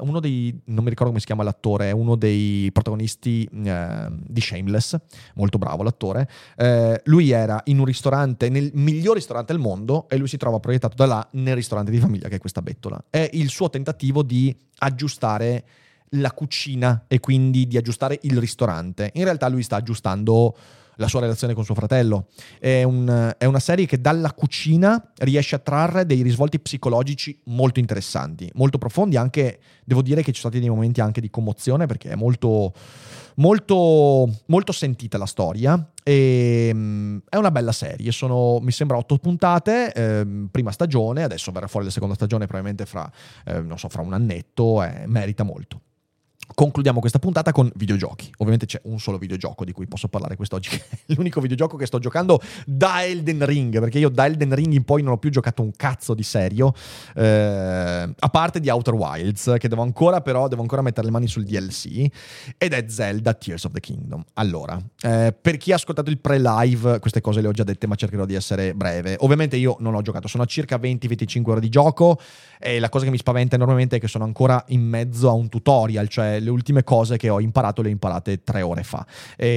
uno 0.00 0.20
dei, 0.20 0.60
non 0.66 0.84
mi 0.84 0.90
ricordo 0.90 1.08
come 1.08 1.20
si 1.20 1.26
chiama 1.26 1.42
l'attore, 1.42 1.88
è 1.88 1.92
uno 1.92 2.14
dei 2.14 2.70
protagonisti 2.72 3.48
eh, 3.64 4.06
di 4.10 4.40
Shameless, 4.40 4.96
molto 5.34 5.58
bravo 5.58 5.82
l'attore. 5.82 6.28
Eh, 6.56 7.00
lui 7.04 7.30
era 7.30 7.60
in 7.64 7.78
un 7.78 7.84
ristorante, 7.84 8.48
nel 8.48 8.70
miglior 8.74 9.16
ristorante 9.16 9.52
del 9.52 9.60
mondo, 9.60 10.08
e 10.08 10.16
lui 10.16 10.28
si 10.28 10.36
trova 10.36 10.60
proiettato 10.60 10.94
da 10.94 11.06
là 11.06 11.28
nel 11.32 11.54
ristorante 11.54 11.90
di 11.90 11.98
famiglia, 11.98 12.28
che 12.28 12.36
è 12.36 12.40
questa 12.40 12.62
bettola. 12.62 13.04
È 13.10 13.28
il 13.32 13.48
suo 13.48 13.68
tentativo 13.68 14.22
di 14.22 14.54
aggiustare 14.78 15.64
la 16.10 16.32
cucina 16.32 17.04
e 17.08 17.18
quindi 17.18 17.66
di 17.66 17.76
aggiustare 17.76 18.18
il 18.22 18.38
ristorante. 18.38 19.10
In 19.14 19.24
realtà 19.24 19.48
lui 19.48 19.62
sta 19.62 19.76
aggiustando 19.76 20.56
la 20.96 21.08
sua 21.08 21.20
relazione 21.20 21.54
con 21.54 21.64
suo 21.64 21.74
fratello. 21.74 22.26
È, 22.58 22.82
un, 22.82 23.34
è, 23.36 23.44
una 23.44 23.58
serie 23.58 23.86
che 23.86 24.00
dalla 24.00 24.32
cucina 24.32 25.12
riesce 25.18 25.54
a 25.54 25.58
trarre 25.58 26.06
dei 26.06 26.22
risvolti 26.22 26.60
psicologici 26.60 27.40
molto 27.44 27.80
interessanti, 27.80 28.50
molto 28.54 28.78
profondi, 28.78 29.16
anche 29.16 29.58
devo 29.84 30.02
dire 30.02 30.22
che 30.22 30.32
ci 30.32 30.40
sono 30.40 30.52
stati 30.52 30.60
dei 30.60 30.68
momenti 30.68 31.00
anche 31.00 31.20
di 31.20 31.30
commozione 31.30 31.86
perché 31.86 32.10
è 32.10 32.14
molto, 32.14 32.72
molto, 33.36 34.28
molto 34.46 34.72
sentita 34.72 35.18
la 35.18 35.26
storia. 35.26 35.90
E, 36.02 36.70
um, 36.72 37.20
è 37.28 37.36
una 37.36 37.50
bella 37.50 37.72
serie, 37.72 38.12
sono 38.12 38.60
mi 38.60 38.70
sembra 38.70 38.96
otto 38.96 39.18
puntate, 39.18 39.92
eh, 39.92 40.26
prima 40.50 40.70
stagione, 40.70 41.24
adesso 41.24 41.50
verrà 41.50 41.66
fuori 41.66 41.86
la 41.86 41.92
seconda 41.92 42.14
stagione 42.14 42.46
probabilmente 42.46 42.86
fra, 42.86 43.10
eh, 43.44 43.64
so, 43.74 43.88
fra 43.88 44.02
un 44.02 44.12
annetto, 44.12 44.82
eh, 44.82 45.04
merita 45.06 45.42
molto. 45.42 45.80
Concludiamo 46.56 47.00
questa 47.00 47.18
puntata 47.18 47.52
con 47.52 47.70
videogiochi. 47.74 48.32
Ovviamente 48.38 48.64
c'è 48.64 48.80
un 48.84 48.98
solo 48.98 49.18
videogioco 49.18 49.62
di 49.62 49.72
cui 49.72 49.86
posso 49.86 50.08
parlare 50.08 50.36
quest'oggi, 50.36 50.70
che 50.72 50.82
è 50.88 50.96
l'unico 51.08 51.42
videogioco 51.42 51.76
che 51.76 51.84
sto 51.84 51.98
giocando 51.98 52.40
da 52.64 53.04
Elden 53.04 53.44
Ring, 53.44 53.78
perché 53.78 53.98
io 53.98 54.08
da 54.08 54.24
Elden 54.24 54.54
Ring 54.54 54.72
in 54.72 54.82
poi 54.82 55.02
non 55.02 55.12
ho 55.12 55.18
più 55.18 55.28
giocato 55.28 55.60
un 55.60 55.72
cazzo 55.76 56.14
di 56.14 56.22
serio, 56.22 56.72
eh, 57.14 58.08
a 58.18 58.28
parte 58.30 58.60
di 58.60 58.70
Outer 58.70 58.94
Wilds, 58.94 59.56
che 59.58 59.68
devo 59.68 59.82
ancora 59.82 60.22
però, 60.22 60.48
devo 60.48 60.62
ancora 60.62 60.80
mettere 60.80 61.04
le 61.04 61.12
mani 61.12 61.26
sul 61.26 61.44
DLC, 61.44 62.06
ed 62.56 62.72
è 62.72 62.86
Zelda 62.88 63.34
Tears 63.34 63.64
of 63.64 63.72
the 63.72 63.80
Kingdom. 63.80 64.24
Allora, 64.32 64.80
eh, 65.02 65.34
per 65.38 65.58
chi 65.58 65.72
ha 65.72 65.74
ascoltato 65.74 66.08
il 66.08 66.20
pre-live, 66.20 67.00
queste 67.00 67.20
cose 67.20 67.42
le 67.42 67.48
ho 67.48 67.52
già 67.52 67.64
dette, 67.64 67.86
ma 67.86 67.96
cercherò 67.96 68.24
di 68.24 68.34
essere 68.34 68.72
breve. 68.72 69.16
Ovviamente 69.20 69.56
io 69.56 69.76
non 69.80 69.94
ho 69.94 70.00
giocato, 70.00 70.26
sono 70.26 70.44
a 70.44 70.46
circa 70.46 70.78
20-25 70.78 71.50
ore 71.50 71.60
di 71.60 71.68
gioco, 71.68 72.18
e 72.58 72.78
la 72.78 72.88
cosa 72.88 73.04
che 73.04 73.10
mi 73.10 73.18
spaventa 73.18 73.56
enormemente 73.56 73.96
è 73.96 74.00
che 74.00 74.08
sono 74.08 74.24
ancora 74.24 74.64
in 74.68 74.80
mezzo 74.80 75.28
a 75.28 75.32
un 75.32 75.50
tutorial, 75.50 76.08
cioè 76.08 76.40
le 76.46 76.50
ultime 76.50 76.84
cose 76.84 77.16
che 77.16 77.28
ho 77.28 77.40
imparato 77.40 77.82
le 77.82 77.88
ho 77.88 77.90
imparate 77.90 78.42
tre 78.42 78.62
ore 78.62 78.84
fa. 78.84 79.04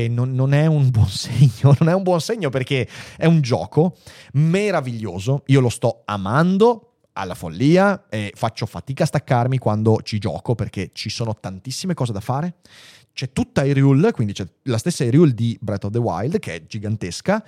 Non, 0.10 0.34
non 0.34 0.54
è 0.54 0.66
un 0.66 0.90
buon 0.90 1.08
segno, 1.10 1.76
non 1.80 1.90
è 1.90 1.94
un 1.94 2.04
buon 2.04 2.20
segno 2.20 2.50
perché 2.50 2.88
è 3.16 3.26
un 3.26 3.42
gioco 3.42 3.96
meraviglioso, 4.34 5.44
io 5.48 5.60
lo 5.60 5.70
sto 5.70 6.02
amando, 6.06 6.86
alla 7.14 7.36
follia 7.36 8.06
e 8.10 8.32
faccio 8.34 8.66
fatica 8.66 9.04
a 9.04 9.08
staccarmi 9.08 9.58
quando 9.58 10.00
ci 10.04 10.20
gioco 10.20 10.56
perché 10.56 10.92
ci 10.94 11.10
sono 11.10 11.36
tantissime 11.38 11.94
cose 11.94 12.14
da 12.14 12.22
fare. 12.22 12.56
C'è 13.12 13.34
tutta 13.34 13.66
Hyrule, 13.66 14.14
quindi 14.14 14.34
c'è 14.34 14.46
la 14.64 14.78
stessa 14.78 15.04
Hyrule 15.04 15.34
di 15.34 15.58
Breath 15.60 15.86
of 15.86 15.92
the 15.92 15.98
Wild 15.98 16.40
che 16.40 16.56
è 16.56 16.66
gigantesca 16.66 17.44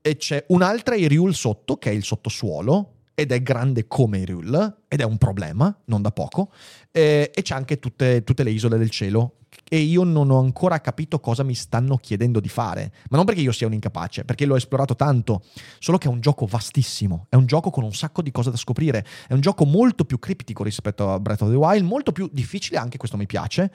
e 0.00 0.16
c'è 0.16 0.44
un'altra 0.48 0.94
Hyrule 0.94 1.32
sotto 1.32 1.78
che 1.78 1.90
è 1.90 1.92
il 1.92 2.04
sottosuolo 2.04 2.95
ed 3.18 3.32
è 3.32 3.42
grande 3.42 3.86
come 3.86 4.18
Hyrule 4.18 4.82
ed 4.88 5.00
è 5.00 5.04
un 5.04 5.16
problema, 5.16 5.74
non 5.86 6.02
da 6.02 6.12
poco, 6.12 6.52
eh, 6.92 7.30
e 7.34 7.42
c'è 7.42 7.54
anche 7.54 7.78
tutte, 7.78 8.22
tutte 8.24 8.42
le 8.42 8.50
isole 8.50 8.76
del 8.76 8.90
cielo 8.90 9.38
e 9.66 9.78
io 9.78 10.04
non 10.04 10.30
ho 10.30 10.38
ancora 10.38 10.82
capito 10.82 11.18
cosa 11.18 11.42
mi 11.42 11.54
stanno 11.54 11.96
chiedendo 11.96 12.40
di 12.40 12.50
fare. 12.50 12.92
Ma 13.08 13.16
non 13.16 13.24
perché 13.24 13.40
io 13.40 13.52
sia 13.52 13.66
un 13.66 13.72
incapace, 13.72 14.26
perché 14.26 14.44
l'ho 14.44 14.54
esplorato 14.54 14.94
tanto, 14.96 15.42
solo 15.78 15.96
che 15.96 16.08
è 16.08 16.10
un 16.10 16.20
gioco 16.20 16.44
vastissimo, 16.44 17.24
è 17.30 17.36
un 17.36 17.46
gioco 17.46 17.70
con 17.70 17.84
un 17.84 17.94
sacco 17.94 18.20
di 18.20 18.30
cose 18.30 18.50
da 18.50 18.58
scoprire, 18.58 19.02
è 19.26 19.32
un 19.32 19.40
gioco 19.40 19.64
molto 19.64 20.04
più 20.04 20.18
criptico 20.18 20.62
rispetto 20.62 21.10
a 21.10 21.18
Breath 21.18 21.40
of 21.40 21.48
the 21.48 21.56
Wild, 21.56 21.86
molto 21.86 22.12
più 22.12 22.28
difficile, 22.30 22.76
anche 22.76 22.98
questo 22.98 23.16
mi 23.16 23.26
piace, 23.26 23.72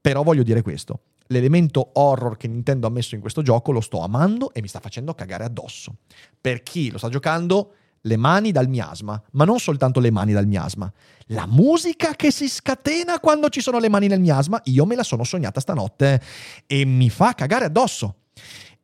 però 0.00 0.24
voglio 0.24 0.42
dire 0.42 0.62
questo. 0.62 1.02
L'elemento 1.28 1.90
horror 1.92 2.36
che 2.36 2.48
Nintendo 2.48 2.88
ha 2.88 2.90
messo 2.90 3.14
in 3.14 3.20
questo 3.20 3.42
gioco 3.42 3.70
lo 3.70 3.80
sto 3.80 4.00
amando 4.00 4.52
e 4.52 4.60
mi 4.60 4.66
sta 4.66 4.80
facendo 4.80 5.14
cagare 5.14 5.44
addosso. 5.44 5.98
Per 6.40 6.64
chi 6.64 6.90
lo 6.90 6.98
sta 6.98 7.08
giocando, 7.08 7.74
le 8.02 8.16
mani 8.16 8.52
dal 8.52 8.68
miasma, 8.68 9.20
ma 9.32 9.44
non 9.44 9.58
soltanto 9.58 10.00
le 10.00 10.10
mani 10.10 10.32
dal 10.32 10.46
miasma. 10.46 10.90
La 11.26 11.46
musica 11.46 12.14
che 12.14 12.30
si 12.30 12.48
scatena 12.48 13.20
quando 13.20 13.48
ci 13.48 13.60
sono 13.60 13.78
le 13.78 13.88
mani 13.88 14.06
nel 14.06 14.20
miasma, 14.20 14.60
io 14.64 14.86
me 14.86 14.94
la 14.94 15.02
sono 15.02 15.24
sognata 15.24 15.60
stanotte 15.60 16.20
e 16.66 16.84
mi 16.84 17.10
fa 17.10 17.34
cagare 17.34 17.66
addosso. 17.66 18.16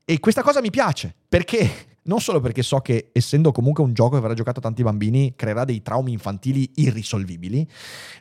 E 0.04 0.20
questa 0.20 0.42
cosa 0.42 0.60
mi 0.60 0.70
piace, 0.70 1.14
perché 1.28 1.68
non 2.02 2.20
solo 2.20 2.40
perché 2.40 2.62
so 2.62 2.78
che 2.78 3.10
essendo 3.12 3.50
comunque 3.52 3.82
un 3.82 3.92
gioco 3.92 4.10
che 4.10 4.18
avrà 4.18 4.34
giocato 4.34 4.60
tanti 4.60 4.82
bambini 4.82 5.34
creerà 5.34 5.64
dei 5.64 5.82
traumi 5.82 6.12
infantili 6.12 6.70
irrisolvibili, 6.76 7.68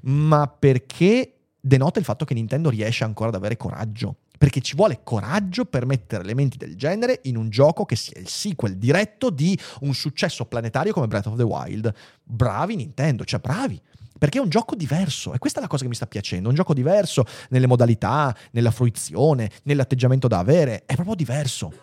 ma 0.03 0.47
perché 0.47 1.33
denota 1.59 1.99
il 1.99 2.05
fatto 2.05 2.25
che 2.25 2.33
Nintendo 2.33 2.69
riesce 2.69 3.03
ancora 3.03 3.29
ad 3.29 3.35
avere 3.35 3.57
coraggio 3.57 4.17
perché 4.45 4.61
ci 4.61 4.75
vuole 4.75 4.99
coraggio 5.01 5.65
per 5.65 5.87
mettere 5.87 6.21
elementi 6.21 6.55
del 6.55 6.75
genere 6.75 7.21
in 7.23 7.35
un 7.35 7.49
gioco 7.49 7.83
che 7.83 7.95
sia 7.95 8.19
il 8.19 8.27
sequel 8.27 8.77
diretto 8.77 9.31
di 9.31 9.57
un 9.79 9.95
successo 9.95 10.45
planetario 10.45 10.93
come 10.93 11.07
Breath 11.07 11.25
of 11.25 11.35
the 11.35 11.41
Wild. 11.41 11.91
Bravi 12.23 12.75
Nintendo, 12.75 13.25
cioè 13.25 13.39
bravi. 13.39 13.81
Perché 14.19 14.37
è 14.37 14.41
un 14.41 14.49
gioco 14.49 14.75
diverso 14.75 15.33
e 15.33 15.39
questa 15.39 15.57
è 15.57 15.61
la 15.63 15.67
cosa 15.67 15.81
che 15.81 15.89
mi 15.89 15.95
sta 15.95 16.05
piacendo, 16.05 16.49
un 16.49 16.53
gioco 16.53 16.75
diverso 16.75 17.25
nelle 17.49 17.65
modalità, 17.65 18.37
nella 18.51 18.69
fruizione, 18.69 19.49
nell'atteggiamento 19.63 20.27
da 20.27 20.37
avere, 20.37 20.83
è 20.85 20.93
proprio 20.93 21.15
diverso. 21.15 21.73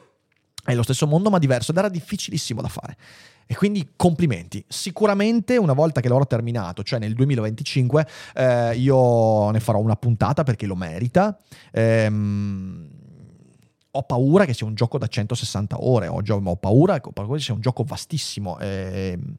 È 0.65 0.73
lo 0.73 0.85
stesso 0.85 1.09
mondo 1.09 1.31
ma 1.31 1.41
diverso 1.41 1.73
ed 1.73 1.79
era 1.79 1.89
difficilissimo 1.89 2.63
da 2.63 2.69
fare. 2.69 2.97
E 3.47 3.55
quindi 3.55 3.91
complimenti. 3.97 4.65
Sicuramente 4.69 5.57
una 5.57 5.73
volta 5.73 6.01
che 6.01 6.09
l'avrò 6.09 6.27
terminato, 6.27 6.83
cioè 6.83 6.99
nel 6.99 7.15
2025, 7.15 8.07
eh, 8.35 8.77
io 8.77 9.51
ne 9.51 9.61
farò 9.61 9.79
una 9.79 9.97
puntata 9.97 10.43
perché 10.43 10.67
lo 10.67 10.77
merita. 10.77 11.39
Ehm, 11.73 12.89
ho 13.95 14.03
paura 14.05 14.47
che 14.47 14.55
sia 14.55 14.67
un 14.67 14.75
gioco 14.75 14.97
da 14.97 15.07
160 15.07 15.77
ore, 15.85 16.07
ho, 16.07 16.23
paura, 16.57 16.99
ho 17.03 17.13
paura 17.13 17.37
che 17.37 17.43
sia 17.43 17.55
un 17.55 17.61
gioco 17.61 17.83
vastissimo. 17.83 18.59
Ehm, 18.59 19.37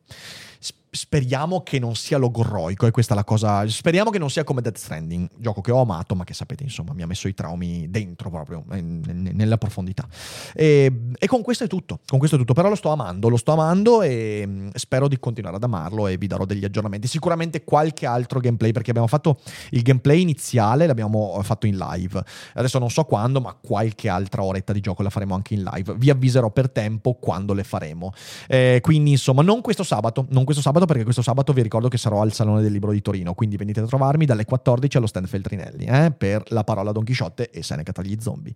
speriamo 0.94 1.64
che 1.64 1.80
non 1.80 1.96
sia 1.96 2.18
logorroico, 2.18 2.86
e 2.86 2.92
questa 2.92 3.14
è 3.14 3.16
la 3.16 3.24
cosa. 3.24 3.68
Speriamo 3.68 4.12
che 4.12 4.20
non 4.20 4.30
sia 4.30 4.44
come 4.44 4.62
Death 4.62 4.78
Stranding, 4.78 5.28
gioco 5.38 5.62
che 5.62 5.72
ho 5.72 5.82
amato, 5.82 6.16
ma 6.16 6.24
che 6.24 6.34
sapete, 6.34 6.64
insomma, 6.64 6.94
mi 6.94 7.02
ha 7.02 7.08
messo 7.08 7.28
i 7.28 7.34
traumi 7.34 7.90
dentro 7.90 8.30
proprio, 8.30 8.64
nella 8.68 9.58
profondità. 9.58 10.08
E, 10.54 10.92
e, 11.18 11.28
con 11.28 11.42
questo 11.42 11.64
è 11.64 11.68
tutto. 11.68 12.00
Con 12.06 12.20
questo 12.20 12.38
è 12.38 12.40
tutto. 12.40 12.54
Però 12.54 12.70
lo 12.70 12.76
sto 12.76 12.90
amando, 12.90 13.28
lo 13.28 13.38
sto 13.38 13.54
amando 13.54 14.04
e 14.04 14.44
mm, 14.46 14.70
spero 14.76 15.08
di 15.08 15.18
continuare 15.18 15.56
ad 15.56 15.64
amarlo 15.64 16.08
e 16.08 16.18
vi 16.18 16.28
darò 16.28 16.46
degli 16.46 16.64
aggiornamenti. 16.64 17.08
Sicuramente 17.08 17.64
qualche 17.64 18.06
altro 18.06 18.40
gameplay, 18.40 18.72
perché 18.72 18.92
abbiamo 18.92 19.08
fatto 19.08 19.40
il 19.72 19.82
gameplay 19.82 20.22
iniziale, 20.22 20.86
l'abbiamo 20.86 21.42
fatto 21.42 21.66
in 21.66 21.78
live. 21.78 22.24
Adesso 22.54 22.78
non 22.78 22.92
so 22.92 23.04
quando, 23.06 23.42
ma 23.42 23.58
qualche 23.60 24.10
altra 24.10 24.44
oretta 24.44 24.72
di 24.72 24.80
gioco 24.80 25.02
la 25.02 25.10
faremo 25.10 25.34
anche 25.34 25.56
in 25.56 25.64
live. 25.64 25.96
Vi 25.96 26.12
avviserò 26.12 26.52
per 26.52 26.70
tempo 26.70 27.16
quando 27.16 27.54
le 27.54 27.64
faremo. 27.64 28.14
Eh, 28.48 28.80
quindi, 28.84 29.12
insomma, 29.12 29.42
non 29.42 29.62
questo 29.62 29.84
sabato, 29.84 30.28
non 30.30 30.44
questo 30.44 30.53
sabato 30.62 30.84
sabato 30.84 30.86
perché 30.86 31.04
questo 31.04 31.22
sabato 31.22 31.54
vi 31.54 31.62
ricordo 31.62 31.88
che 31.88 31.98
sarò 31.98 32.22
al 32.22 32.34
Salone 32.34 32.62
del 32.62 32.72
Libro 32.72 32.92
di 32.92 33.02
Torino, 33.02 33.34
quindi 33.34 33.58
venite 33.58 33.80
a 33.80 33.86
trovarmi 33.86 34.26
dalle 34.26 34.46
14 34.46 34.98
allo 34.98 35.08
stand 35.08 35.28
Feltrinelli 35.28 35.86
eh, 35.86 36.12
per 36.12 36.44
la 36.48 36.64
parola 36.64 36.92
Don 36.92 37.04
Chisciotte 37.04 37.50
e 37.50 37.64
Seneca 37.64 37.92
tagli 37.92 38.18
zombie. 38.20 38.54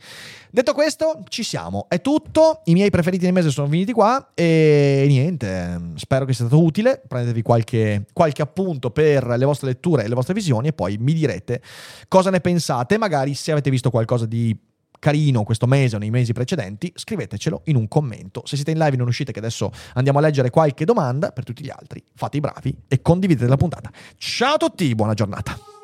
Detto 0.50 0.74
questo, 0.74 1.24
ci 1.30 1.43
siamo, 1.43 1.86
è 1.89 2.02
tutto, 2.02 2.62
i 2.66 2.74
miei 2.74 2.89
preferiti 2.89 3.26
del 3.26 3.34
mese 3.34 3.50
sono 3.50 3.68
finiti 3.68 3.93
qua 3.93 4.32
e 4.34 5.06
niente, 5.08 5.80
spero 5.95 6.26
che 6.26 6.34
sia 6.34 6.45
stato 6.45 6.62
utile, 6.62 7.02
prendetevi 7.08 7.41
qualche, 7.41 8.06
qualche 8.14 8.41
appunto 8.41 8.91
per 8.91 9.26
le 9.26 9.45
vostre 9.45 9.68
letture 9.68 10.04
e 10.04 10.08
le 10.08 10.16
vostre 10.16 10.34
visioni 10.34 10.70
e 10.70 10.74
poi 10.74 10.98
mi 10.98 11.14
direte 11.14 11.62
cosa 12.08 12.30
ne 12.30 12.39
pensate, 12.39 12.98
magari 12.98 13.34
se 13.34 13.52
avete 13.52 13.70
visto 13.70 13.89
qualcosa 13.89 14.26
di 14.26 14.58
carino 15.00 15.43
questo 15.43 15.68
mese 15.68 15.95
o 15.95 16.00
nei 16.00 16.10
mesi 16.10 16.34
precedenti, 16.34 16.91
scrivetecelo 16.95 17.62
in 17.66 17.76
un 17.76 17.88
commento. 17.88 18.41
Se 18.45 18.56
siete 18.56 18.72
in 18.72 18.78
live 18.78 18.93
e 18.93 18.98
non 18.98 19.08
uscite, 19.08 19.32
che 19.32 19.39
adesso 19.39 19.72
andiamo 19.93 20.20
a 20.20 20.22
leggere 20.22 20.50
qualche 20.50 20.86
domanda, 20.86 21.32
per 21.32 21.43
tutti 21.43 21.64
gli 21.64 21.70
altri 21.70 22.04
fate 22.16 22.38
i 22.38 22.39
bravi 22.39 22.76
e 22.88 23.02
condividete 23.02 23.48
la 23.48 23.58
puntata. 23.58 23.91
Ciao 24.18 24.56
a 24.56 24.58
tutti, 24.58 24.93
buona 24.95 25.14
giornata. 25.14 25.76